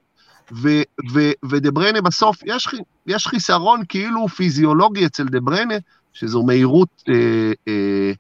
ודה 1.45 1.71
בריינה 1.71 2.01
בסוף, 2.01 2.37
יש, 2.47 2.69
יש 3.07 3.27
חיסרון 3.27 3.83
כאילו 3.89 4.29
פיזיולוגי 4.29 5.07
אצל 5.07 5.25
דה 5.25 5.41
בריינה, 5.41 5.75
שזו 6.13 6.43
מהירות, 6.43 6.89
אה, 7.09 7.53
אה, 7.69 8.13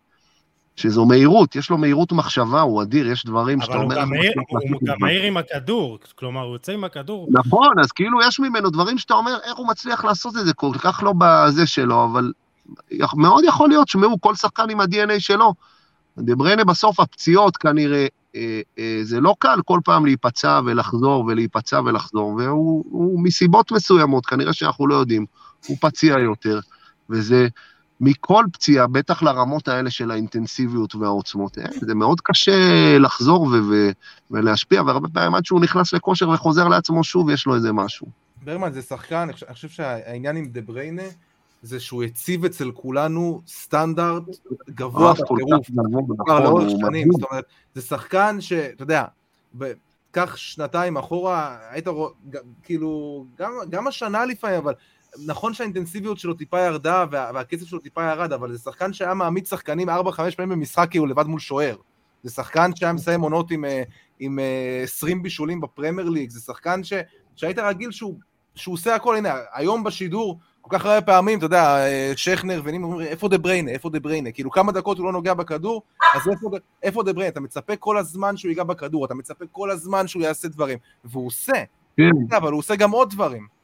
שזו 0.77 1.07
מהירות, 1.07 1.57
יש 1.57 1.71
לו 1.71 1.79
מהירות 1.79 2.13
מחשבה, 2.13 2.61
הוא 2.61 2.83
אדיר, 2.83 3.09
יש 3.09 3.25
דברים 3.25 3.61
שאתה 3.61 3.77
אומר... 3.77 4.03
אבל 4.03 4.13
הוא 4.73 4.81
גם 4.85 4.97
מהיר 5.01 5.23
עם 5.23 5.37
הכדור, 5.37 5.99
כלומר, 6.15 6.41
הוא 6.41 6.53
יוצא 6.53 6.73
עם 6.73 6.85
הכדור. 6.85 7.29
נכון, 7.31 7.79
אז 7.81 7.93
כאילו 7.93 8.19
יש 8.23 8.41
ממנו 8.41 8.71
דברים 8.71 8.99
שאתה 8.99 9.15
אומר, 9.15 9.39
איך 9.45 9.57
הוא 9.57 9.69
מצליח 9.69 10.05
לעשות 10.05 10.37
את 10.37 10.47
זה, 10.47 10.55
כל 10.55 10.73
כך 10.79 11.03
לא 11.03 11.13
בזה 11.19 11.67
שלו, 11.67 12.05
אבל 12.05 12.33
מאוד 13.15 13.45
יכול 13.45 13.69
להיות, 13.69 13.89
שמעו, 13.89 14.21
כל 14.21 14.35
שחקן 14.35 14.71
עם 14.71 14.81
ה-DNA 14.81 15.19
שלו. 15.21 15.55
דה 16.19 16.37
בריינה 16.37 16.65
בסוף 16.65 17.01
הפציעות 17.01 17.57
כנראה, 17.57 18.07
אה, 18.37 18.61
אה, 18.79 18.99
זה 19.03 19.21
לא 19.21 19.35
קל 19.39 19.61
כל 19.65 19.81
פעם 19.85 20.07
להיפצע 20.07 20.61
ולחזור 20.65 21.25
ולהיפצע 21.25 21.81
ולחזור, 21.81 22.35
והוא 22.35 23.21
מסיבות 23.25 23.73
מסוימות, 23.73 24.27
כנראה 24.27 24.53
שאנחנו 24.53 24.87
לא 24.87 24.95
יודעים, 24.95 25.27
הוא 25.67 25.77
פציע 25.81 26.19
יותר, 26.19 26.61
וזה 27.11 27.49
מכל 28.01 28.45
פציעה, 28.53 28.87
בטח 28.87 29.23
לרמות 29.23 29.69
האלה 29.69 29.91
של 29.91 30.11
האינטנסיביות 30.11 30.95
והעוצמות, 30.95 31.59
אה, 31.59 31.65
זה 31.81 31.95
מאוד 31.95 32.21
קשה 32.21 32.99
לחזור 32.99 33.43
ו- 33.43 33.61
ו- 33.71 33.91
ולהשפיע, 34.31 34.83
והרבה 34.83 35.09
פעמים 35.09 35.35
עד 35.35 35.45
שהוא 35.45 35.61
נכנס 35.61 35.93
לכושר 35.93 36.29
וחוזר 36.29 36.69
לעצמו 36.69 37.05
שוב, 37.05 37.31
יש 37.31 37.47
לו 37.47 37.55
איזה 37.55 37.73
משהו. 37.73 38.07
ברמן 38.45 38.73
זה 38.73 38.83
שחקן, 38.83 39.29
אני 39.47 39.55
חושב 39.55 39.69
שהעניין 39.69 40.37
עם 40.37 40.45
דה 40.45 40.61
בריינה, 40.61 41.03
זה 41.63 41.81
שהוא 41.81 42.03
הציב 42.03 42.45
אצל 42.45 42.71
כולנו 42.71 43.41
סטנדרט 43.47 44.23
גבוה 44.71 45.13
בטירוף, 45.13 45.67
כבר 46.25 46.41
לאורך 46.41 46.71
שנים, 46.81 47.09
זאת 47.13 47.31
אומרת, 47.31 47.45
זה 47.75 47.83
שחקן 47.83 48.41
שאתה 48.41 48.83
יודע, 48.83 49.05
קח 50.11 50.37
שנתיים 50.37 50.97
אחורה, 50.97 51.59
היית 51.71 51.89
רואה, 51.89 52.11
כאילו, 52.63 53.25
גם, 53.39 53.53
גם 53.71 53.87
השנה 53.87 54.25
לפעמים, 54.25 54.57
אבל 54.57 54.75
נכון 55.27 55.55
שהאינטנסיביות 55.55 56.19
שלו 56.19 56.35
טיפה 56.35 56.61
ירדה 56.61 57.05
וה, 57.11 57.31
והקצב 57.35 57.67
שלו 57.67 57.79
טיפה 57.79 58.11
ירד, 58.11 58.33
אבל 58.33 58.53
זה 58.53 58.59
שחקן 58.59 58.93
שהיה 58.93 59.15
מעמיד 59.15 59.47
שחקנים 59.47 59.89
4-5 59.89 59.93
פעמים 60.37 60.49
במשחק 60.49 60.89
כי 60.91 60.99
הוא 60.99 61.09
לבד 61.09 61.27
מול 61.27 61.41
שוער. 61.41 61.77
זה 62.23 62.31
שחקן 62.31 62.71
שהיה 62.75 62.93
מסיים 62.93 63.21
עונות 63.21 63.51
עם, 63.51 63.65
אה, 63.65 63.83
עם 64.19 64.39
20 64.83 65.19
אה, 65.19 65.23
בישולים 65.23 65.61
בפרמייר 65.61 66.09
ליג, 66.09 66.31
זה 66.31 66.41
שחקן 66.41 66.85
ש, 66.85 66.93
שהיית 67.37 67.59
רגיל 67.59 67.91
שהוא, 67.91 68.15
שהוא 68.55 68.75
עושה 68.75 68.95
הכל, 68.95 69.17
הנה, 69.17 69.35
היום 69.53 69.85
בשידור 69.85 70.39
כל 70.61 70.79
כך 70.79 70.87
הרבה 70.87 71.01
פעמים, 71.01 71.39
אתה 71.39 71.47
יודע, 71.47 71.77
שכנר 72.17 72.61
ונימה 72.65 72.87
אומרים, 72.87 73.09
איפה 73.09 73.29
דה 73.29 73.39
בריינה, 73.39 73.71
איפה 73.71 73.91
דה 73.91 74.01
בריינה? 74.01 74.33
כאילו 74.33 74.51
כמה 74.51 74.73
דקות 74.73 74.99
הוא 74.99 75.07
לא 75.07 75.13
נוגע 75.13 75.35
בכדור, 75.35 75.83
אז 76.15 76.29
איפה, 76.29 76.51
איפה 76.83 77.03
דה 77.03 77.13
בריינה? 77.13 77.33
אתה 77.33 77.41
מצפה 77.41 77.77
כל 77.77 77.99
הזמן 77.99 78.37
שהוא 78.37 78.49
ייגע 78.49 78.65
בכדור, 78.65 79.05
אתה 79.05 79.15
מצפה 79.15 79.45
כל 79.53 79.71
הזמן 79.71 80.07
שהוא 80.07 80.23
יעשה 80.23 80.49
דברים, 80.49 80.79
והוא 81.05 81.27
עושה, 81.27 81.63
כן. 81.97 82.37
אבל 82.37 82.53
הוא 82.53 82.59
עושה 82.59 82.77
גם 82.77 82.91
עוד 82.91 83.11
דברים. 83.11 83.59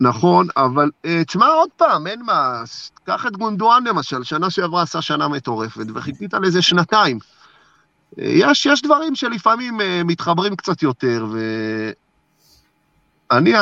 נכון, 0.00 0.46
אבל 0.56 0.90
uh, 1.06 1.08
תשמע 1.26 1.46
עוד 1.46 1.68
פעם, 1.76 2.06
אין 2.06 2.22
מה, 2.22 2.62
קח 3.04 3.26
את 3.26 3.36
גונדואן 3.36 3.84
למשל, 3.84 4.24
שנה 4.24 4.50
שעברה 4.50 4.82
עשה 4.82 5.02
שנה 5.02 5.28
מטורפת, 5.28 5.86
וחיכית 5.94 6.34
לזה 6.34 6.62
שנתיים. 6.62 7.18
Uh, 7.18 8.20
יש, 8.20 8.66
יש 8.66 8.82
דברים 8.82 9.14
שלפעמים 9.14 9.80
uh, 9.80 9.84
מתחברים 10.04 10.56
קצת 10.56 10.82
יותר, 10.82 11.26
ואני 11.32 11.94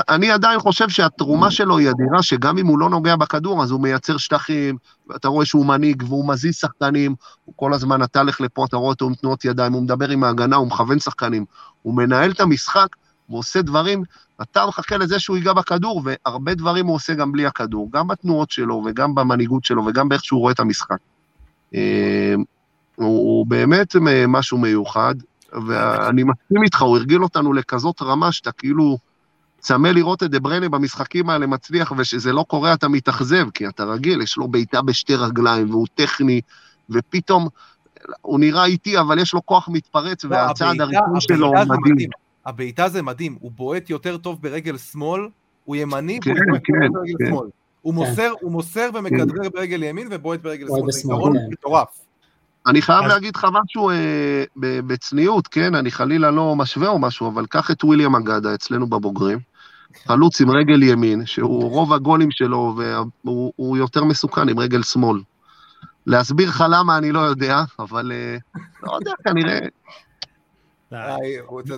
אני 0.08 0.30
עדיין 0.30 0.60
חושב 0.60 0.88
שהתרומה 0.88 1.50
שלו 1.50 1.78
היא 1.78 1.90
אדירה, 1.90 2.22
שגם 2.22 2.58
אם 2.58 2.66
הוא 2.66 2.78
לא 2.78 2.90
נוגע 2.90 3.16
בכדור, 3.16 3.62
אז 3.62 3.70
הוא 3.70 3.80
מייצר 3.80 4.16
שטחים, 4.16 4.76
ואתה 5.08 5.28
רואה 5.28 5.46
שהוא 5.46 5.66
מנהיג 5.66 6.02
והוא 6.06 6.28
מזיז 6.28 6.54
שחקנים, 6.54 7.14
הוא 7.44 7.54
כל 7.56 7.74
הזמן, 7.74 8.02
אתה 8.02 8.22
לך 8.22 8.40
לפה, 8.40 8.64
אתה 8.64 8.76
רואה 8.76 8.88
אותו 8.88 9.06
עם 9.06 9.14
תנועות 9.14 9.44
ידיים, 9.44 9.72
הוא 9.72 9.82
מדבר 9.82 10.08
עם 10.08 10.24
ההגנה, 10.24 10.56
הוא 10.56 10.66
מכוון 10.66 10.98
שחקנים, 10.98 11.44
הוא 11.82 11.94
מנהל 11.94 12.30
את 12.30 12.40
המשחק, 12.40 12.96
הוא 13.26 13.38
עושה 13.38 13.62
דברים 13.62 14.04
אתה 14.42 14.66
מחכה 14.66 14.96
לזה 14.96 15.18
שהוא 15.18 15.36
ייגע 15.36 15.52
בכדור, 15.52 16.02
והרבה 16.04 16.54
דברים 16.54 16.86
הוא 16.86 16.94
עושה 16.94 17.14
גם 17.14 17.32
בלי 17.32 17.46
הכדור, 17.46 17.88
גם 17.92 18.08
בתנועות 18.08 18.50
שלו 18.50 18.82
וגם 18.86 19.14
במנהיגות 19.14 19.64
שלו 19.64 19.86
וגם 19.86 20.08
באיך 20.08 20.24
שהוא 20.24 20.40
רואה 20.40 20.52
את 20.52 20.60
המשחק. 20.60 20.96
אה, 21.74 22.34
הוא 22.94 23.46
באמת 23.46 23.96
משהו 24.28 24.58
מיוחד, 24.58 25.14
ואני 25.66 26.22
מסכים 26.22 26.62
איתך, 26.62 26.82
הוא 26.82 26.96
הרגיל 26.96 27.22
אותנו 27.22 27.52
לכזאת 27.52 28.02
רמה 28.02 28.32
שאתה 28.32 28.52
כאילו 28.52 28.98
צמא 29.62 29.88
לראות 29.88 30.22
את 30.22 30.30
דה 30.30 30.40
בריינה 30.40 30.68
במשחקים 30.68 31.30
האלה 31.30 31.46
מצליח, 31.46 31.92
וכשזה 31.98 32.32
לא 32.32 32.44
קורה 32.48 32.74
אתה 32.74 32.88
מתאכזב, 32.88 33.50
כי 33.50 33.68
אתה 33.68 33.84
רגיל, 33.84 34.22
יש 34.22 34.36
לו 34.36 34.48
בעיטה 34.48 34.82
בשתי 34.82 35.14
רגליים, 35.14 35.70
והוא 35.70 35.86
טכני, 35.94 36.40
ופתאום 36.90 37.48
הוא 38.20 38.40
נראה 38.40 38.64
איטי, 38.64 38.98
אבל 38.98 39.18
יש 39.18 39.34
לו 39.34 39.46
כוח 39.46 39.68
מתפרץ, 39.68 40.24
לא, 40.24 40.30
והצעד 40.30 40.80
הראשון 40.80 41.20
שלו 41.20 41.52
מדהים. 41.52 42.10
הבעיטה 42.46 42.88
זה 42.88 43.02
מדהים, 43.02 43.36
הוא 43.40 43.50
בועט 43.54 43.90
יותר 43.90 44.16
טוב 44.16 44.42
ברגל 44.42 44.78
שמאל, 44.78 45.28
הוא 45.64 45.76
ימני, 45.76 46.18
כן, 46.20 46.30
והוא 46.30 46.44
בועט 46.50 46.62
כן, 46.64 46.92
ברגל 46.92 47.14
כן. 47.18 47.26
שמאל. 47.26 47.46
הוא 47.82 47.94
כן. 47.94 48.10
מוסר, 48.10 48.32
הוא 48.40 48.52
מוסר 48.52 48.90
ומכדרר 48.94 49.42
כן. 49.42 49.50
ברגל 49.54 49.82
ימין 49.82 50.08
ובועט 50.10 50.40
ברגל 50.42 50.66
שמאל, 50.66 50.92
זה 50.92 51.00
יתרון 51.00 51.32
כן. 51.32 51.44
מטורף. 51.50 51.88
אני 52.66 52.82
חייב 52.82 53.04
אז... 53.04 53.10
להגיד 53.10 53.36
לך 53.36 53.46
משהו 53.62 53.90
אה, 53.90 54.44
בצניעות, 54.56 55.48
כן? 55.48 55.74
אני 55.74 55.90
חלילה 55.90 56.30
לא 56.30 56.56
משווה 56.56 56.88
או 56.88 56.98
משהו, 56.98 57.28
אבל 57.28 57.46
קח 57.46 57.70
את 57.70 57.84
וויליאם 57.84 58.16
אגדה 58.16 58.54
אצלנו 58.54 58.86
בבוגרים, 58.86 59.38
חלוץ 60.06 60.40
עם 60.40 60.50
רגל 60.50 60.82
ימין, 60.82 61.26
שהוא 61.26 61.70
רוב 61.70 61.92
הגולים 61.92 62.30
שלו, 62.30 62.76
והוא 63.24 63.76
יותר 63.76 64.04
מסוכן 64.04 64.48
עם 64.48 64.58
רגל 64.58 64.82
שמאל. 64.82 65.20
להסביר 66.06 66.48
לך 66.48 66.64
למה 66.70 66.98
אני 66.98 67.12
לא 67.12 67.20
יודע, 67.20 67.62
אבל 67.78 68.12
אה, 68.12 68.36
לא 68.82 68.92
יודע, 68.94 69.12
כנראה 69.24 69.58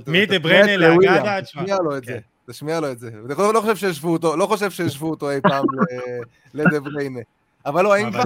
מי 0.07 0.27
דה 0.27 0.39
בריינה 0.39 0.77
לאגדה? 0.77 1.43
תשמיע 1.43 1.77
לו 1.85 1.97
את 1.97 2.05
זה. 2.05 2.19
תשמיע 2.51 2.81
לו 2.81 2.91
את 2.91 2.99
זה. 2.99 3.11
לא 3.29 3.61
חושב 3.61 3.77
שהשוו 3.77 4.13
אותו, 4.13 4.37
לא 4.37 4.47
חושב 4.47 4.71
שהשוו 4.71 5.11
אותו 5.11 5.31
אי 5.31 5.41
פעם 5.41 5.65
לדה 6.55 6.81
בריינה. 6.81 7.21
אבל 7.67 7.85
לא, 7.85 7.95
האם 7.95 8.11
כבר 8.11 8.23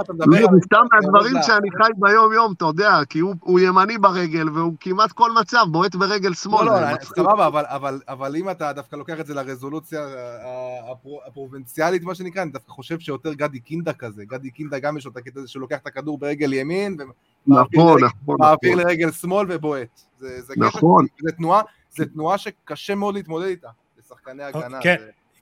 אתה 0.00 0.12
מדבר 0.12 0.36
על... 0.38 0.60
סתם 0.64 0.80
מהדברים 0.92 1.36
שאני 1.42 1.70
חי 1.70 1.90
ביום-יום, 1.96 2.52
אתה 2.56 2.64
יודע, 2.64 3.00
כי 3.08 3.18
הוא 3.18 3.60
ימני 3.60 3.98
ברגל, 3.98 4.50
והוא 4.50 4.74
כמעט 4.80 5.12
כל 5.12 5.32
מצב 5.40 5.64
בועט 5.70 5.94
ברגל 5.94 6.34
שמאל. 6.34 6.66
לא, 6.66 6.80
לא, 6.80 6.86
סבבה, 7.02 7.48
אבל 8.08 8.36
אם 8.36 8.50
אתה 8.50 8.72
דווקא 8.72 8.96
לוקח 8.96 9.20
את 9.20 9.26
זה 9.26 9.34
לרזולוציה 9.34 10.06
הפרובינציאלית, 11.26 12.02
מה 12.02 12.14
שנקרא, 12.14 12.42
אני 12.42 12.50
דווקא 12.50 12.72
חושב 12.72 12.98
שיותר 12.98 13.34
גדי 13.34 13.60
קינדה 13.60 13.92
כזה. 13.92 14.24
גדי 14.24 14.50
קינדה 14.50 14.78
גם 14.78 14.96
יש 14.96 15.04
לו 15.04 15.10
את 15.12 15.16
הקטע 15.16 15.40
הזה 15.40 15.48
שלוקח 15.48 15.76
את 15.76 15.86
הכדור 15.86 16.18
ברגל 16.18 16.52
ימין, 16.52 16.96
נכון, 17.46 18.04
נכון. 18.04 18.36
מעביר 18.38 18.72
נכון. 18.72 18.86
לרגל 18.86 19.10
שמאל 19.10 19.46
ובועט. 19.50 20.00
נכון. 20.56 21.06
זה 21.90 22.06
תנועה 22.06 22.38
שקשה 22.38 22.94
מאוד 22.94 23.14
להתמודד 23.14 23.46
איתה, 23.46 23.68
לשחקני 23.98 24.42
הגנה. 24.42 24.78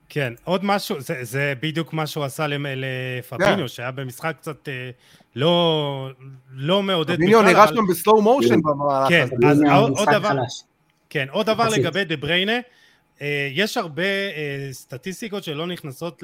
כן. 0.08 0.20
כן, 0.20 0.32
עוד 0.44 0.64
משהו, 0.64 1.00
זה, 1.00 1.14
זה 1.22 1.54
בדיוק 1.60 1.92
מה 1.92 2.06
שהוא 2.06 2.24
עשה 2.24 2.46
לפביניו, 2.46 3.56
כן. 3.58 3.68
שהיה 3.68 3.90
במשחק 3.90 4.36
קצת 4.40 4.68
אה, 4.68 4.90
לא, 5.36 6.10
לא 6.50 6.82
מעודד 6.82 7.14
בכלל. 7.14 7.16
פביניו 7.16 7.42
נראה 7.42 7.68
שם 7.68 7.86
בסלואו 7.90 8.22
מושן 8.22 8.62
במהלך 8.62 9.08
כן, 9.08 9.26
הזה. 9.46 9.72
אז 9.72 9.90
עוד 9.98 10.08
דבר, 10.12 10.30
כן, 11.10 11.26
עוד 11.30 11.46
דבר 11.46 11.68
לגבי 11.68 12.04
דה 12.04 12.16
בריינה, 12.16 12.58
אה, 13.22 13.48
יש 13.52 13.76
הרבה 13.76 14.02
אה, 14.02 14.68
סטטיסטיקות 14.72 15.44
שלא 15.44 15.66
נכנסות 15.66 16.22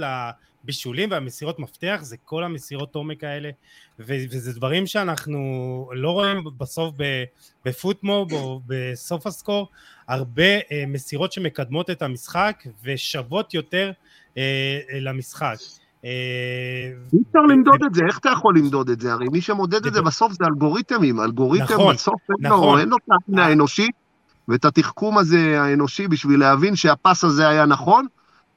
לבישולים 0.64 1.10
והמסירות 1.10 1.58
מפתח, 1.58 1.98
זה 2.02 2.16
כל 2.24 2.44
המסירות 2.44 2.94
עומק 2.94 3.24
האלה, 3.24 3.50
וזה 3.98 4.52
דברים 4.52 4.86
שאנחנו 4.86 5.38
לא 5.92 6.10
רואים 6.10 6.44
בסוף 6.58 6.94
בפוטמוב 7.64 8.32
או 8.32 8.60
בסוף 8.66 9.26
הסקור, 9.26 9.68
הרבה 10.08 10.42
אה, 10.42 10.84
מסירות 10.88 11.32
שמקדמות 11.32 11.90
את 11.90 12.02
המשחק 12.02 12.64
ושוות 12.84 13.54
יותר 13.54 13.92
למשחק. 15.00 15.56
אי 16.04 17.18
אפשר 17.28 17.42
למדוד 17.48 17.82
את 17.86 17.94
זה, 17.94 18.04
איך 18.06 18.18
אתה 18.18 18.28
יכול 18.28 18.58
למדוד 18.58 18.90
את 18.90 19.00
זה? 19.00 19.12
הרי 19.12 19.26
מי 19.32 19.40
שמודד 19.40 19.86
את 19.86 19.94
זה 19.94 20.02
בסוף 20.02 20.32
זה 20.32 20.44
אלגוריתמים, 20.44 21.20
אלגוריתם 21.20 21.64
נכון, 21.64 21.94
בסוף 21.94 22.20
אין 22.78 22.88
לו 22.88 22.96
את 22.96 23.02
העין 23.10 23.38
האנושית 23.38 23.94
ואת 24.48 24.64
התחכום 24.64 25.18
הזה 25.18 25.62
האנושי 25.62 26.08
בשביל 26.08 26.40
להבין 26.40 26.76
שהפס 26.76 27.24
הזה 27.24 27.48
היה 27.48 27.66
נכון. 27.66 28.06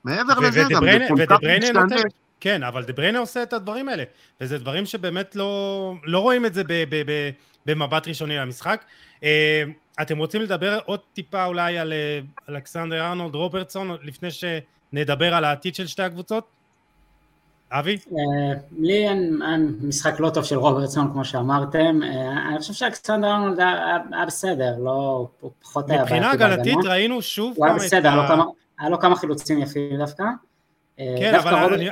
מעבר 0.04 0.40
לזה 0.40 0.64
גם 0.70 0.86
זה 0.86 1.08
כל 1.08 1.26
כך 1.26 1.40
משתנה. 1.60 2.02
כן, 2.40 2.64
אבל 2.64 2.84
דבריינה 2.84 3.20
עושה 3.20 3.44
את 3.44 3.54
הדברים 3.54 3.90
האלה, 3.90 4.04
וזה 4.42 4.58
דברים 4.58 4.86
שבאמת 4.86 5.36
לא, 5.36 5.94
לא 6.04 6.20
רואים 6.20 6.46
את 6.46 6.54
זה 6.54 6.64
ב, 6.64 6.84
ב, 6.90 6.96
ב, 7.06 7.30
במבט 7.66 8.08
ראשוני 8.08 8.38
למשחק. 8.38 8.84
אה, 9.24 9.64
אתם 10.02 10.18
רוצים 10.18 10.42
לדבר 10.42 10.80
עוד 10.86 11.00
טיפה 11.14 11.46
אולי 11.46 11.78
על 11.78 11.94
אה, 11.94 12.20
אלכסנדר 12.50 13.08
ארנולד 13.08 13.36
רוברטסון 13.36 13.98
לפני 14.04 14.30
שנדבר 14.32 15.34
על 15.34 15.46
העתיד 15.46 15.76
של 15.76 15.88
שתי 15.88 16.04
הקבוצות? 16.04 16.48
אבי? 17.72 17.98
אה, 18.12 18.60
לי 18.80 19.08
אין 19.08 19.40
משחק 19.82 20.20
לא 20.20 20.30
טוב 20.30 20.44
של 20.44 20.58
רוברטסון 20.58 21.12
כמו 21.12 21.26
שאמרתם, 21.26 22.00
אני 22.50 22.60
חושב 22.60 22.74
שאלכסנדר 22.74 23.28
ארנולד 23.28 23.60
היה 23.60 24.26
בסדר, 24.28 24.74
לא, 24.80 25.28
הוא 25.40 25.52
פחות 25.62 25.90
היה 25.90 26.02
מבחינה 26.02 26.32
הגנתית 26.32 26.78
ראינו 26.86 27.22
שוב 27.22 27.54
הוא 27.58 27.66
היה 27.66 27.76
בסדר, 27.76 28.10
היה 28.80 28.90
לו 28.90 29.00
כמה 29.00 29.16
חילוצים 29.16 29.60
יפים 29.60 29.98
דווקא. 29.98 30.24
אה, 31.00 31.16
כן, 31.20 31.36
אבל 31.36 31.90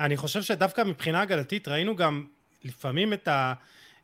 אני 0.00 0.16
חושב 0.16 0.42
שדווקא 0.42 0.82
מבחינה 0.82 1.20
הגנתית 1.20 1.68
ראינו 1.68 1.96
גם 1.96 2.24
לפעמים 2.64 3.12
את 3.12 3.28
ה... 3.28 3.52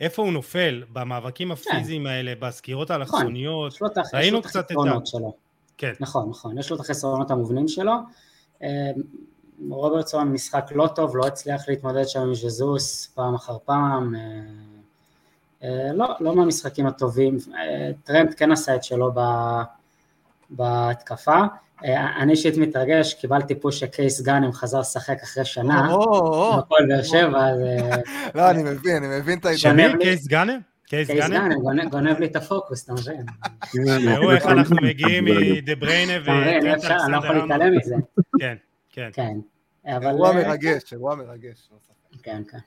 איפה 0.01 0.23
הוא 0.23 0.33
נופל 0.33 0.85
במאבקים 0.93 1.53
הפיזיים 1.53 2.03
כן. 2.03 2.09
האלה, 2.09 2.33
בסקירות 2.41 2.91
האלכסוניות, 2.91 3.79
ראינו 4.15 4.43
קצת 4.43 4.71
את 4.73 4.77
ה... 4.77 5.19
כן. 5.79 5.93
נכון, 6.01 6.31
נכון, 6.31 6.59
יש 6.59 6.71
לו 6.71 6.77
את 6.77 6.81
החסרונות 6.81 7.31
המובנים 7.31 7.69
שלו. 7.69 7.93
רוברטסון 9.69 10.33
משחק 10.33 10.67
לא 10.75 10.87
טוב, 10.95 11.17
לא 11.17 11.27
הצליח 11.27 11.69
להתמודד 11.69 12.05
שם 12.05 12.21
עם 12.21 12.35
ז'זוס 12.35 13.07
פעם 13.07 13.35
אחר 13.35 13.57
פעם, 13.65 14.15
אה, 14.15 14.21
אה, 15.63 15.93
לא, 15.93 16.07
לא 16.21 16.37
מהמשחקים 16.37 16.87
הטובים, 16.87 17.37
אה, 17.55 17.91
טרנד 18.05 18.35
כן 18.35 18.53
עשה 18.53 18.75
את 18.75 18.85
שלו 18.85 19.11
בהתקפה, 20.51 21.41
אני 22.21 22.33
אישית 22.33 22.57
מתרגש, 22.57 23.15
קיבלתי 23.15 23.55
פוש 23.55 23.81
שקייס 23.81 24.21
גאנם 24.21 24.53
חזר 24.53 24.81
לשחק 24.81 25.17
אחרי 25.23 25.45
שנה, 25.45 25.89
בהפועל 26.59 26.77
באר 26.89 27.03
שבע, 27.03 27.47
לא, 28.35 28.51
אני 28.51 28.63
מבין, 28.63 29.05
אני 29.05 29.19
מבין 29.21 29.39
את 29.39 29.47
העיתונאים. 29.47 29.99
קייס 29.99 30.27
גאנם? 30.27 30.59
קייס 30.87 31.11
גאנם, 31.11 31.89
גונב 31.91 32.19
לי 32.21 32.27
את 32.27 32.37
הפוקוס, 32.37 32.85
אתה 32.85 32.93
מבין? 32.93 33.27
תראו 34.15 34.31
איך 34.33 34.47
אנחנו 34.47 34.77
מגיעים 34.83 35.25
מדה 35.25 35.75
בריינה 35.75 36.13
ו... 36.27 36.31
אני 36.31 37.13
לא 37.13 37.17
יכול 37.17 37.37
להתעלם 37.37 37.77
מזה. 37.77 37.95
כן. 38.41 38.57
כן. 38.91 39.09
כן. 39.13 39.37
אירוע 39.87 40.31
אה, 40.31 40.35
מרגש, 40.35 40.93
אירוע 40.93 41.15
מרגש. 41.15 41.71
כן, 42.23 42.43
כן. 42.51 42.59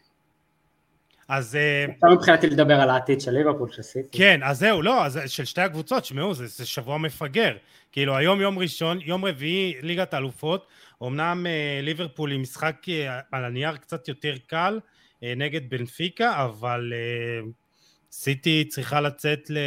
אז... 1.30 1.58
אפשר 1.96 2.08
מבחינתי 2.16 2.48
לדבר 2.50 2.82
על 2.82 2.90
העתיד 2.90 3.22
של 3.22 3.32
ליברפול, 3.32 3.72
של 3.72 3.82
סיטי. 3.82 4.18
כן, 4.18 4.40
אז 4.44 4.60
זהו, 4.60 4.82
לא, 4.82 5.06
אז 5.06 5.20
של 5.28 5.46
שתי 5.46 5.62
הקבוצות, 5.62 6.06
שמעו, 6.06 6.34
זה, 6.34 6.48
זה 6.48 6.66
שבוע 6.66 6.98
מפגר. 6.98 7.56
כאילו, 7.92 8.18
היום 8.18 8.42
יום 8.42 8.60
ראשון, 8.60 9.00
יום 9.02 9.26
רביעי, 9.26 9.74
ליגת 9.82 10.14
האלופות, 10.14 10.68
אמנם 11.04 11.46
אה, 11.48 11.80
ליברפול 11.84 12.32
עם 12.32 12.42
משחק 12.42 12.76
אה, 12.90 13.20
על 13.32 13.46
הנייר 13.46 13.78
קצת 13.78 14.08
יותר 14.08 14.36
קל 14.48 14.80
אה, 15.24 15.34
נגד 15.36 15.70
בנפיקה, 15.70 16.44
אבל 16.46 16.94
אה, 16.96 17.50
סיטי 18.12 18.66
צריכה 18.66 19.02
לצאת 19.02 19.50
ל, 19.50 19.58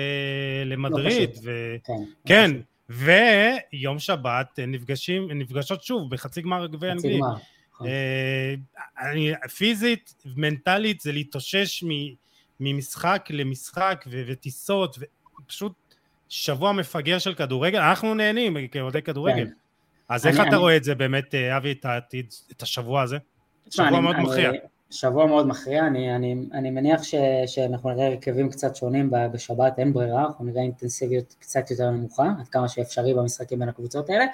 למדריד. 0.66 1.30
לא 1.36 1.40
ו... 1.44 1.76
כן. 1.84 1.92
כן, 2.26 2.50
ויום 2.88 3.98
שבת 3.98 4.58
נפגשים, 4.68 5.30
נפגשות 5.30 5.82
שוב 5.82 6.10
בחצי 6.10 6.42
גמר 6.42 6.66
גביע 6.66 6.92
אנגלי. 6.92 7.20
נכון. 7.82 9.16
אה, 9.16 9.48
פיזית, 9.48 10.14
מנטלית, 10.36 11.00
זה 11.00 11.12
להתאושש 11.12 11.84
ממשחק 12.60 13.28
למשחק 13.30 14.04
וטיסות, 14.08 14.98
ופשוט 15.44 15.72
שבוע 16.28 16.72
מפגר 16.72 17.18
של 17.18 17.34
כדורגל, 17.34 17.78
אנחנו 17.78 18.14
נהנים 18.14 18.68
כאוהדי 18.68 19.02
כדורגל. 19.02 19.46
כן. 19.46 19.52
אז 20.08 20.26
איך 20.26 20.36
אתה 20.48 20.56
רואה 20.56 20.76
את 20.76 20.84
זה 20.84 20.94
באמת, 20.94 21.34
אה, 21.34 21.56
אבי, 21.56 21.74
את 22.52 22.62
השבוע 22.62 23.02
הזה? 23.02 23.18
שבוע 23.70 24.00
מאוד 24.00 24.16
מכריע. 24.16 24.52
שבוע 24.92 25.26
מאוד 25.26 25.46
מכריע, 25.46 25.86
אני, 25.86 26.16
אני, 26.16 26.36
אני 26.52 26.70
מניח 26.70 27.02
ש, 27.02 27.14
שאנחנו 27.46 27.90
נראה 27.90 28.06
הרכבים 28.06 28.50
קצת 28.50 28.76
שונים 28.76 29.10
בשבת, 29.32 29.78
אין 29.78 29.92
ברירה, 29.92 30.24
אנחנו 30.24 30.44
נראה 30.44 30.62
אינטנסיביות 30.62 31.34
קצת 31.38 31.70
יותר 31.70 31.90
נמוכה, 31.90 32.30
עד 32.40 32.48
כמה 32.48 32.68
שאפשרי 32.68 33.14
במשחקים 33.14 33.58
בין 33.58 33.68
הקבוצות 33.68 34.10
האלה. 34.10 34.24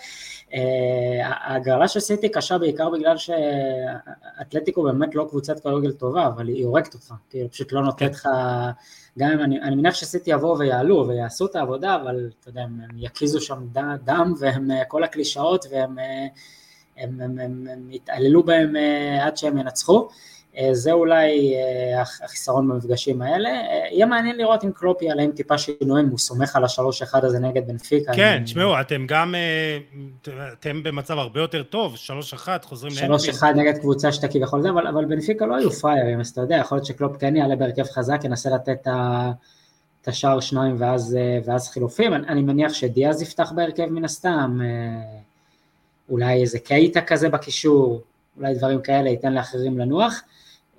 אה, 0.54 1.26
ההגרלה 1.26 1.88
של 1.88 2.00
סיטי 2.00 2.28
קשה 2.28 2.58
בעיקר 2.58 2.90
בגלל 2.90 3.16
שאתלטיקו 3.16 4.82
באמת 4.82 5.14
לא 5.14 5.26
קבוצת 5.28 5.60
כדורגל 5.60 5.92
טובה, 5.92 6.26
אבל 6.26 6.48
היא 6.48 6.66
הורגת 6.66 6.94
אותך, 6.94 7.14
כאילו 7.30 7.50
פשוט 7.50 7.72
לא 7.72 7.82
נותנת 7.82 8.12
לך, 8.12 8.28
גם 9.18 9.30
אם 9.30 9.40
אני, 9.40 9.60
אני 9.60 9.76
מניח 9.76 9.94
שסיטי 9.94 10.30
יבואו 10.30 10.58
ויעלו 10.58 11.08
ויעשו 11.08 11.46
את 11.46 11.56
העבודה, 11.56 11.94
אבל 11.94 12.30
אתה 12.40 12.48
יודע, 12.48 12.62
הם 12.62 12.78
יקיזו 12.96 13.40
שם 13.40 13.66
דם 14.04 14.34
והם 14.38 14.68
כל 14.88 15.04
הקלישאות 15.04 15.66
והם... 15.70 15.98
הם, 17.00 17.20
הם, 17.20 17.38
הם, 17.38 17.66
הם 17.72 17.90
יתעללו 17.90 18.42
בהם 18.42 18.76
עד 19.20 19.36
שהם 19.36 19.58
ינצחו. 19.58 20.08
אה, 20.58 20.74
זה 20.74 20.92
אולי 20.92 21.54
אה, 21.54 22.02
החיסרון 22.02 22.68
במפגשים 22.68 23.22
האלה. 23.22 23.48
אה, 23.48 23.88
יהיה 23.90 24.06
מעניין 24.06 24.36
לראות 24.36 24.64
אם 24.64 24.70
קלופ 24.72 25.02
יעלה 25.02 25.22
עם 25.22 25.32
טיפה 25.32 25.58
שינויים, 25.58 26.08
הוא 26.08 26.18
סומך 26.18 26.56
על 26.56 26.64
השלוש 26.64 27.02
אחד 27.02 27.24
הזה 27.24 27.38
נגד 27.38 27.66
בנפיקה. 27.66 28.12
כן, 28.14 28.42
תשמעו, 28.44 28.80
אתם 28.80 29.06
גם, 29.08 29.34
אתם 30.52 30.82
במצב 30.82 31.18
הרבה 31.18 31.40
יותר 31.40 31.62
טוב, 31.62 31.96
שלוש 31.96 32.32
אחת, 32.32 32.64
חוזרים 32.64 32.92
לאנפילד. 32.92 33.20
שלוש 33.20 33.28
אחד 33.28 33.52
נגד 33.56 33.78
קבוצה 33.78 34.12
שאתה 34.12 34.28
כביכול 34.28 34.62
זה, 34.62 34.70
אבל, 34.70 34.86
אבל 34.86 35.04
בנפיקה 35.04 35.46
לא 35.46 35.56
היו 35.56 35.70
פריירים, 35.70 36.20
אז 36.20 36.28
אתה 36.28 36.40
יודע, 36.40 36.56
יכול 36.56 36.76
להיות 36.76 36.86
שקלופ 36.86 37.16
כן 37.16 37.36
יעלה 37.36 37.56
בהרכב 37.56 37.84
חזק, 37.84 38.20
ינסה 38.24 38.50
לתת 38.50 38.88
את 40.02 40.08
השער 40.08 40.40
שניים 40.40 40.76
ואז, 40.78 41.16
ואז 41.44 41.68
חילופים. 41.68 42.14
אני, 42.14 42.28
אני 42.28 42.42
מניח 42.42 42.72
שדיאז 42.72 43.22
יפתח 43.22 43.52
בהרכב 43.56 43.86
מן 43.86 44.04
הסתם, 44.04 44.60
אולי 46.08 46.40
איזה 46.40 46.58
קייטה 46.58 47.00
כזה 47.00 47.28
בקישור, 47.28 48.02
אולי 48.36 48.54
דברים 48.54 48.80
כאלה 48.80 49.10
ייתן 49.10 49.32
לאחרים 49.32 49.78
לנוח. 49.78 50.22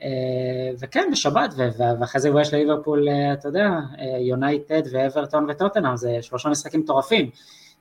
אה, 0.03 0.71
וכן, 0.79 1.09
בשבת, 1.11 1.53
ואחרי 1.99 2.21
זה 2.21 2.29
יש 2.41 2.53
לליברפול, 2.53 3.09
אה, 3.09 3.33
אתה 3.33 3.47
יודע, 3.47 3.69
יונייטד 4.19 4.81
ואברטון 4.91 5.49
וטוטנאם, 5.49 5.97
זה 5.97 6.17
שלושה 6.21 6.49
משחקים 6.49 6.79
מטורפים. 6.79 7.29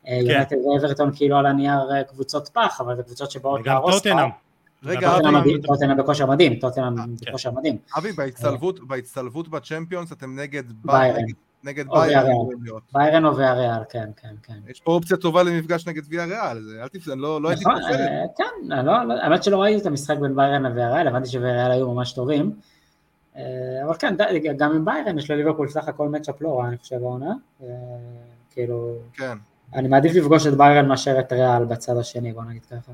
אה, 0.09 0.19
כן. 0.21 0.27
יונייטד 0.27 0.57
ואברטון 0.57 1.11
כאילו 1.15 1.37
על 1.37 1.47
הנייר 1.47 2.03
קבוצות 2.09 2.49
פח, 2.49 2.81
אבל 2.81 2.97
זה 2.97 3.03
קבוצות 3.03 3.31
שבאות 3.31 3.67
להרוס 3.67 4.07
פח. 4.07 4.17
רגע, 4.85 5.17
אבי... 5.39 5.61
טוטנאם 5.63 5.97
בכושר 5.97 6.27
מדהים, 6.27 6.55
טוטנאם 6.55 6.95
בכושר 7.21 7.51
מדהים. 7.51 7.77
אבי, 7.99 8.13
בהצטלבות 8.87 9.49
בצ'מפיונס 9.49 10.13
אתם 10.13 10.39
נגד 10.39 10.63
ביירן. 10.85 11.23
נגד 11.65 11.89
ביירן. 11.89 12.33
ביירן 12.93 13.25
או 13.25 13.37
ויאריאל, 13.37 13.83
כן, 13.91 14.11
כן, 14.17 14.35
כן. 14.43 14.59
יש 14.69 14.81
פה 14.81 14.93
אופציה 14.93 15.17
טובה 15.17 15.43
למפגש 15.43 15.89
נגד 15.89 16.03
ויאריאל, 16.09 16.81
אל 16.83 16.89
תפסד, 16.89 17.17
לא, 17.17 17.43
לא 17.43 17.49
הייתי 17.49 17.65
נכון, 17.65 17.83
כופר. 17.83 17.95
אה, 17.95 18.25
כן, 18.37 18.85
לא, 18.85 19.03
לא, 19.03 19.15
האמת 19.15 19.43
שלא 19.43 19.63
ראיתי 19.63 19.81
את 19.81 19.87
המשחק 19.87 20.19
בין 20.19 20.37
ביירן 20.37 20.63
לוויאריאל, 20.63 21.09
הבנתי 21.09 21.29
שוויאריאל 21.29 21.71
היו 21.71 21.95
ממש 21.95 22.13
טובים. 22.13 22.53
אה, 23.37 23.43
אבל 23.85 23.95
כן, 23.99 24.15
גם 24.57 24.73
עם 24.73 24.85
ביירן 24.85 25.19
יש 25.19 25.31
לליברפול 25.31 25.69
סך 25.69 25.89
הכל 25.89 26.09
מצ'אפ 26.09 26.43
לא 26.43 26.59
רע, 26.59 26.69
אני 26.69 26.79
חושב, 26.79 26.97
העונה. 26.97 27.33
אה, 27.63 27.67
כאילו... 28.51 28.99
כן. 29.13 29.39
אני 29.75 29.89
מעדיף 29.89 30.13
לפגוש 30.15 30.47
את 30.47 30.55
ביירן 30.57 30.89
מאשר 30.89 31.19
את 31.21 31.33
ריאל 31.33 31.65
בצד 31.65 31.97
השני, 31.97 32.33
בוא 32.33 32.43
נגיד 32.45 32.65
ככה. 32.65 32.93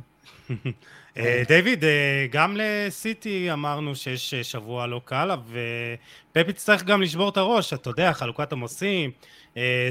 אה, 1.16 1.42
דיוויד, 1.48 1.84
אה, 1.84 2.26
גם 2.30 2.56
לסיטי 2.56 3.52
אמרנו 3.52 3.96
שיש 3.96 4.34
אה, 4.34 4.44
שבוע 4.44 4.86
לא 4.86 5.00
קל, 5.04 5.30
ופפ 5.30 6.48
יצטרך 6.48 6.84
גם 6.84 7.02
לשבור 7.02 7.28
את 7.28 7.36
הראש, 7.36 7.72
אתה 7.72 7.90
יודע, 7.90 8.12
חלוקת 8.12 8.52
עמוסים, 8.52 9.10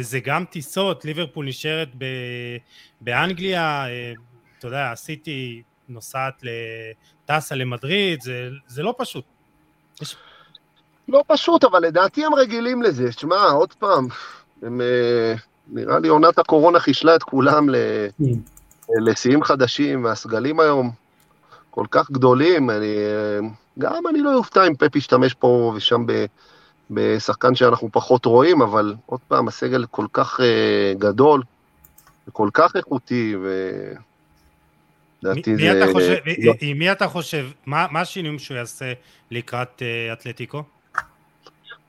זה 0.01 0.19
גם 0.23 0.45
טיסות, 0.45 1.05
ליברפול 1.05 1.45
נשארת 1.45 1.89
באנגליה, 3.01 3.85
אתה 4.59 4.67
יודע, 4.67 4.91
סיטי 4.95 5.61
נוסעת, 5.89 6.43
טסה 7.25 7.55
למדריד, 7.55 8.21
זה, 8.21 8.49
זה 8.67 8.83
לא 8.83 8.95
פשוט. 8.97 9.25
לא 11.07 11.23
פשוט, 11.27 11.63
אבל 11.63 11.79
לדעתי 11.79 12.25
הם 12.25 12.33
רגילים 12.33 12.81
לזה. 12.83 13.11
שמע, 13.11 13.45
עוד 13.51 13.73
פעם, 13.73 14.07
הם, 14.61 14.81
נראה 15.67 15.99
לי 15.99 16.07
עונת 16.07 16.39
הקורונה 16.39 16.79
חישלה 16.79 17.15
את 17.15 17.23
כולם 17.23 17.69
mm. 17.69 18.23
לשיאים 19.01 19.43
חדשים, 19.43 20.03
והסגלים 20.03 20.59
היום 20.59 20.91
כל 21.69 21.85
כך 21.91 22.11
גדולים, 22.11 22.69
אני, 22.69 22.95
גם 23.79 24.07
אני 24.09 24.21
לא 24.21 24.35
אופתע 24.35 24.67
אם 24.67 24.75
פפ 24.75 24.95
ישתמש 24.95 25.33
פה 25.33 25.73
ושם 25.75 26.05
ב, 26.05 26.25
בשחקן 26.91 27.55
שאנחנו 27.55 27.89
פחות 27.91 28.25
רואים, 28.25 28.61
אבל 28.61 28.95
עוד 29.05 29.19
פעם, 29.27 29.47
הסגל 29.47 29.85
כל 29.91 30.05
כך 30.13 30.39
uh, 30.39 30.43
גדול, 30.99 31.41
וכל 32.27 32.49
כך 32.53 32.75
איכותי, 32.75 33.35
ו... 33.43 33.69
לדעתי 35.23 35.55
זה... 35.55 35.83
אתה 35.83 35.91
חושב, 35.93 36.15
לא. 36.43 36.53
עם 36.61 36.77
מי 36.77 36.91
אתה 36.91 37.07
חושב, 37.07 37.45
מה, 37.65 37.85
מה 37.91 38.01
השינויים 38.01 38.39
שהוא 38.39 38.57
יעשה 38.57 38.93
לקראת 39.31 39.81
uh, 39.81 40.13
אתלטיקו? 40.13 40.63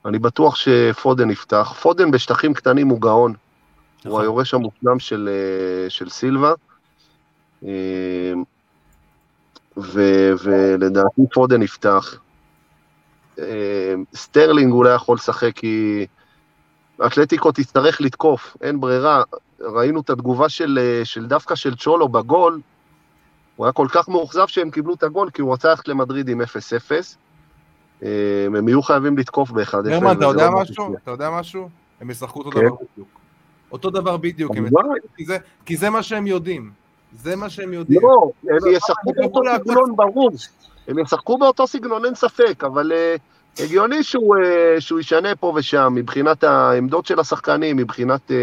אני 0.05 0.19
בטוח 0.19 0.55
שפודן 0.55 1.31
יפתח. 1.31 1.73
פודן 1.81 2.11
בשטחים 2.11 2.53
קטנים 2.53 2.87
הוא 2.87 3.01
גאון. 3.01 3.33
נכון. 3.99 4.11
הוא 4.11 4.21
היורש 4.21 4.53
המופנם 4.53 4.99
של, 4.99 5.29
אה, 5.31 5.89
של 5.89 6.09
סילבה. 6.09 6.53
ו- 9.77 10.33
ולדעתי 10.43 11.21
פודן 11.33 11.61
יפתח. 11.61 12.19
אה, 13.39 13.93
סטרלינג 14.15 14.73
אולי 14.73 14.95
יכול 14.95 15.15
לשחק 15.15 15.51
כי 15.55 16.05
אתלטיקו 17.05 17.51
תצטרך 17.51 18.01
לתקוף, 18.01 18.57
אין 18.61 18.79
ברירה. 18.79 19.23
ראינו 19.59 20.01
את 20.01 20.09
התגובה 20.09 20.49
של, 20.49 20.79
אה, 20.81 21.05
של 21.05 21.25
דווקא 21.25 21.55
של 21.55 21.75
צ'ולו 21.75 22.09
בגול, 22.09 22.61
הוא 23.55 23.65
היה 23.65 23.73
כל 23.73 23.87
כך 23.91 24.09
מאוכזב 24.09 24.47
שהם 24.47 24.71
קיבלו 24.71 24.93
את 24.93 25.03
הגול, 25.03 25.29
כי 25.29 25.41
הוא 25.41 25.53
רצה 25.53 25.69
ללכת 25.69 25.87
למדריד 25.87 26.29
עם 26.29 26.41
0-0. 26.41 27.17
אה, 28.03 28.45
הם 28.45 28.67
יהיו 28.67 28.81
חייבים 28.81 29.17
לתקוף 29.17 29.51
ב-1-0. 29.51 29.81
גרמן, 29.83 30.17
אתה 30.17 30.25
יודע 30.25 30.49
לא 30.49 30.61
משהו? 30.61 30.95
אתה 31.03 31.11
יודע 31.11 31.29
משהו? 31.29 31.69
הם 32.01 32.09
ישחקו 32.09 32.39
אותו 32.39 32.51
כן. 32.51 32.59
דבר 32.59 32.75
בדיוק. 32.93 33.24
אותו 33.71 33.89
דבר 33.89 34.17
בדיוק, 34.17 34.51
כי 35.65 35.77
זה 35.77 35.89
מה 35.89 36.03
שהם 36.03 36.27
יודעים. 36.27 36.71
זה 37.23 37.35
מה 37.35 37.49
שהם 37.49 37.73
יודעים. 37.73 38.01
לא, 38.01 38.31
הם 38.43 38.71
ישחקו 38.71 39.11
באותו 39.15 39.39
סגנון 39.63 39.95
ברור. 39.95 40.31
הם 40.87 40.99
ישחקו 40.99 41.37
באותו 41.37 41.67
סגנון, 41.67 42.05
אין 42.05 42.15
ספק, 42.15 42.63
אבל 42.63 42.91
uh, 42.91 43.63
הגיוני 43.63 44.03
שהוא, 44.03 44.35
uh, 44.35 44.81
שהוא 44.81 44.99
ישנה 44.99 45.35
פה 45.35 45.53
ושם, 45.55 45.93
מבחינת 45.95 46.43
העמדות 46.43 47.05
של 47.05 47.19
השחקנים, 47.19 47.77
מבחינת 47.77 48.31
uh, 48.31 48.33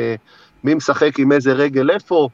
מי 0.65 0.75
משחק 0.75 1.19
עם 1.19 1.33
איזה 1.33 1.53
רגל 1.53 1.91
איפה. 1.91 2.29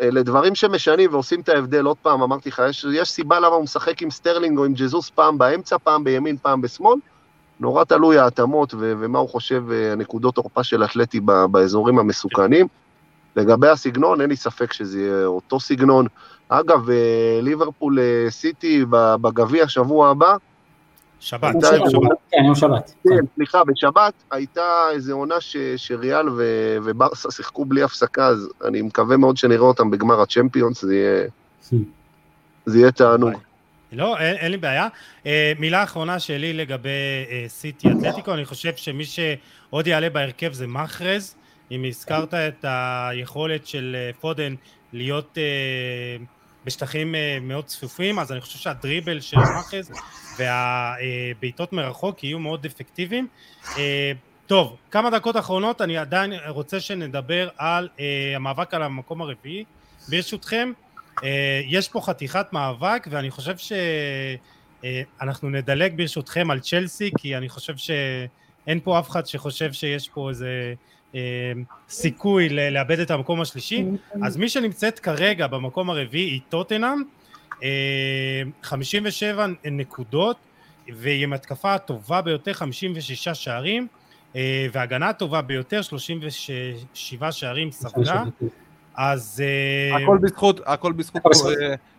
אלה 0.00 0.22
דברים 0.22 0.54
שמשנים 0.54 1.12
ועושים 1.12 1.40
את 1.40 1.48
ההבדל. 1.48 1.84
עוד 1.84 1.96
פעם, 2.02 2.22
אמרתי 2.22 2.48
לך, 2.48 2.62
יש, 2.68 2.86
יש 2.92 3.10
סיבה 3.10 3.40
למה 3.40 3.54
הוא 3.54 3.62
משחק 3.62 4.02
עם 4.02 4.10
סטרלינג 4.10 4.58
או 4.58 4.64
עם 4.64 4.72
ג'זוס 4.74 5.10
פעם 5.10 5.38
באמצע, 5.38 5.78
פעם 5.78 6.04
בימין, 6.04 6.36
פעם 6.36 6.60
בשמאל. 6.60 6.98
נורא 7.62 7.84
תלוי 7.84 8.18
ההתאמות 8.18 8.74
ו- 8.74 8.92
ומה 8.98 9.18
הוא 9.18 9.28
חושב 9.28 9.64
הנקודות 9.92 10.34
תורפה 10.34 10.64
של 10.64 10.84
אתלטי 10.84 11.20
באזורים 11.50 11.98
המסוכנים. 11.98 12.66
לגבי 13.36 13.68
הסגנון, 13.68 14.20
אין 14.20 14.30
לי 14.30 14.36
ספק 14.36 14.72
שזה 14.72 15.00
יהיה 15.00 15.26
אותו 15.26 15.60
סגנון. 15.60 16.06
אגב, 16.48 16.90
אה, 16.90 17.38
ליברפול 17.42 17.98
אה, 17.98 18.30
סיטי 18.30 18.84
בגביע 18.90 19.68
שבוע 19.68 20.10
הבא, 20.10 20.36
שבת, 21.20 21.54
כן, 22.30 22.44
יום 22.44 22.54
שבת. 22.54 22.94
כן, 23.08 23.24
סליחה, 23.34 23.64
בשבת 23.64 24.12
הייתה 24.30 24.88
איזו 24.90 25.12
עונה 25.12 25.40
ש, 25.40 25.56
שריאל 25.76 26.28
ו, 26.28 26.42
וברסה 26.82 27.30
שיחקו 27.30 27.64
בלי 27.64 27.82
הפסקה, 27.82 28.26
אז 28.26 28.48
אני 28.64 28.82
מקווה 28.82 29.16
מאוד 29.16 29.36
שנראה 29.36 29.66
אותם 29.66 29.90
בגמר 29.90 30.20
הצ'מפיונס, 30.20 30.84
זה 30.84 30.94
יהיה, 30.94 31.28
זה 32.66 32.78
יהיה 32.78 32.92
תענוג. 32.92 33.32
לא, 33.92 34.18
אין, 34.18 34.36
אין 34.36 34.50
לי 34.50 34.56
בעיה. 34.56 34.88
אה, 35.26 35.52
מילה 35.58 35.82
אחרונה 35.82 36.18
שלי 36.18 36.52
לגבי 36.52 36.88
אה, 37.30 37.44
סיטי 37.48 37.88
אתלטיקו, 37.88 38.34
אני 38.34 38.44
חושב 38.44 38.76
שמי 38.76 39.04
שעוד 39.04 39.86
יעלה 39.86 40.10
בהרכב 40.10 40.52
זה 40.52 40.66
מחרז. 40.66 41.34
אם 41.72 41.84
הזכרת 41.88 42.34
את 42.34 42.64
היכולת 42.68 43.66
של 43.66 43.96
אה, 43.98 44.10
פודן 44.20 44.54
להיות 44.92 45.38
אה, 45.38 46.24
בשטחים 46.64 47.14
אה, 47.14 47.38
מאוד 47.40 47.64
צפופים, 47.64 48.18
אז 48.18 48.32
אני 48.32 48.40
חושב 48.40 48.58
שהדריבל 48.58 49.20
של 49.20 49.36
מאחז 49.36 49.92
והבעיטות 50.38 51.72
מרחוק 51.72 52.24
יהיו 52.24 52.38
מאוד 52.38 52.64
אפקטיביים. 52.66 53.28
טוב, 54.46 54.76
כמה 54.90 55.10
דקות 55.10 55.36
אחרונות, 55.36 55.80
אני 55.80 55.98
עדיין 55.98 56.32
רוצה 56.48 56.80
שנדבר 56.80 57.48
על 57.56 57.88
המאבק 58.36 58.74
על 58.74 58.82
המקום 58.82 59.22
הרביעי, 59.22 59.64
ברשותכם. 60.08 60.72
יש 61.66 61.88
פה 61.88 62.00
חתיכת 62.00 62.46
מאבק, 62.52 63.06
ואני 63.10 63.30
חושב 63.30 63.54
שאנחנו 64.82 65.50
נדלג 65.50 65.96
ברשותכם 65.96 66.50
על 66.50 66.60
צ'לסי, 66.60 67.10
כי 67.18 67.36
אני 67.36 67.48
חושב 67.48 67.76
שאין 67.76 68.80
פה 68.84 68.98
אף 68.98 69.10
אחד 69.10 69.26
שחושב 69.26 69.72
שיש 69.72 70.08
פה 70.08 70.28
איזה 70.28 70.74
אה, 71.14 71.52
סיכוי 71.88 72.48
לאבד 72.48 72.98
את 72.98 73.10
המקום 73.10 73.40
השלישי, 73.40 73.84
אז 74.22 74.36
מי 74.36 74.48
שנמצאת 74.48 74.98
כרגע 74.98 75.46
במקום 75.46 75.90
הרביעי 75.90 76.30
היא 76.30 76.40
טוטנאם, 76.48 77.02
57 78.62 79.42
אה, 79.42 79.70
נקודות, 79.70 80.36
והיא 80.88 81.22
עם 81.22 81.32
התקפה 81.32 81.74
הטובה 81.74 82.22
ביותר, 82.22 82.52
56 82.52 83.28
שערים, 83.28 83.86
אה, 84.36 84.66
והגנה 84.72 85.08
הטובה 85.08 85.42
ביותר, 85.42 85.82
37 85.82 87.32
שערים 87.32 87.70
ספגה. 87.70 88.24
אז... 88.96 89.42
הכל 90.02 90.18
בזכות, 90.22 90.60
הכל 90.66 90.92
בזכות 90.92 91.22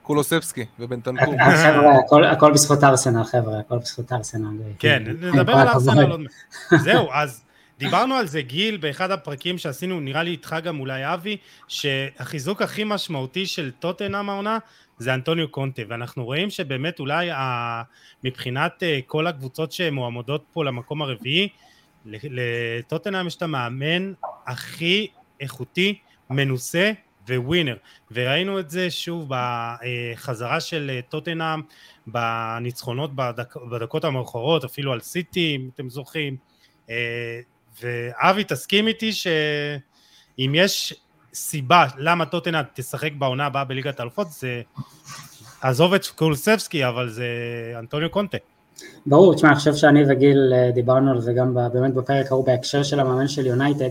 קולוספסקי 0.04 0.66
ובן 0.80 1.00
תנקור. 1.00 1.36
חבר'ה, 1.64 2.32
הכל 2.32 2.52
בזכות 2.52 2.84
ארסנל, 2.84 3.24
חבר'ה, 3.24 3.60
הכל 3.60 3.78
בזכות 3.78 4.12
ארסנל. 4.12 4.58
כן, 4.80 5.04
נדבר 5.22 5.54
על 5.54 5.68
ארסנל 5.68 6.12
עוד 6.12 6.20
מעט. 6.20 6.32
זהו, 6.82 7.10
אז 7.12 7.44
דיברנו 7.80 8.16
על 8.16 8.28
זה, 8.28 8.42
גיל, 8.42 8.78
באחד 8.78 9.12
הפרקים 9.12 9.58
שעשינו, 9.58 10.00
נראה 10.00 10.24
לי 10.24 10.32
איתך 10.32 10.56
גם 10.64 10.80
אולי 10.80 11.14
אבי, 11.14 11.38
שהחיזוק 11.68 12.62
הכי 12.62 12.84
משמעותי 12.86 13.46
של 13.46 13.72
טוטנאם 13.80 14.30
העונה 14.30 14.58
זה 14.98 15.14
אנטוניו 15.14 15.48
קונטה, 15.48 15.82
ואנחנו 15.88 16.26
רואים 16.26 16.50
שבאמת 16.50 17.00
אולי. 17.00 17.30
מבחינת 18.24 18.84
כל 19.08 19.28
הקבוצות 19.28 19.72
שמועמדות 19.72 20.44
פה 20.54 20.66
למקום 20.66 21.02
הרביעי, 21.02 21.50
לטוטנאם 22.06 23.28
יש 23.28 23.36
את 23.36 23.42
המאמן 23.42 24.14
הכי 24.48 25.08
איכותי, 25.40 26.00
מנוסה 26.30 26.92
וווינר, 27.30 27.76
וראינו 28.12 28.60
את 28.60 28.70
זה 28.70 28.92
שוב 28.92 29.30
בחזרה 29.30 30.60
של 30.60 31.00
טוטנאם, 31.10 31.62
בניצחונות 32.08 33.16
בדק... 33.16 33.56
בדקות 33.72 34.04
המאוחרות, 34.04 34.64
אפילו 34.64 34.94
על 34.94 35.00
סיטי, 35.00 35.56
אם 35.56 35.70
אתם 35.74 35.90
זוכרים, 35.90 36.38
ואבי 37.82 38.44
תסכים 38.44 38.88
איתי 38.88 39.14
שאם 39.14 40.52
יש 40.54 40.94
סיבה 41.34 41.86
למה 41.98 42.26
טוטנאם 42.26 42.64
תשחק 42.74 43.12
בעונה 43.18 43.46
הבאה 43.46 43.64
בליגת 43.64 44.00
האלופות 44.00 44.32
זה 44.32 44.62
עזוב 45.62 45.94
את 45.94 46.08
קולסבסקי 46.08 46.88
אבל 46.88 47.10
זה 47.10 47.26
אנטוניו 47.80 48.10
קונטה. 48.10 48.38
ברור, 49.06 49.36
תשמע, 49.36 49.50
אני 49.50 49.58
חושב 49.58 49.76
שאני 49.76 50.04
וגיל 50.10 50.54
אה, 50.54 50.72
דיברנו 50.72 51.12
על 51.12 51.22
זה 51.22 51.34
גם 51.34 51.58
באמת 51.74 51.94
בפרק 51.94 52.32
ההוא 52.32 52.46
בהקשר 52.46 52.84
של 52.84 53.00
המאמן 53.00 53.28
של 53.28 53.46
יונייטד. 53.46 53.90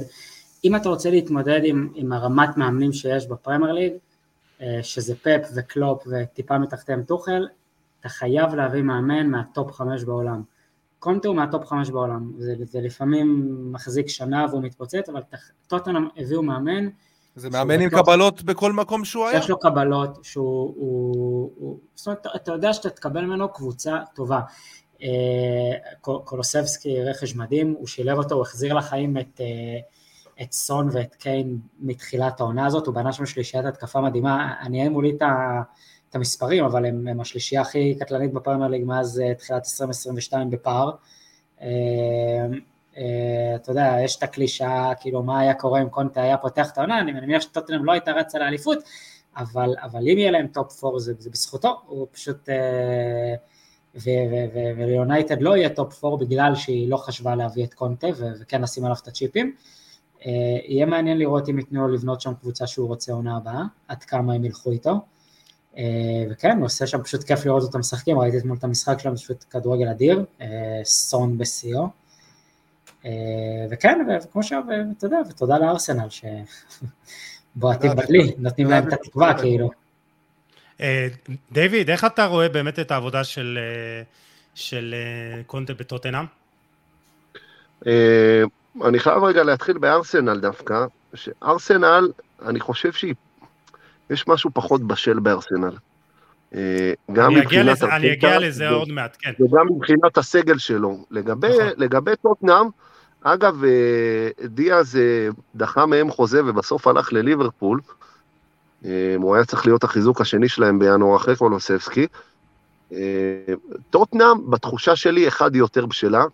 אם 0.64 0.76
אתה 0.76 0.88
רוצה 0.88 1.10
להתמודד 1.10 1.60
עם, 1.64 1.88
עם 1.94 2.12
הרמת 2.12 2.56
מאמנים 2.56 2.92
שיש 2.92 3.26
בפרמייר 3.26 3.72
ליג, 3.72 3.92
אה, 4.60 4.78
שזה 4.82 5.14
פפ 5.14 5.48
וקלופ 5.54 6.06
וטיפה 6.06 6.58
מתחתיהם 6.58 7.02
טוחל, 7.02 7.48
אתה 8.00 8.08
חייב 8.08 8.54
להביא 8.54 8.82
מאמן 8.82 9.26
מהטופ 9.26 9.72
חמש 9.72 10.04
בעולם. 10.04 10.42
קונטה 10.98 11.28
הוא 11.28 11.36
מהטופ 11.36 11.66
חמש 11.66 11.90
בעולם, 11.90 12.32
זה, 12.38 12.54
זה 12.64 12.80
לפעמים 12.80 13.56
מחזיק 13.72 14.08
שנה 14.08 14.46
והוא 14.50 14.62
מתפוצץ, 14.62 15.08
אבל 15.08 15.20
טוטנאם 15.66 16.08
הביאו 16.16 16.42
מאמן. 16.42 16.88
זה 17.36 17.50
מאמן 17.50 17.80
עם 17.80 17.90
קבלות 17.90 18.42
בכל 18.42 18.72
מקום 18.72 19.04
שהוא 19.04 19.26
היה? 19.26 19.38
יש 19.38 19.50
לו 19.50 19.58
קבלות, 19.58 20.18
שהוא, 20.22 20.74
הוא, 20.76 21.50
הוא, 21.56 21.78
זאת 21.94 22.06
אומרת, 22.06 22.26
אתה 22.36 22.52
יודע 22.52 22.72
שאתה 22.72 22.90
תקבל 22.90 23.24
ממנו 23.24 23.52
קבוצה 23.52 23.98
טובה. 24.14 24.40
אה, 25.02 25.08
קולוסבסקי 26.00 27.02
רכש 27.02 27.36
מדהים, 27.36 27.74
הוא 27.78 27.86
שילב 27.86 28.18
אותו, 28.18 28.34
הוא 28.34 28.42
החזיר 28.42 28.74
לחיים 28.74 29.18
את, 29.18 29.40
אה, 29.40 29.46
את 30.43 30.53
סון 30.53 30.88
ואת 30.93 31.14
קיין 31.14 31.59
מתחילת 31.80 32.40
העונה 32.40 32.66
הזאת, 32.66 32.86
הוא 32.86 32.95
בנה 32.95 33.12
שם 33.12 33.26
שלישיית 33.26 33.64
התקפה 33.64 34.01
מדהימה, 34.01 34.55
אני 34.61 34.82
אין 34.82 34.93
מולי 34.93 35.16
את 36.11 36.14
המספרים, 36.14 36.64
אבל 36.64 36.86
הם, 36.86 37.09
הם 37.09 37.20
השלישייה 37.20 37.61
הכי 37.61 37.95
קטלנית 38.01 38.32
בפרמייר 38.32 38.70
ליג 38.70 38.84
מאז 38.84 39.20
אה, 39.20 39.34
תחילת 39.34 39.62
2022 39.66 40.51
בפער. 40.51 40.90
אה, 41.62 41.68
אה, 42.97 43.55
אתה 43.55 43.70
יודע, 43.70 43.97
יש 44.05 44.16
את 44.16 44.22
הקלישה, 44.22 44.93
כאילו, 45.01 45.22
מה 45.22 45.40
היה 45.40 45.55
קורה 45.55 45.82
אם 45.82 45.88
קונטה 45.88 46.22
היה 46.22 46.36
פותח 46.36 46.70
את 46.70 46.78
העונה, 46.78 47.01
אני 47.01 47.12
מניח 47.12 47.43
שטוטנאם 47.43 47.84
לא 47.84 47.93
הייתה 47.93 48.12
רצה 48.12 48.38
לאליפות, 48.38 48.78
אבל, 49.36 49.74
אבל 49.82 50.01
אם 50.01 50.18
יהיה 50.18 50.30
להם 50.30 50.47
טופ 50.47 50.84
4 50.84 50.99
זה, 50.99 51.12
זה 51.18 51.30
בזכותו, 51.30 51.80
הוא 51.86 52.07
פשוט... 52.12 52.49
וליונייטד 54.76 55.43
לא 55.43 55.57
יהיה 55.57 55.68
טופ 55.68 56.05
4 56.05 56.16
בגלל 56.16 56.55
שהיא 56.55 56.90
לא 56.90 56.97
חשבה 56.97 57.34
להביא 57.34 57.64
את 57.64 57.74
קונטה 57.74 58.07
וכן 58.40 58.62
לשים 58.62 58.84
עליו 58.84 58.97
את 59.03 59.09
הצ'יפים. 59.09 59.55
יהיה 60.68 60.86
מעניין 60.86 61.18
לראות 61.18 61.48
אם 61.48 61.58
ייתנו 61.58 61.88
לו 61.88 61.94
לבנות 61.94 62.20
שם 62.20 62.32
קבוצה 62.40 62.66
שהוא 62.66 62.88
רוצה 62.88 63.12
עונה 63.12 63.36
הבאה, 63.36 63.62
עד 63.88 64.04
כמה 64.04 64.34
הם 64.34 64.44
ילכו 64.44 64.70
איתו. 64.70 65.00
אה, 65.78 66.24
וכן, 66.30 66.56
הוא 66.56 66.64
עושה 66.64 66.86
שם 66.86 67.02
פשוט 67.02 67.24
כיף 67.24 67.46
לראות 67.46 67.62
אותם 67.62 67.78
משחקים, 67.78 68.18
ראיתי 68.18 68.38
אתמול 68.38 68.56
את 68.58 68.64
המשחק 68.64 68.98
שלהם, 68.98 69.16
פשוט 69.16 69.44
כדורגל 69.50 69.88
אדיר, 69.88 70.24
אה, 70.40 70.80
סון 70.84 71.38
בשיאו. 71.38 71.88
אה, 73.04 73.10
וכן, 73.70 73.98
וכמו 74.24 74.42
שאתה 74.42 74.72
יודע, 75.02 75.18
ותודה 75.30 75.58
לארסנל 75.58 76.06
שבועטים 76.10 77.90
בדלי, 77.96 78.32
נותנים 78.38 78.70
להם 78.70 78.88
את 78.88 78.92
התקווה 78.92 79.34
כאילו. 79.38 79.70
דיוויד, 81.52 81.90
איך 81.90 82.04
אתה 82.04 82.26
רואה 82.26 82.48
באמת 82.48 82.78
את 82.78 82.90
העבודה 82.90 83.24
של, 83.24 83.58
של 84.54 84.94
קונטה 85.46 85.74
בטוטנאם? 85.74 86.24
אני 88.84 88.98
חייב 88.98 89.24
רגע 89.24 89.42
להתחיל 89.42 89.78
בארסנל 89.78 90.40
דווקא, 90.40 90.86
שארסנל, 91.14 92.08
אני 92.46 92.60
חושב 92.60 92.92
שהיא 92.92 93.14
יש 94.10 94.28
משהו 94.28 94.50
פחות 94.54 94.82
בשל 94.82 95.18
בארסנל. 95.18 95.76
אה, 96.54 96.92
גם 97.12 97.34
מבחינת... 97.34 97.82
אני 97.82 98.12
אגיע 98.12 98.38
לזה 98.38 98.68
עוד 98.68 98.88
מעט, 98.88 99.16
כן. 99.20 99.32
וגם 99.40 99.66
מבחינת 99.76 100.18
הסגל 100.18 100.58
שלו. 100.58 101.04
לגבי, 101.10 101.48
נכון. 101.48 101.68
לגבי 101.76 102.10
טוטנאם, 102.22 102.66
אגב, 103.22 103.64
אה, 103.64 104.28
דיאז 104.44 104.96
אה, 104.96 105.28
דחה 105.54 105.86
מהם 105.86 106.10
חוזה 106.10 106.44
ובסוף 106.44 106.86
הלך 106.86 107.12
לליברפול. 107.12 107.80
הוא 109.16 109.34
היה 109.34 109.44
צריך 109.44 109.66
להיות 109.66 109.84
החיזוק 109.84 110.20
השני 110.20 110.48
שלהם 110.48 110.78
בינואר 110.78 111.16
אחרי 111.16 111.36
קולוסבסקי. 111.36 112.06
טוטנאם, 113.90 114.50
בתחושה 114.50 114.96
שלי, 114.96 115.28
אחד 115.28 115.56
יותר 115.56 115.86
בשלה. 115.86 116.24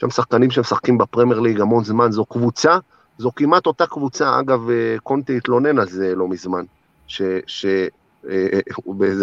שם 0.00 0.10
שחקנים 0.10 0.50
שמשחקים 0.50 0.98
בפרמייר 0.98 1.40
ליג 1.40 1.60
המון 1.60 1.84
זמן, 1.84 2.12
זו 2.12 2.24
קבוצה 2.24 2.78
זו 3.20 3.30
כמעט 3.36 3.66
אותה 3.66 3.86
קבוצה, 3.86 4.40
אגב, 4.40 4.70
אה, 4.70 4.96
קונטי 5.02 5.36
התלונן 5.36 5.78
על 5.78 5.88
זה 5.88 6.14
לא 6.14 6.28
מזמן, 6.28 6.64
שבאיזה 7.06 7.88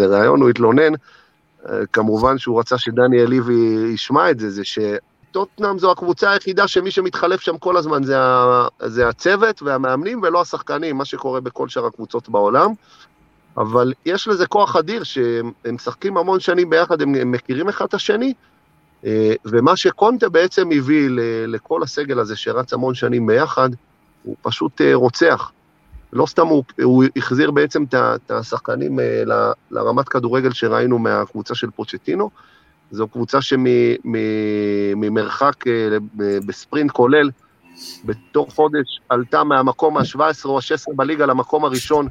אה, 0.04 0.06
ראיון 0.06 0.40
הוא 0.40 0.50
התלונן, 0.50 0.92
אה, 1.68 1.86
כמובן 1.92 2.38
שהוא 2.38 2.60
רצה 2.60 2.78
שדניאל 2.78 3.28
ליבי 3.28 3.90
ישמע 3.94 4.30
את 4.30 4.38
זה, 4.38 4.50
זה 4.50 4.62
שטוטנאם 4.64 5.78
זו 5.78 5.90
הקבוצה 5.90 6.30
היחידה 6.30 6.68
שמי 6.68 6.90
שמתחלף 6.90 7.40
שם 7.40 7.58
כל 7.58 7.76
הזמן 7.76 8.02
זה, 8.02 8.16
זה 8.86 9.08
הצוות 9.08 9.62
והמאמנים 9.62 10.22
ולא 10.22 10.40
השחקנים, 10.40 10.96
מה 10.96 11.04
שקורה 11.04 11.40
בכל 11.40 11.68
שאר 11.68 11.86
הקבוצות 11.86 12.28
בעולם. 12.28 12.70
אבל 13.56 13.92
יש 14.06 14.28
לזה 14.28 14.46
כוח 14.46 14.76
אדיר, 14.76 15.02
שהם 15.02 15.52
משחקים 15.72 16.16
המון 16.16 16.40
שנים 16.40 16.70
ביחד, 16.70 17.02
הם, 17.02 17.14
הם 17.14 17.32
מכירים 17.32 17.68
אחד 17.68 17.84
את 17.84 17.94
השני, 17.94 18.34
ומה 19.44 19.76
שקונטה 19.76 20.28
בעצם 20.28 20.68
הביא 20.76 21.08
לכל 21.46 21.82
הסגל 21.82 22.18
הזה 22.18 22.36
שרץ 22.36 22.72
המון 22.72 22.94
שנים 22.94 23.26
ביחד, 23.26 23.68
הוא 24.22 24.36
פשוט 24.42 24.80
אה, 24.80 24.94
רוצח. 24.94 25.52
לא 26.12 26.26
סתם 26.26 26.46
הוא, 26.46 26.64
הוא 26.82 27.04
החזיר 27.16 27.50
בעצם 27.50 27.84
את 27.94 28.30
השחקנים 28.30 29.00
אה, 29.00 29.22
לרמת 29.70 30.08
כדורגל 30.08 30.52
שראינו 30.52 30.98
מהקבוצה 30.98 31.54
של 31.54 31.70
פוצ'טינו. 31.70 32.30
זו 32.90 33.08
קבוצה 33.08 33.38
שממרחק 33.42 34.46
אה, 35.66 35.98
בספרינט 36.46 36.90
כולל, 36.90 37.30
בתוך 38.04 38.54
חודש 38.54 39.00
עלתה 39.08 39.44
מהמקום 39.44 39.96
ה-17 39.96 40.20
או 40.44 40.58
ה-16 40.58 40.94
בליגה 40.96 41.26
למקום 41.26 41.64
הראשון. 41.64 42.08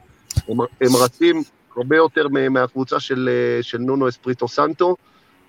הם, 0.48 0.58
הם 0.60 0.96
רצים 1.04 1.44
הרבה 1.78 1.96
יותר 1.96 2.28
מהקבוצה 2.50 3.00
של, 3.00 3.30
של 3.62 3.78
נונו 3.78 4.10
אספריטו 4.10 4.48
סנטו, 4.48 4.96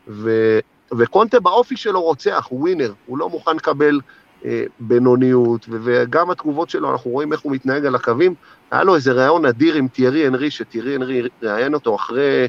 ו, 0.08 0.58
וקונטה 0.98 1.40
באופי 1.40 1.76
שלו 1.76 2.02
רוצח, 2.02 2.46
הוא 2.48 2.60
ווינר, 2.60 2.92
הוא 3.06 3.18
לא 3.18 3.28
מוכן 3.28 3.56
לקבל 3.56 4.00
אה, 4.44 4.64
בינוניות, 4.80 5.66
וגם 5.68 6.30
התגובות 6.30 6.70
שלו, 6.70 6.92
אנחנו 6.92 7.10
רואים 7.10 7.32
איך 7.32 7.40
הוא 7.40 7.52
מתנהג 7.52 7.86
על 7.86 7.94
הקווים. 7.94 8.34
היה 8.70 8.84
לו 8.84 8.94
איזה 8.94 9.12
ראיון 9.12 9.46
אדיר 9.46 9.74
עם 9.74 9.88
תיארי 9.88 10.28
אנרי, 10.28 10.50
שתיארי 10.50 10.96
אנרי 10.96 11.22
ראיין 11.42 11.74
אותו 11.74 11.96
אחרי, 11.96 12.48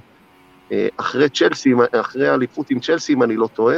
אה, 0.72 0.88
אחרי 0.98 1.30
צ'לסי, 1.30 1.74
אחרי 1.92 2.28
האליפות 2.28 2.70
עם 2.70 2.80
צ'לסי, 2.80 3.14
אם 3.14 3.24
אני 3.24 3.36
לא 3.36 3.50
טועה, 3.54 3.78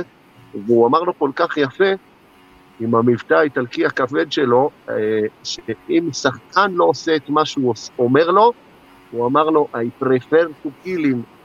והוא 0.66 0.88
אמר 0.88 1.02
לו 1.02 1.20
כל 1.20 1.32
כך 1.36 1.58
יפה, 1.58 1.90
עם 2.80 2.96
המבטא 2.96 3.34
האיטלקי 3.34 3.86
הכבד 3.86 4.32
שלו, 4.32 4.70
אה, 4.90 4.96
שאם 5.44 6.10
שחקן 6.14 6.72
לא 6.72 6.84
עושה 6.84 7.16
את 7.16 7.30
מה 7.30 7.46
שהוא 7.46 7.74
אומר 8.00 8.32
לו, 8.32 8.54
הוא 9.12 9.28
אמר 9.28 9.50
לו, 9.50 9.68
I 9.74 10.04
prefer 10.04 10.46
to 10.66 10.70
kill 10.86 11.06
him, 11.06 11.41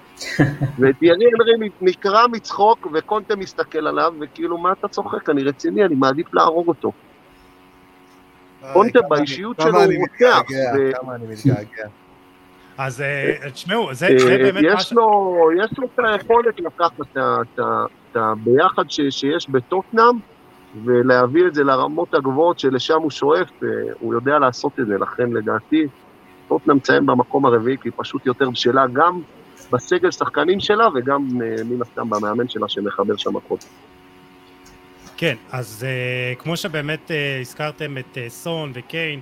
וטיירי 0.78 1.26
אנרי 1.34 1.70
נקרע 1.80 2.26
מצחוק, 2.26 2.86
וקונטה 2.92 3.36
מסתכל 3.36 3.86
עליו, 3.86 4.14
וכאילו, 4.20 4.58
מה 4.58 4.72
אתה 4.72 4.88
צוחק? 4.88 5.30
אני 5.30 5.42
רציני, 5.42 5.84
אני 5.84 5.94
מעדיף 5.94 6.34
להרוג 6.34 6.68
אותו. 6.68 6.92
קונטה 8.72 9.00
באישיות 9.08 9.60
שלו 9.60 9.82
הוא 9.82 9.92
רוצח. 10.00 10.42
כמה 11.00 11.14
אני 11.14 11.26
מתגעגע. 11.26 11.88
אז 12.78 13.00
אה, 13.00 13.50
תשמעו, 13.52 13.94
זה 13.94 14.08
באמת 14.28 14.64
משהו... 14.74 15.50
יש 15.64 15.78
לו 15.78 15.86
את 15.94 16.00
היכולת 16.04 16.60
לקחת 16.60 17.00
את 17.16 18.16
הביחד 18.16 18.90
שיש 18.90 19.50
בטוטנאם, 19.50 20.18
ולהביא 20.84 21.46
את 21.46 21.54
זה 21.54 21.64
לרמות 21.64 22.14
הגבוהות 22.14 22.58
שלשם 22.58 22.98
הוא 22.98 23.10
שואף, 23.10 23.50
אה, 23.62 23.68
הוא 24.00 24.14
יודע 24.14 24.38
לעשות 24.38 24.80
את 24.80 24.86
זה, 24.86 24.98
לכן 24.98 25.32
לדעתי, 25.32 25.86
טוטנאם 26.48 26.76
מציין 26.76 27.06
במקום 27.06 27.46
הרביעי, 27.46 27.76
כי 27.78 27.88
היא 27.88 27.92
פשוט 27.96 28.26
יותר 28.26 28.50
בשלה 28.50 28.86
גם 28.92 29.20
בסגל 29.72 30.10
שחקנים 30.10 30.60
שלה, 30.60 30.88
וגם 30.94 31.28
אה, 31.42 31.64
מן 31.64 31.82
הסתם 31.82 32.10
במאמן 32.10 32.48
שלה 32.48 32.68
שמחבר 32.68 33.16
שם 33.16 33.36
הכל. 33.36 33.56
כן, 35.16 35.36
אז 35.50 35.86
uh, 35.86 36.42
כמו 36.42 36.56
שבאמת 36.56 37.10
uh, 37.10 37.40
הזכרתם 37.40 37.98
את 37.98 38.14
uh, 38.14 38.18
סון 38.28 38.72
וקיין, 38.74 39.20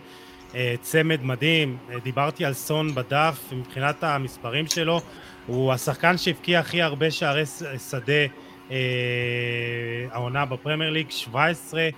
uh, 0.51 0.55
צמד 0.81 1.23
מדהים, 1.23 1.77
דיברתי 2.03 2.45
על 2.45 2.53
סון 2.53 2.95
בדף, 2.95 3.53
מבחינת 3.53 4.05
המספרים 4.05 4.67
שלו, 4.67 5.01
הוא 5.47 5.73
השחקן 5.73 6.17
שהבקיע 6.17 6.61
הכי 6.61 6.83
הרבה 6.83 7.11
שערי 7.11 7.45
שדה 7.91 8.13
העונה 10.11 10.45
בפרמייר 10.45 10.91
ליג, 10.91 11.11
17, 11.11 11.89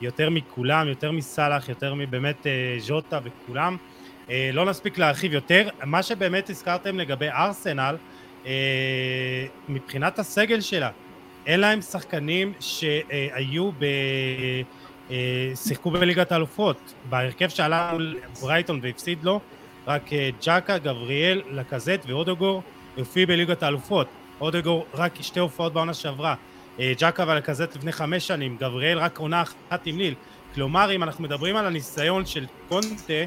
יותר 0.00 0.30
מכולם, 0.30 0.88
יותר 0.88 1.12
מסאלח, 1.12 1.68
יותר 1.68 1.94
מבאמת 1.94 2.46
ז'וטה 2.78 3.18
וכולם. 3.24 3.76
לא 4.28 4.64
נספיק 4.64 4.98
להרחיב 4.98 5.32
יותר. 5.32 5.68
מה 5.84 6.02
שבאמת 6.02 6.50
הזכרתם 6.50 6.98
לגבי 6.98 7.28
ארסנל, 7.28 7.96
מבחינת 9.68 10.18
הסגל 10.18 10.60
שלה, 10.60 10.90
אין 11.46 11.60
להם 11.60 11.80
שחקנים 11.80 12.52
שהיו 12.60 13.70
ב... 13.78 13.84
שיחקו 15.54 15.90
בליגת 15.90 16.32
האלופות. 16.32 16.94
בהרכב 17.08 17.48
שעלה 17.48 17.90
מול 17.92 18.16
ברייטון 18.40 18.80
והפסיד 18.82 19.24
לו, 19.24 19.40
רק 19.86 20.10
ג'קה, 20.46 20.78
גבריאל, 20.78 21.42
לקזט 21.50 22.00
ואודוגור 22.06 22.62
הופיעו 22.96 23.28
בליגת 23.28 23.62
האלופות. 23.62 24.08
אודוגור 24.40 24.86
רק 24.94 25.22
שתי 25.22 25.40
הופעות 25.40 25.72
בעונה 25.72 25.94
שעברה. 25.94 26.34
ג'קה 26.80 27.24
ולקזט 27.28 27.76
לפני 27.76 27.92
חמש 27.92 28.26
שנים, 28.26 28.56
גבריאל 28.60 28.98
רק 28.98 29.18
עונה 29.18 29.42
אחת 29.42 29.86
עם 29.86 29.98
ליל. 29.98 30.14
כלומר, 30.54 30.92
אם 30.92 31.02
אנחנו 31.02 31.24
מדברים 31.24 31.56
על 31.56 31.66
הניסיון 31.66 32.26
של 32.26 32.46
קונטה, 32.68 33.24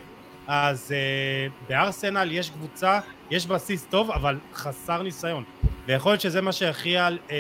אז 0.52 0.91
uh, 0.91 1.70
בארסנל 1.70 2.32
יש 2.32 2.50
קבוצה, 2.50 3.00
יש 3.32 3.47
בסיס 3.47 3.86
טוב, 3.89 4.12
אבל 4.12 4.38
חסר 4.54 5.02
ניסיון. 5.02 5.43
ויכול 5.88 6.12
להיות 6.12 6.22
שזה 6.22 6.41
מה 6.41 6.52
שיכריע 6.52 7.10
uh, 7.28 7.32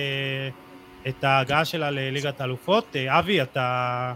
את 1.07 1.23
ההגעה 1.23 1.65
שלה 1.65 1.91
לליגת 1.91 2.41
האלופות. 2.41 2.85
Uh, 2.93 3.19
אבי, 3.19 3.41
אתה, 3.41 4.13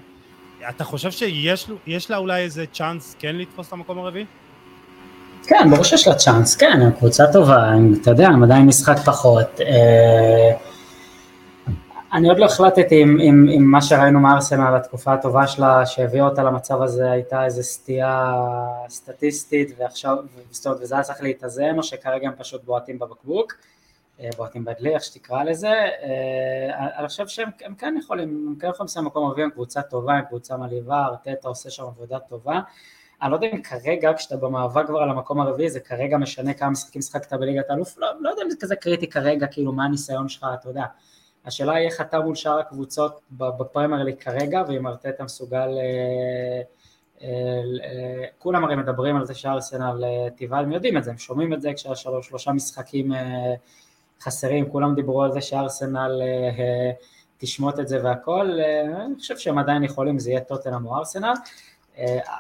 אתה 0.69 0.83
חושב 0.83 1.11
שיש 1.11 2.09
לה 2.09 2.17
אולי 2.17 2.41
איזה 2.41 2.65
צ'אנס 2.73 3.15
כן 3.19 3.35
לתפוס 3.35 3.67
את 3.67 3.73
המקום 3.73 3.99
הרביעי? 3.99 4.25
כן, 5.47 5.69
ברור 5.69 5.83
שיש 5.83 6.07
לה 6.07 6.15
צ'אנס, 6.15 6.55
כן, 6.55 6.91
קבוצה 6.97 7.23
טובה, 7.33 7.71
אתה 8.01 8.11
יודע, 8.11 8.27
הם 8.27 8.43
עדיין 8.43 8.65
משחק 8.65 8.97
פחות. 9.05 9.59
Uh, 9.59 9.63
אני 12.13 12.29
עוד 12.29 12.39
לא 12.39 12.45
החלטתי 12.45 13.03
אם, 13.03 13.19
אם, 13.19 13.49
אם 13.57 13.63
מה 13.63 13.81
שראינו 13.81 14.19
מארסנל, 14.19 14.75
התקופה 14.75 15.13
הטובה 15.13 15.47
שלה, 15.47 15.85
שהביאה 15.85 16.25
אותה 16.25 16.43
למצב 16.43 16.81
הזה, 16.81 17.11
הייתה 17.11 17.45
איזו 17.45 17.63
סטייה 17.63 18.33
סטטיסטית, 18.89 19.75
ועכשיו, 19.77 20.17
זאת 20.51 20.81
וזה 20.81 20.95
היה 20.95 21.03
צריך 21.03 21.21
להתאזן, 21.21 21.77
או 21.77 21.83
שכרגע 21.83 22.27
הם 22.27 22.33
פשוט 22.37 22.63
בועטים 22.63 22.99
בבקבוק, 22.99 23.53
אה, 24.19 24.29
בועטים 24.37 24.65
בדלי, 24.65 24.93
איך 24.95 25.03
שתקרא 25.03 25.43
לזה, 25.43 25.69
אה, 25.69 26.99
אני 26.99 27.07
חושב 27.07 27.27
שהם 27.27 27.49
כן 27.77 27.95
יכולים, 27.99 28.45
הם 28.49 28.55
כן 28.59 28.67
יכולים 28.67 28.85
לסיים 28.85 29.05
מקום 29.05 29.31
רביעי, 29.31 29.45
הם 29.45 29.51
קבוצה 29.51 29.81
טובה, 29.81 30.13
הם 30.13 30.25
קבוצה 30.25 30.57
מלהיבה, 30.57 31.05
ארטטה 31.05 31.47
עושה 31.47 31.69
שם 31.69 31.83
עבודה 31.83 32.19
טובה. 32.19 32.59
אני 33.21 33.31
לא 33.31 33.35
יודע 33.35 33.47
אם 33.47 33.61
כרגע, 33.61 34.11
כשאתה 34.17 34.37
במאבק 34.37 34.87
כבר 34.87 34.99
על 34.99 35.09
המקום 35.09 35.39
הרביעי, 35.39 35.69
זה 35.69 35.79
כרגע 35.79 36.17
משנה 36.17 36.53
כמה 36.53 36.69
משחקים 36.69 37.01
שחקת 37.01 37.33
בליגת 37.33 37.69
האלוף, 37.69 37.97
לא, 37.97 38.07
לא 38.19 38.29
יודע 38.29 38.41
אם 38.43 38.49
זה 38.49 38.55
כזה 38.59 38.75
קריטי 38.75 39.09
כרגע, 39.09 39.47
כאילו 39.47 39.71
מה 39.71 39.85
הניסיון 39.85 40.29
שלך, 40.29 40.45
אתה 40.59 40.69
יודע. 40.69 40.83
השאלה 41.45 41.73
היא 41.73 41.87
איך 41.87 42.01
אתה 42.01 42.19
מול 42.19 42.35
שאר 42.35 42.59
הקבוצות 42.59 43.21
בפרמייר 43.31 44.03
ליג 44.03 44.15
כרגע, 44.19 44.63
ואם 44.67 44.87
ארטטה 44.87 45.23
מסוגל, 45.23 45.69
אה, 45.77 46.61
אה, 47.21 48.25
כולם 48.39 48.63
הרי 48.63 48.75
מדברים 48.75 49.15
על 49.15 49.25
זה 49.25 49.33
שארסנל 49.33 50.03
טבעה, 50.37 50.59
הם 50.59 50.71
יודעים 50.71 50.97
את 50.97 51.03
זה, 51.03 51.11
הם 51.11 51.17
שומעים 51.17 51.53
את 51.53 51.61
זה 51.61 51.73
כשהיה 51.73 51.95
שלוש, 51.95 52.27
שלושה 52.27 52.51
משחקים 52.51 53.13
אה, 53.13 53.53
חסרים, 54.21 54.69
כולם 54.69 54.95
דיברו 54.95 55.23
על 55.23 55.31
זה 55.31 55.41
שארסנל 55.41 56.21
תשמוט 57.37 57.79
את 57.79 57.87
זה 57.87 58.03
והכל, 58.03 58.59
אני 59.05 59.15
חושב 59.19 59.37
שהם 59.37 59.57
עדיין 59.57 59.83
יכולים, 59.83 60.19
זה 60.19 60.29
יהיה 60.29 60.41
טוטנאם 60.41 60.85
או 60.85 60.97
ארסנל. 60.97 61.33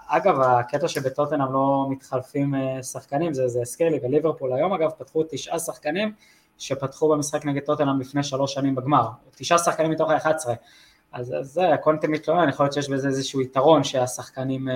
אגב, 0.07 0.39
הקטע 0.41 0.87
שבטוטנאם 0.87 1.53
לא 1.53 1.85
מתחלפים 1.89 2.53
שחקנים, 2.81 3.33
זה 3.33 3.61
הזכיר 3.61 3.89
לי, 3.89 3.99
בליברפול 3.99 4.53
היום 4.53 4.73
אגב 4.73 4.89
פתחו 4.97 5.23
תשעה 5.29 5.59
שחקנים, 5.59 6.13
שפתחו 6.57 7.09
במשחק 7.09 7.45
נגד 7.45 7.61
טוטנאם 7.61 7.99
לפני 7.99 8.23
שלוש 8.23 8.53
שנים 8.53 8.75
בגמר, 8.75 9.07
תשעה 9.35 9.57
שחקנים 9.57 9.91
מתוך 9.91 10.09
ה-11, 10.09 10.49
אז, 11.13 11.33
אז 11.39 11.47
זה, 11.47 11.69
קונטה 11.81 12.07
מתלונן, 12.07 12.49
יכול 12.49 12.63
להיות 12.63 12.73
שיש 12.73 12.89
בזה 12.89 13.07
איזשהו 13.07 13.41
יתרון 13.41 13.83
שהשחקנים 13.83 14.69
אה, 14.69 14.73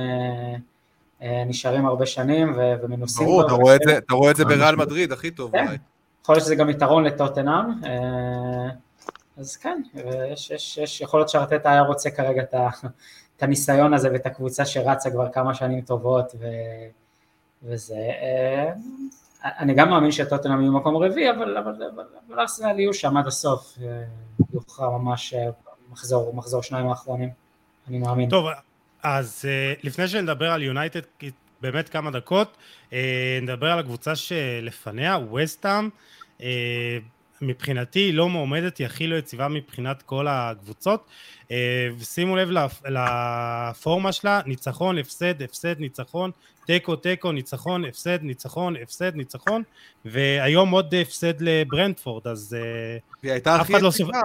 אה, 1.21 1.43
נשארים 1.45 1.86
הרבה 1.86 2.05
שנים 2.05 2.53
ו, 2.57 2.73
ומנוסים. 2.82 3.25
ברור, 3.25 3.45
אתה 3.45 3.53
רואה, 3.53 3.75
זה, 3.86 3.97
אתה 3.97 4.13
רואה 4.13 4.32
את 4.32 4.36
זה 4.36 4.45
בריאל 4.45 4.75
מדריד 4.75 5.11
הכי 5.11 5.32
טוב. 5.32 5.51
כן, 5.51 5.75
יכול 6.23 6.36
להיות 6.36 6.45
שזה 6.45 6.55
גם 6.55 6.69
יתרון 6.69 7.03
לטוטנאם, 7.03 7.84
אה, 7.86 8.69
אז 9.38 9.55
כן, 9.55 9.82
יש, 10.32 10.51
יש, 10.51 10.78
יש, 10.78 11.01
יכול 11.01 11.19
להיות 11.19 11.30
שארטטה 11.30 11.71
היה 11.71 11.82
רוצה 11.82 12.09
כרגע 12.09 12.41
את, 12.41 12.53
ה, 12.53 12.69
את 13.38 13.43
הניסיון 13.43 13.93
הזה 13.93 14.09
ואת 14.11 14.25
הקבוצה 14.25 14.65
שרצה 14.65 15.11
כבר 15.11 15.30
כמה 15.30 15.53
שנים 15.53 15.82
טובות 15.82 16.36
ו, 16.39 16.45
וזה. 17.63 18.11
אני 19.59 19.73
גם 19.73 19.89
מאמין 19.89 20.11
שטוטנאם 20.11 20.61
יהיו 20.61 20.71
מקום 20.71 20.95
רביעי, 20.97 21.31
אבל, 21.31 21.57
אבל, 21.57 21.83
אבל, 21.95 22.03
אבל 22.29 22.39
ארסנל 22.39 22.79
יהיו 22.79 22.93
שם 22.93 23.17
עד 23.17 23.27
הסוף, 23.27 23.77
אה, 23.81 24.03
יוכרע 24.53 24.97
ממש 24.97 25.33
אה, 25.33 25.49
מחזור, 25.91 26.35
מחזור 26.35 26.63
שניים 26.63 26.89
האחרונים, 26.89 27.29
אני 27.87 27.99
מאמין. 27.99 28.29
טוב, 28.29 28.47
אז 29.03 29.45
אה, 29.47 29.73
לפני 29.83 30.07
שנדבר 30.07 30.51
על 30.51 30.63
יונייטד, 30.63 30.99
באמת 31.61 31.89
כמה 31.89 32.11
דקות, 32.11 32.57
נדבר 33.41 33.71
על 33.71 33.79
הקבוצה 33.79 34.15
שלפניה, 34.15 35.17
וסטאם, 35.33 35.89
מבחינתי 37.41 37.99
היא 37.99 38.13
לא 38.13 38.29
מועמדת, 38.29 38.77
היא 38.77 38.85
הכי 38.85 39.07
לא 39.07 39.15
יציבה 39.15 39.47
מבחינת 39.47 40.01
כל 40.01 40.27
הקבוצות. 40.29 41.07
ושימו 41.99 42.35
לב 42.35 42.49
לפורמה 42.85 44.11
שלה, 44.11 44.41
ניצחון, 44.45 44.97
הפסד, 44.97 45.41
הפסד, 45.41 45.79
ניצחון, 45.79 46.31
תיקו, 46.68 46.95
תיקו, 46.95 47.32
ניצחון, 47.32 47.86
הפסד, 47.86 48.22
ניצחון, 48.22 48.76
הפסד, 48.84 49.15
ניצחון, 49.15 49.63
והיום 50.05 50.72
עוד 50.72 50.95
הפסד 51.01 51.34
לברנדפורד, 51.39 52.28
אז 52.28 52.57
היא 53.24 53.32
הייתה 53.32 53.55
הכי 53.55 53.74
לא 53.74 53.88
יציבה. 53.88 54.22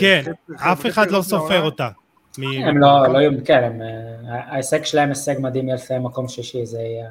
כן, 0.00 0.22
אף 0.56 0.86
אחד 0.86 1.10
לא 1.10 1.22
סופר 1.22 1.62
אותה. 1.62 1.88
הם 2.38 2.78
לא, 2.78 3.06
לא, 3.08 3.18
כן, 3.44 3.78
ההישג 4.28 4.84
שלהם 4.84 5.08
הישג 5.08 5.34
מדהים 5.38 5.68
יפה 5.68 5.98
מקום 5.98 6.28
שישי, 6.28 6.66
זה 6.66 6.80
יהיה 6.80 7.10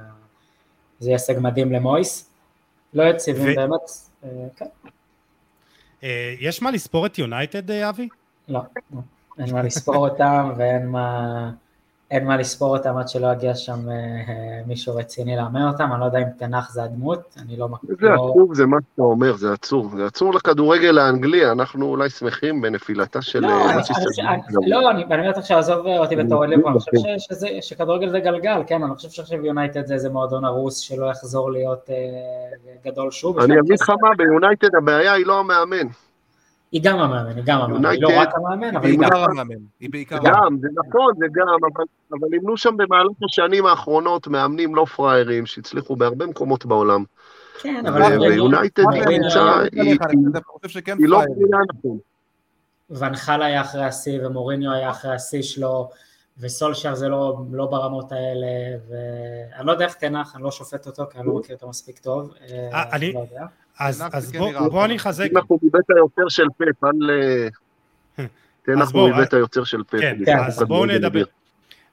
הישג 1.02 1.40
מדהים 1.40 1.72
למויס. 1.72 2.30
לא 2.94 3.04
יציבים 3.04 3.56
באמת, 3.56 3.82
כן. 4.56 4.66
יש 6.40 6.62
מה 6.62 6.72
לספור 6.72 7.06
את 7.06 7.20
יונייטד, 7.20 7.72
אבי? 7.72 8.08
לא, 8.48 8.62
אין 9.40 9.54
מה 9.54 9.62
לספור 9.62 10.10
אותם 10.10 10.52
ואין 10.58 10.88
מה... 10.88 11.52
אין 12.14 12.26
מה 12.26 12.38
לספור 12.38 12.78
אותם 12.78 12.98
עד 12.98 13.08
שלא 13.08 13.28
יגיע 13.32 13.56
שם 13.56 13.90
אה, 13.90 13.96
מישהו 14.68 14.96
רציני 14.96 15.36
לאמן 15.36 15.68
אותם, 15.68 15.90
אני 15.92 16.00
לא 16.00 16.06
יודע 16.06 16.20
אם 16.20 16.28
תנח 16.38 16.72
זה 16.72 16.84
הדמות, 16.84 17.36
אני 17.42 17.58
לא 17.58 17.70
מכיר. 17.70 17.96
זה 18.00 18.14
עצוב, 18.14 18.54
זה 18.54 18.66
מה 18.66 18.78
שאתה 18.82 19.02
אומר, 19.02 19.36
זה 19.36 19.54
עצוב. 19.54 19.96
זה 19.98 20.06
עצוב 20.06 20.36
לכדורגל 20.36 20.98
האנגלי, 20.98 21.52
אנחנו 21.52 21.86
אולי 21.86 22.10
שמחים 22.10 22.62
בנפילתה 22.62 23.22
של... 23.22 23.40
לא, 23.40 23.48
אה, 23.48 23.78
לא 24.68 24.92
אני 24.92 25.04
אומר 25.04 25.30
לך 25.30 25.46
שעזוב 25.46 25.86
אותי 25.86 26.16
בתור 26.16 26.46
ליבור, 26.46 26.70
אני 26.70 26.80
חושב 26.80 27.62
שכדורגל 27.62 28.10
זה 28.10 28.20
גלגל, 28.20 28.62
כן, 28.68 28.84
אני 28.84 28.96
חושב 28.96 29.10
שעכשיו 29.10 29.46
יונייטד 29.46 29.86
זה 29.86 29.94
איזה 29.94 30.10
מועדון 30.10 30.46
הרוס 30.46 30.78
שלא 30.78 31.06
יחזור 31.06 31.52
להיות 31.52 31.90
אה, 31.90 31.96
גדול 32.86 33.12
שוב. 33.12 33.40
אני 33.40 33.60
אגיד 33.60 33.80
לך 33.82 33.90
מה, 33.90 34.10
ביונייטד 34.18 34.76
הבעיה 34.76 35.14
היא 35.14 35.26
לא 35.26 35.40
המאמן. 35.40 35.88
היא 36.74 36.82
גם 36.84 37.00
המאמן, 37.00 37.36
היא 37.36 37.44
גם 37.46 37.62
המאמן, 37.62 37.86
היא 37.86 38.02
לא 38.02 38.10
רק 38.20 38.30
המאמן, 38.36 38.76
אבל 38.76 38.86
היא 38.86 39.00
גם 39.00 39.18
המאמן. 39.24 39.56
היא 39.80 39.90
בעיקר 39.92 40.18
גם, 40.24 40.58
זה 40.62 40.68
נכון, 40.88 41.14
זה 41.18 41.26
גם, 41.34 41.48
אבל 42.12 42.28
נמנו 42.32 42.58
שם 42.58 42.78
במהלך 42.78 43.12
השנים 43.30 43.66
האחרונות 43.66 44.28
מאמנים 44.28 44.76
לא 44.76 44.86
פראיירים 44.86 45.46
שהצליחו 45.46 45.96
בהרבה 45.96 46.26
מקומות 46.26 46.66
בעולם. 46.66 47.04
כן, 47.62 47.86
אבל... 47.88 48.20
ויונייטד 48.22 48.84
קבוצה, 48.84 49.62
היא 49.78 51.08
לא 51.08 51.22
קבוצה 51.26 51.58
נכון. 51.74 51.98
ונחל 52.90 53.42
היה 53.42 53.62
אחרי 53.62 53.86
השיא, 53.86 54.28
ומוריניו 54.28 54.72
היה 54.72 54.90
אחרי 54.90 55.16
השיא 55.16 55.42
שלו, 55.42 55.90
וסולשר 56.38 56.96
זה 56.96 57.10
לא, 57.10 57.38
לא 57.52 57.66
ברמות 57.66 58.12
האלה, 58.12 58.78
ואני 58.90 59.68
לא 59.68 59.72
יודע 59.72 59.86
איך 59.86 59.94
תנח, 59.94 60.36
אני 60.36 60.44
לא 60.44 60.52
שופט 60.52 60.88
אותו, 60.88 61.04
כי 61.12 61.18
אני 61.18 61.28
לא 61.28 61.34
מכיר 61.34 61.56
אותו 61.56 61.70
מספיק 61.70 62.00
טוב. 62.00 62.34
אה, 62.52 62.96
אני... 62.96 63.14
לא 63.14 63.22
אז, 63.80 64.04
אז 64.12 64.32
בוא, 64.32 64.68
בוא 64.68 64.86
אני 64.86 64.96
אחזק. 64.96 65.28
טן 65.32 65.37
האח 65.37 65.44
הוא 65.48 65.60
מבית 65.64 65.90
היוצר 65.90 66.30
של 66.30 66.48
פפ, 66.58 66.84
אל... 66.84 67.12
טן 68.66 68.76
האח 68.76 68.92
הוא 68.94 69.10
מבית 69.10 69.34
היוצר 69.34 69.64
של 69.64 69.84
פפ. 69.84 70.02
כן, 70.02 70.18
כן, 70.26 70.38
אז 70.40 70.64
בואו 70.64 70.86
נדבר. 70.86 71.24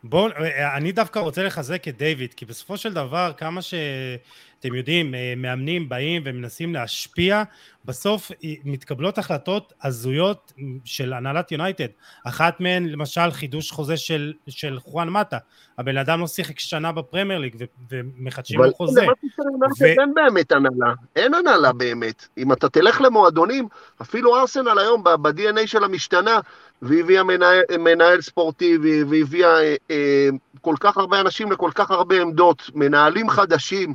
בואו, 0.05 0.33
אני 0.77 0.93
דווקא 0.93 1.19
רוצה 1.19 1.43
לחזק 1.43 1.89
את 1.89 1.99
דיוויד, 1.99 2.35
כי 2.35 2.45
בסופו 2.45 2.77
של 2.77 2.93
דבר, 2.93 3.33
כמה 3.37 3.63
שאתם 3.63 4.75
יודעים, 4.75 5.15
מאמנים 5.37 5.89
באים 5.89 6.23
ומנסים 6.25 6.75
להשפיע, 6.75 7.43
בסוף 7.85 8.31
מתקבלות 8.65 9.19
החלטות 9.19 9.73
הזויות 9.83 10.53
של 10.85 11.13
הנהלת 11.13 11.53
יונייטד. 11.53 11.87
אחת 12.25 12.61
מהן, 12.61 12.89
למשל, 12.89 13.31
חידוש 13.31 13.71
חוזה 13.71 13.97
של, 13.97 14.33
של 14.49 14.79
חואן 14.81 15.09
מטה. 15.09 15.39
הבן 15.79 15.97
אדם 15.97 16.21
לא 16.21 16.27
שיחק 16.27 16.59
שנה 16.59 16.93
בפרמייר 16.93 17.39
ליג 17.39 17.57
ומחדשים 17.91 18.61
לו 18.61 18.75
חוזה. 18.75 19.03
אבל 19.03 19.87
אין 19.87 20.15
באמת 20.15 20.53
הנהלה, 20.53 20.95
אין 21.17 21.35
הנהלה 21.35 21.73
באמת. 21.73 22.29
אם 22.39 22.53
אתה 22.53 22.69
תלך 22.69 23.01
למועדונים, 23.01 23.69
אפילו 24.03 24.37
ארסנל 24.37 24.79
היום 24.79 25.05
ב-DNA 25.05 25.67
של 25.67 25.85
המשתנה, 25.85 26.41
והביאה 26.83 27.23
מנהל, 27.23 27.63
מנהל 27.79 28.21
ספורטיבי, 28.21 29.03
והביאה 29.03 29.63
אה, 29.63 29.77
אה, 29.91 30.29
כל 30.61 30.75
כך 30.81 30.97
הרבה 30.97 31.21
אנשים 31.21 31.53
לכל 31.53 31.71
כך 31.75 31.91
הרבה 31.91 32.23
עמדות, 32.23 32.71
מנהלים 32.75 33.31
חדשים. 33.31 33.95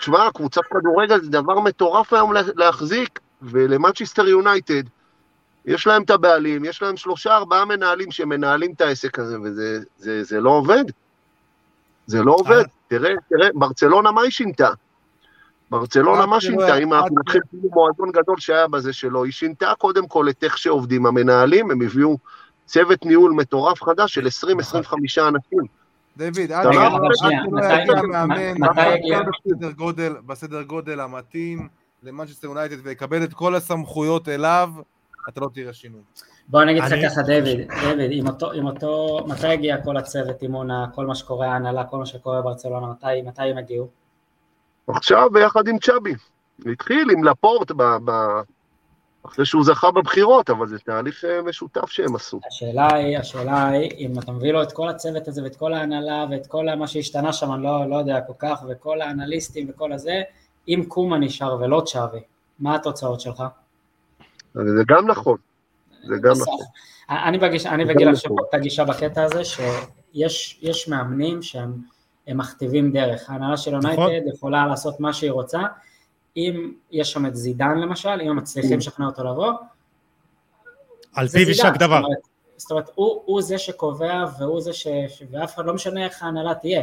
תשמע, 0.00 0.30
קבוצת 0.34 0.62
כדורגל 0.70 1.20
זה 1.20 1.30
דבר 1.30 1.60
מטורף 1.60 2.12
היום 2.12 2.32
להחזיק, 2.56 3.20
ולמנצ'סטר 3.42 4.28
יונייטד, 4.28 4.82
יש 5.64 5.86
להם 5.86 6.02
את 6.02 6.10
הבעלים, 6.10 6.64
יש 6.64 6.82
להם 6.82 6.96
שלושה 6.96 7.36
ארבעה 7.36 7.64
מנהלים 7.64 8.10
שמנהלים 8.10 8.72
את 8.72 8.80
העסק 8.80 9.18
הזה, 9.18 9.40
וזה 9.40 9.80
זה, 9.98 10.24
זה 10.24 10.40
לא 10.40 10.50
עובד. 10.50 10.84
זה 12.06 12.22
לא 12.22 12.32
עובד. 12.32 12.64
תראה, 12.88 13.10
תראה, 13.28 13.48
ברצלונה 13.54 14.10
מה 14.10 14.22
היא 14.22 14.30
שינתה? 14.30 14.68
ברצלונה 15.70 16.26
מה 16.26 16.40
שינתה? 16.40 16.78
אם 16.78 16.92
אנחנו 16.94 17.16
לוקחים 17.16 17.40
כאילו 17.50 17.68
מועדון 17.72 18.10
גדול 18.12 18.36
שהיה 18.38 18.68
בזה 18.68 18.92
שלו, 18.92 19.24
היא 19.24 19.32
שינתה 19.32 19.72
קודם 19.78 20.06
כל 20.06 20.28
את 20.28 20.44
איך 20.44 20.58
שעובדים 20.58 21.06
המנהלים, 21.06 21.70
הם 21.70 21.82
הביאו 21.82 22.18
צוות 22.66 23.06
ניהול 23.06 23.32
מטורף 23.32 23.82
חדש 23.82 24.14
של 24.14 24.26
20-25 24.26 24.26
אנשים. 25.28 25.60
דוד, 26.16 26.52
עד 26.52 26.66
לא 26.66 26.70
יגיע 26.70 28.00
מאמן 28.08 28.54
בסדר 30.26 30.62
גודל 30.62 31.00
המתאים 31.00 31.68
למנצ'סטר 32.02 32.48
יונייטד 32.48 32.76
ויקבל 32.82 33.24
את 33.24 33.34
כל 33.34 33.54
הסמכויות 33.54 34.28
אליו, 34.28 34.70
אתה 35.28 35.40
לא 35.40 35.48
תראה 35.54 35.72
שינוי. 35.72 36.00
בוא 36.48 36.62
אני 36.62 36.70
אגיד 36.72 36.82
לך 36.82 37.10
ככה, 37.10 37.22
דויד, 37.22 37.44
דויד, 37.82 38.10
עם 38.12 38.26
אותו, 38.28 38.52
עם 38.52 38.66
אותו, 38.66 39.18
מתי 39.26 39.46
הגיע 39.46 39.76
כל 39.84 39.96
הצוות 39.96 40.42
אימונה, 40.42 40.86
כל 40.94 41.06
מה 41.06 41.14
שקורה, 41.14 41.46
ההנהלה, 41.46 41.84
כל 41.84 41.98
מה 41.98 42.06
שקורה 42.06 42.42
ברצלונה, 42.42 42.86
מתי, 42.86 43.22
מתי 43.22 43.42
הם 43.42 43.58
הגיעו? 43.58 43.88
עכשיו 44.88 45.30
ביחד 45.32 45.68
עם 45.68 45.78
צ'אבי. 45.78 46.14
התחיל 46.72 47.10
עם 47.10 47.24
לפורט 47.24 47.70
ב, 47.70 47.82
ב, 48.04 48.10
אחרי 49.26 49.46
שהוא 49.46 49.64
זכה 49.64 49.90
בבחירות, 49.90 50.50
אבל 50.50 50.68
זה 50.68 50.78
תהליך 50.78 51.24
אה, 51.24 51.42
משותף 51.42 51.90
שהם 51.90 52.16
עשו. 52.16 52.40
השאלה 52.46 52.94
היא, 52.94 53.18
השאלה 53.18 53.68
היא, 53.68 53.90
אם 53.98 54.18
אתה 54.18 54.32
מביא 54.32 54.52
לו 54.52 54.62
את 54.62 54.72
כל 54.72 54.88
הצוות 54.88 55.28
הזה 55.28 55.42
ואת 55.42 55.56
כל 55.56 55.72
ההנהלה 55.72 56.26
ואת 56.30 56.46
כל 56.46 56.66
מה 56.78 56.86
שהשתנה 56.86 57.32
שם, 57.32 57.52
אני 57.52 57.62
לא, 57.62 57.90
לא 57.90 57.96
יודע 57.96 58.20
כל 58.20 58.32
כך, 58.38 58.62
וכל 58.68 59.00
האנליסטים 59.00 59.70
וכל 59.70 59.92
הזה, 59.92 60.22
אם 60.68 60.84
קומה 60.88 61.18
נשאר 61.18 61.56
ולא 61.60 61.82
צ'אבי, 61.86 62.20
מה 62.58 62.74
התוצאות 62.74 63.20
שלך? 63.20 63.42
זה 64.54 64.82
גם 64.88 65.06
נכון. 65.10 65.36
זה 66.04 66.14
גם 66.22 66.32
נכון. 66.40 66.66
אני 67.10 67.38
בגיש, 67.38 67.66
אני 67.66 67.84
בגיל 67.84 68.08
עכשיו 68.08 68.32
את 68.48 68.54
הגישה 68.54 68.84
בקטע 68.84 69.22
הזה, 69.22 69.42
שיש 69.44 70.88
מאמנים 70.88 71.42
שהם 71.42 71.72
מכתיבים 72.34 72.92
דרך. 72.92 73.30
ההנהלה 73.30 73.56
של 73.56 73.72
יונייטד 73.72 74.00
נכון. 74.00 74.34
יכולה 74.34 74.66
לעשות 74.66 75.00
מה 75.00 75.12
שהיא 75.12 75.30
רוצה, 75.30 75.60
אם 76.36 76.72
יש 76.90 77.12
שם 77.12 77.26
את 77.26 77.36
זידן 77.36 77.78
למשל, 77.78 78.20
אם 78.22 78.30
הם 78.30 78.36
מצליחים 78.36 78.72
mm. 78.72 78.76
לשכנע 78.76 79.06
אותו 79.06 79.24
לבוא, 79.24 79.52
על 81.14 81.28
פיו 81.28 81.48
יישק 81.48 81.72
דבר. 81.78 82.02
זאת 82.56 82.70
אומרת, 82.70 82.90
הוא, 82.94 83.22
הוא 83.24 83.42
זה 83.42 83.58
שקובע 83.58 84.24
והוא 84.38 84.60
זה 84.60 84.72
ש... 84.72 84.86
ואף 85.30 85.54
אחד 85.54 85.66
לא 85.66 85.74
משנה 85.74 86.04
איך 86.04 86.22
ההנהלה 86.22 86.54
תהיה. 86.54 86.82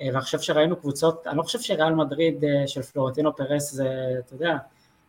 אה, 0.00 0.06
ואני 0.12 0.20
חושב 0.20 0.40
שראינו 0.40 0.76
קבוצות, 0.76 1.26
אני 1.26 1.36
לא 1.36 1.42
חושב 1.42 1.60
שריאל 1.60 1.94
מדריד 1.94 2.44
אה, 2.44 2.66
של 2.66 2.82
פלורנטינו 2.82 3.36
פרס 3.36 3.72
זה, 3.72 3.88
אתה 4.18 4.34
יודע, 4.34 4.56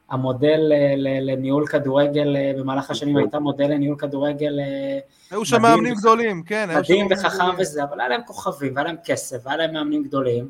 המודל 0.10 0.72
אה, 0.72 0.94
לניהול 1.22 1.68
כדורגל 1.68 2.36
במהלך 2.60 2.92
השנים 2.92 3.14
נכון. 3.14 3.24
הייתה 3.24 3.40
מודל 3.40 3.68
לניהול 3.68 3.98
כדורגל 3.98 4.60
היו 5.32 5.46
שם 5.46 5.62
מאמנים 5.62 5.94
גדולים, 5.96 6.44
כן. 6.44 6.70
מדהים 6.78 7.08
וחכם 7.12 7.56
וזה, 7.58 7.84
אבל 7.84 8.00
היה 8.00 8.10
להם 8.10 8.22
כוכבים, 8.26 8.76
והיה 8.76 8.88
להם 8.88 8.96
כסף, 9.06 9.38
והיה 9.44 9.58
להם 9.58 9.74
מאמנים 9.74 10.04
גדולים. 10.04 10.50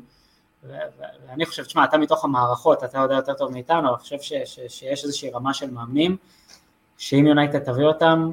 ואני 1.28 1.46
חושב, 1.46 1.64
תשמע, 1.64 1.84
אתה 1.84 1.98
מתוך 1.98 2.24
המערכות, 2.24 2.84
אתה 2.84 2.98
יודע 2.98 3.14
יותר 3.14 3.34
טוב 3.34 3.52
מאיתנו, 3.52 3.88
אני 3.88 3.98
חושב 3.98 4.16
ש, 4.20 4.32
ש, 4.44 4.60
שיש 4.68 5.04
איזושהי 5.04 5.30
רמה 5.30 5.54
של 5.54 5.70
מאמנים, 5.70 6.16
שאם 6.98 7.26
יונייטד 7.26 7.58
תביא 7.58 7.84
אותם, 7.84 8.30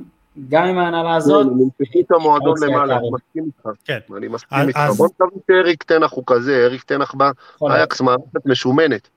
גם 0.49 0.63
עם 0.63 0.77
ההנהלה 0.77 1.15
הזאת... 1.15 1.47
אני 1.47 1.63
מפחית 1.65 2.05
את 2.05 2.11
המועדון 2.11 2.55
למעלה, 2.61 2.97
אני 2.97 3.09
מסכים 3.11 3.43
איתך. 3.45 3.69
כן. 3.85 3.99
אני 4.17 4.27
מסכים 4.27 4.67
איתך. 4.67 4.79
בוא 4.97 5.07
נקווה 5.07 5.27
שאריק 5.47 5.83
תנח 5.83 6.13
הוא 6.13 6.23
כזה, 6.27 6.65
אריק 6.65 6.83
תנח 6.83 7.13
בא, 7.13 7.31
אייקס 7.61 8.01
מערכת 8.01 8.45
משומנת. 8.45 9.09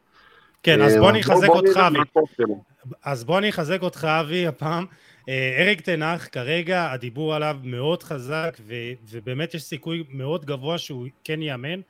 כן, 0.63 0.83
אז 0.83 0.97
בוא 0.97 1.11
אני 1.11 1.21
אחזק 1.21 1.49
אותך, 1.49 1.77
אבי. 1.77 1.99
אז 3.05 3.25
בוא 3.25 3.39
אני 3.39 3.49
אחזק 3.51 3.83
אותך, 3.83 4.05
אבי, 4.05 4.47
הפעם. 4.47 4.87
אה, 5.29 5.57
אריק 5.59 5.81
תנח, 5.81 6.29
כרגע 6.33 6.93
הדיבור 6.93 7.35
עליו 7.35 7.57
מאוד 7.63 8.03
חזק, 8.03 8.59
ובאמת 9.11 9.55
יש 9.55 9.63
סיכוי 9.63 10.05
מאוד 10.11 10.45
גבוה 10.45 10.79
שהוא 10.79 11.07
כן 11.25 11.43
יאמן. 11.43 11.81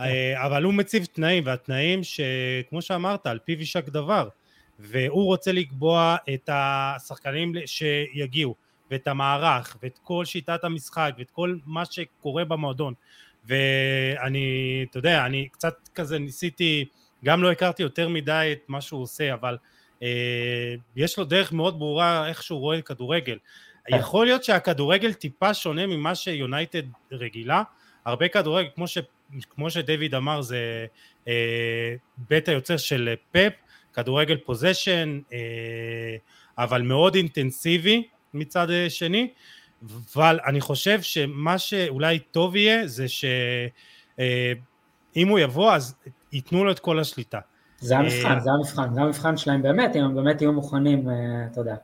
אה, 0.00 0.46
אבל 0.46 0.62
הוא 0.62 0.74
מציב 0.74 1.04
תנאים, 1.04 1.42
והתנאים 1.46 2.00
שכמו 2.02 2.82
שאמרת, 2.82 3.26
על 3.26 3.38
פיו 3.44 3.58
יישק 3.58 3.88
דבר, 3.88 4.28
והוא 4.78 5.24
רוצה 5.24 5.52
לקבוע 5.52 6.16
את 6.34 6.50
השחקנים 6.52 7.52
שיגיעו, 7.66 8.54
ואת 8.90 9.08
המערך, 9.08 9.76
ואת 9.82 9.98
כל 10.02 10.24
שיטת 10.24 10.64
המשחק, 10.64 11.12
ואת 11.18 11.30
כל 11.30 11.56
מה 11.66 11.84
שקורה 11.84 12.44
במועדון. 12.44 12.94
ואני, 13.44 14.86
אתה 14.90 14.98
יודע, 14.98 15.26
אני 15.26 15.48
קצת 15.52 15.88
כזה 15.94 16.18
ניסיתי, 16.18 16.84
גם 17.24 17.42
לא 17.42 17.52
הכרתי 17.52 17.82
יותר 17.82 18.08
מדי 18.08 18.48
את 18.52 18.58
מה 18.68 18.80
שהוא 18.80 19.02
עושה, 19.02 19.34
אבל 19.34 19.56
אה, 20.02 20.74
יש 20.96 21.18
לו 21.18 21.24
דרך 21.24 21.52
מאוד 21.52 21.78
ברורה 21.78 22.28
איך 22.28 22.42
שהוא 22.42 22.60
רואה 22.60 22.82
כדורגל. 22.82 23.38
יכול 23.88 24.26
להיות 24.26 24.44
שהכדורגל 24.44 25.12
טיפה 25.12 25.54
שונה 25.54 25.86
ממה 25.86 26.14
שיונייטד 26.14 26.82
רגילה, 27.12 27.62
הרבה 28.04 28.28
כדורגל, 28.28 28.68
כמו 28.74 28.88
ש... 28.88 28.98
כמו 29.50 29.70
שדויד 29.70 30.14
אמר, 30.14 30.40
זה 30.40 30.86
אה, 31.28 31.94
בית 32.18 32.48
היוצר 32.48 32.76
של 32.76 33.14
פפ, 33.32 33.52
כדורגל 33.92 34.36
פוזיישן, 34.36 35.20
אה, 35.32 36.16
אבל 36.58 36.82
מאוד 36.82 37.14
אינטנסיבי 37.14 38.02
מצד 38.34 38.70
אה, 38.70 38.90
שני, 38.90 39.30
אבל 40.14 40.38
אני 40.46 40.60
חושב 40.60 41.02
שמה 41.02 41.58
שאולי 41.58 42.18
טוב 42.18 42.56
יהיה 42.56 42.86
זה 42.86 43.08
שאם 43.08 43.68
אה, 45.16 45.30
הוא 45.30 45.38
יבוא 45.38 45.72
אז 45.72 45.94
ייתנו 46.32 46.64
לו 46.64 46.72
את 46.72 46.78
כל 46.78 47.00
השליטה. 47.00 47.38
זה 47.80 47.98
המבחן, 47.98 48.32
אה, 48.34 48.40
זה 48.40 48.50
המבחן, 48.50 48.94
זה 48.94 49.00
המבחן 49.00 49.36
שלהם 49.36 49.62
באמת, 49.62 49.96
אם 49.96 50.04
הם 50.04 50.14
באמת 50.14 50.40
יהיו 50.42 50.52
מוכנים, 50.52 51.10
אה, 51.10 51.46
אתה 51.52 51.60
יודע, 51.60 51.76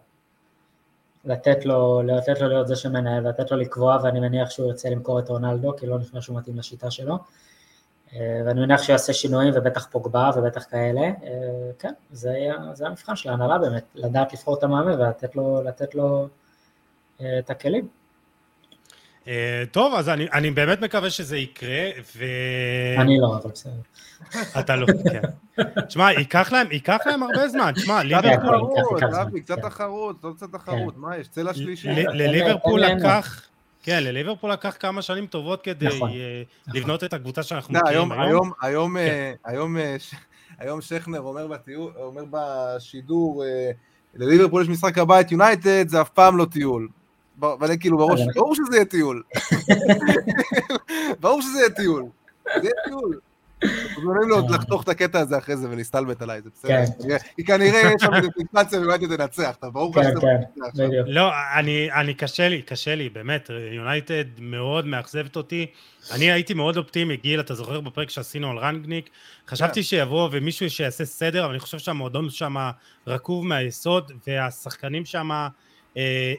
לתת 1.24 1.66
לו, 1.66 2.02
לתת 2.02 2.40
לו 2.40 2.48
להיות 2.48 2.68
זה 2.68 2.76
שמנהל, 2.76 3.28
לתת 3.28 3.50
לו 3.50 3.56
לקבוע, 3.56 3.98
ואני 4.02 4.20
מניח 4.20 4.50
שהוא 4.50 4.66
ירצה 4.66 4.90
למכור 4.90 5.18
את 5.18 5.28
רונלדו, 5.28 5.76
כי 5.76 5.86
לא 5.86 5.98
נשמע 5.98 6.20
שהוא 6.20 6.38
מתאים 6.38 6.58
לשיטה 6.58 6.90
שלו. 6.90 7.18
אה, 8.14 8.42
ואני 8.46 8.60
מניח 8.60 8.82
שהוא 8.82 8.92
יעשה 8.92 9.12
שינויים, 9.12 9.52
ובטח 9.56 9.86
פוגבה 9.90 10.30
ובטח 10.36 10.64
כאלה. 10.70 11.10
כן, 11.78 11.92
זה, 12.10 12.48
זה 12.72 12.86
המבחן 12.86 13.16
של 13.16 13.30
ההנהלה 13.30 13.58
באמת, 13.58 13.84
לדעת 13.94 14.32
לבחור 14.32 14.58
את 14.58 14.62
המאמן 14.62 14.92
ולתת 14.92 15.34
לו, 15.34 15.62
לו 15.94 16.28
את 17.38 17.50
הכלים. 17.50 17.88
טוב, 19.72 19.94
אז 19.94 20.08
אני, 20.08 20.26
אני 20.32 20.50
באמת 20.50 20.80
מקווה 20.80 21.10
שזה 21.10 21.36
יקרה, 21.36 21.90
ו... 22.16 22.24
אני 22.98 23.18
לא, 23.20 23.38
אבל 23.42 23.50
בסדר. 23.50 23.72
אתה 24.58 24.76
לא, 24.76 24.86
כן. 25.12 25.20
תשמע, 25.88 26.12
ייקח 26.12 26.52
להם, 26.52 26.72
ייקח 26.72 26.98
להם 27.06 27.22
הרבה 27.22 27.48
זמן, 27.48 27.72
תשמע, 27.76 28.02
ליברפול... 28.02 29.00
קצת 29.40 29.58
תחרות, 29.58 30.24
קצת 30.36 30.46
כן. 30.50 30.58
תחרות, 30.58 30.96
מה 30.96 31.16
יש? 31.16 31.28
צלע 31.28 31.54
שלישי. 31.54 31.88
לליברפול 31.88 32.80
לקח... 32.80 33.48
כן, 33.82 34.02
לליברפול 34.02 34.52
לקח 34.52 34.76
כמה 34.80 35.02
שנים 35.02 35.26
טובות 35.26 35.62
כדי 35.62 35.86
נכון, 35.86 36.10
אה, 36.10 36.42
נכון. 36.66 36.80
לבנות 36.80 37.04
את 37.04 37.12
הקבוצה 37.12 37.42
שאנחנו 37.42 37.74
מכירים 37.74 38.12
היום. 38.12 38.22
היום, 38.22 38.52
היום, 38.62 38.96
כן. 38.96 39.32
היום, 39.44 39.76
אה, 39.76 39.96
היום 40.58 40.80
שכנר 40.80 41.20
אומר, 41.20 41.46
בשידור, 42.30 43.44
אה, 43.44 43.70
לליברפול 44.14 44.62
יש 44.62 44.68
משחק 44.68 44.98
הבית 44.98 45.32
יונייטד, 45.32 45.88
זה 45.88 46.00
אף 46.00 46.08
פעם 46.08 46.36
לא 46.36 46.44
טיול. 46.44 46.88
אבל 47.42 47.76
כאילו 47.80 47.98
בראש, 47.98 48.20
ברור 48.34 48.54
שזה 48.54 48.76
יהיה 48.76 48.84
טיול. 48.84 49.22
ברור 51.20 51.42
שזה 51.42 51.58
יהיה 51.58 51.70
טיול. 51.70 52.04
זה 52.44 52.62
יהיה 52.62 52.74
טיול. 52.84 53.20
אומרים 53.96 54.28
לו 54.28 54.36
אה. 54.36 54.42
לחתוך 54.50 54.82
את 54.82 54.88
הקטע 54.88 55.20
הזה 55.20 55.38
אחרי 55.38 55.56
זה 55.56 55.70
ולהסתלבט 55.70 56.22
עליי, 56.22 56.42
זה 56.42 56.50
בסדר. 56.54 56.84
כן. 57.08 57.16
כי 57.36 57.44
כנראה 57.44 57.80
יש 57.80 58.02
שם 58.02 58.14
איזה 58.14 58.28
פיקציה 58.30 58.80
ויונייטד 58.80 59.16
תנצח, 59.16 59.54
אתה 59.58 59.70
ברור 59.70 59.94
לך 59.96 60.04
שזה 60.04 60.20
כן, 60.20 60.62
כן, 60.76 60.88
לא, 61.06 61.30
אני, 61.94 62.14
קשה 62.14 62.48
לי, 62.48 62.62
קשה 62.62 62.94
לי, 62.94 63.08
באמת, 63.08 63.50
יונייטד 63.72 64.24
מאוד 64.38 64.86
מאכזבת 64.86 65.36
אותי. 65.36 65.66
אני 66.14 66.32
הייתי 66.32 66.54
מאוד 66.54 66.76
אופטימי, 66.76 67.16
גיל, 67.16 67.40
אתה 67.40 67.54
זוכר 67.54 67.80
בפרק 67.80 68.10
שעשינו 68.10 68.50
על 68.50 68.58
רנגניק? 68.58 69.10
חשבתי 69.48 69.82
שיבוא 69.82 70.28
ומישהו 70.32 70.70
שיעשה 70.70 71.04
סדר, 71.04 71.44
אבל 71.44 71.50
אני 71.50 71.60
חושב 71.60 71.78
שהמועדון 71.78 72.30
שם 72.30 72.56
רקוב 73.06 73.46
מהיסוד, 73.46 74.12
והשחקנים 74.26 75.04
שם 75.04 75.32
אה, 75.32 75.48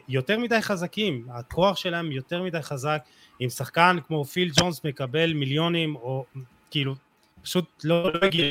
יותר 0.08 0.38
מדי 0.38 0.62
חזקים, 0.62 1.26
הכוח 1.30 1.76
שלהם 1.76 2.12
יותר 2.12 2.42
מדי 2.42 2.62
חזק. 2.62 3.02
אם 3.40 3.48
שחקן 3.48 3.96
כמו 4.06 4.24
פיל 4.24 4.50
ג'ונס 4.60 4.84
מקבל 4.84 5.32
מיליונים, 5.32 5.96
או 5.96 6.24
כאילו, 6.70 6.94
פשוט 7.42 7.84
לא, 7.84 8.12
לא 8.12 8.26
הגיע. 8.26 8.44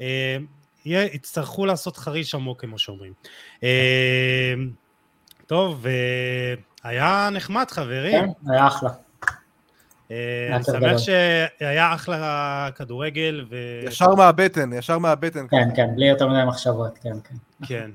אה, 0.00 0.36
יצטרכו 0.84 1.66
לעשות 1.66 1.96
חריש 1.96 2.34
עמוק 2.34 2.60
כמו 2.60 2.78
שאומרים. 2.78 3.12
אה, 3.62 4.54
טוב, 5.46 5.86
היה 6.84 7.28
נחמד 7.32 7.70
חברים. 7.70 8.26
כן, 8.26 8.50
היה 8.52 8.66
אחלה. 8.66 8.90
אה, 10.10 10.56
אני 10.56 10.64
שמח 10.64 10.98
שהיה 10.98 11.94
אחלה 11.94 12.68
כדורגל. 12.76 13.44
ו... 13.50 13.56
ישר 13.84 14.14
מהבטן, 14.14 14.72
ישר 14.72 14.98
מהבטן. 14.98 15.46
כן, 15.48 15.68
כן, 15.76 15.86
בלי 15.96 16.08
יותר 16.08 16.28
מדי 16.28 16.44
מחשבות, 16.46 16.98
כן, 17.02 17.16
כן. 17.24 17.36
כן. 17.66 17.90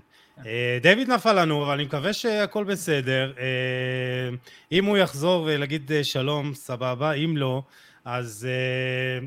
אה, 0.46 0.78
דיוויד 0.82 1.10
נפל 1.10 1.42
לנו, 1.42 1.64
אבל 1.64 1.74
אני 1.74 1.84
מקווה 1.84 2.14
שהכל 2.14 2.64
בסדר. 2.64 3.34
אה, 3.40 4.30
אם 4.72 4.86
הוא 4.86 4.98
יחזור 4.98 5.44
ולהגיד 5.48 5.92
אה, 5.92 6.04
שלום, 6.04 6.54
סבבה, 6.54 7.12
אם 7.12 7.38
לא, 7.38 7.64
אז 8.06 8.48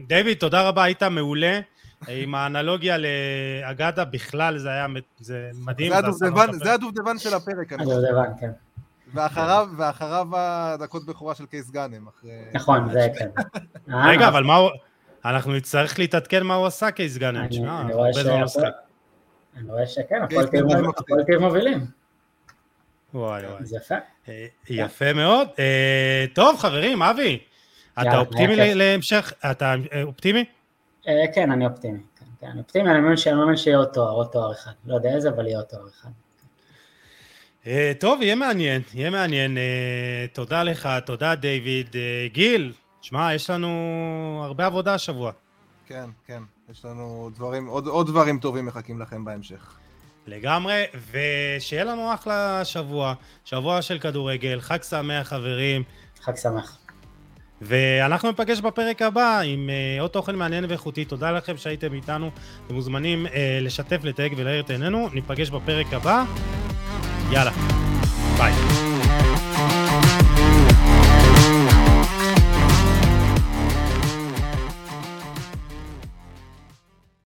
דיוויד, 0.07 0.39
תודה 0.39 0.69
רבה, 0.69 0.83
היית 0.83 1.03
מעולה. 1.03 1.61
עם 2.09 2.35
האנלוגיה 2.35 2.97
לאגדה 2.99 4.05
בכלל, 4.05 4.59
זה 4.59 4.69
היה 4.69 4.87
זה 5.21 5.51
מדהים. 5.55 5.93
זה 6.53 6.75
הדובדבן 6.75 7.19
של 7.19 7.35
הפרק. 7.35 7.73
הדובדבן, 7.73 8.31
כן. 8.41 8.51
ואחריו, 9.15 9.69
ואחריו 9.77 10.27
הדקות 10.33 11.07
בכורה 11.07 11.35
של 11.35 11.47
קייס 11.47 11.71
גאנם. 11.71 12.07
נכון, 12.55 12.93
זה 12.93 13.09
כן. 13.19 13.29
רגע, 13.89 14.29
אבל 14.29 14.45
מה 14.45 14.57
הוא... 14.57 14.71
אנחנו 15.25 15.53
נצטרך 15.53 15.99
להתעדכן 15.99 16.43
מה 16.43 16.55
הוא 16.55 16.67
עשה 16.67 16.91
קייס 16.91 17.19
גאנם. 17.19 17.49
אני 17.81 17.95
רואה 17.95 18.11
אני 19.57 19.71
רואה 19.71 19.87
שכן, 19.87 20.23
הפועל 20.23 20.47
מובילים. 21.41 21.87
וואי 23.15 23.47
וואי. 23.47 23.65
זה 23.65 23.77
יפה. 23.77 23.95
אה, 24.29 24.47
יפה 24.69 25.13
מאוד. 25.13 25.49
אה, 25.59 26.25
טוב 26.35 26.59
חברים, 26.59 27.03
אבי, 27.03 27.39
אתה 28.03 28.19
אופטימי 28.19 28.75
להמשך? 28.75 29.33
אתה 29.51 29.75
אה, 29.93 30.03
אופטימי? 30.03 30.45
כן, 31.35 31.51
אני 31.53 31.67
אופטימי. 31.67 31.99
כן, 32.19 32.27
כן, 32.41 32.47
אני 32.47 32.61
אופטימי, 32.61 32.91
אני 32.91 33.01
מאמין 33.35 33.57
שיהיה 33.57 33.77
עוד 33.77 33.89
תואר, 33.89 34.11
עוד 34.11 34.27
תואר 34.33 34.53
אחד. 34.53 34.73
לא 34.87 34.95
יודע 34.95 35.15
איזה, 35.15 35.29
אבל 35.29 35.47
יהיה 35.47 35.59
עוד 35.59 35.67
תואר 35.67 35.89
אחד. 35.89 36.11
טוב, 38.01 38.23
יהיה 38.23 38.35
מעניין, 38.35 38.83
יהיה 38.95 39.11
מעניין. 39.11 39.59
תודה 40.33 40.63
לך, 40.63 40.89
תודה 41.07 41.35
דיוויד. 41.35 41.97
גיל, 42.33 42.73
שמע, 43.01 43.35
יש 43.35 43.51
לנו 43.51 44.41
הרבה 44.45 44.67
עבודה 44.67 44.95
השבוע. 44.95 45.33
כן, 45.87 46.05
כן. 46.27 46.43
יש 46.71 46.85
לנו 46.85 47.31
דברים, 47.35 47.67
עוד, 47.67 47.87
עוד 47.87 48.07
דברים 48.07 48.39
טובים 48.39 48.67
מחכים 48.67 49.01
לכם 49.01 49.25
בהמשך. 49.25 49.77
לגמרי, 50.27 50.85
ושיהיה 51.11 51.85
לנו 51.85 52.15
אחלה 52.15 52.65
שבוע, 52.65 53.15
שבוע 53.45 53.83
של 53.83 53.99
כדורגל, 53.99 54.61
חג 54.61 54.83
שמח 54.83 55.29
חברים. 55.29 55.83
חג 56.23 56.37
שמח. 56.37 56.79
ואנחנו 57.63 58.31
ניפגש 58.31 58.61
בפרק 58.61 59.03
הבא 59.03 59.41
עם 59.41 59.71
uh, 59.71 60.01
עוד 60.01 60.11
תוכן 60.11 60.37
מעניין 60.37 60.65
ואיכותי. 60.69 61.05
תודה 61.05 61.31
לכם 61.31 61.57
שהייתם 61.57 61.95
איתנו. 61.95 62.31
אתם 62.67 62.75
מוזמנים 62.75 63.27
uh, 63.27 63.31
לשתף, 63.61 64.05
לתייג 64.05 64.35
ולהאיר 64.37 64.61
את 64.61 64.71
עינינו. 64.71 65.09
ניפגש 65.13 65.51
בפרק 65.51 65.87
הבא. 65.93 66.25
יאללה, 67.31 67.53
ביי. 68.39 68.92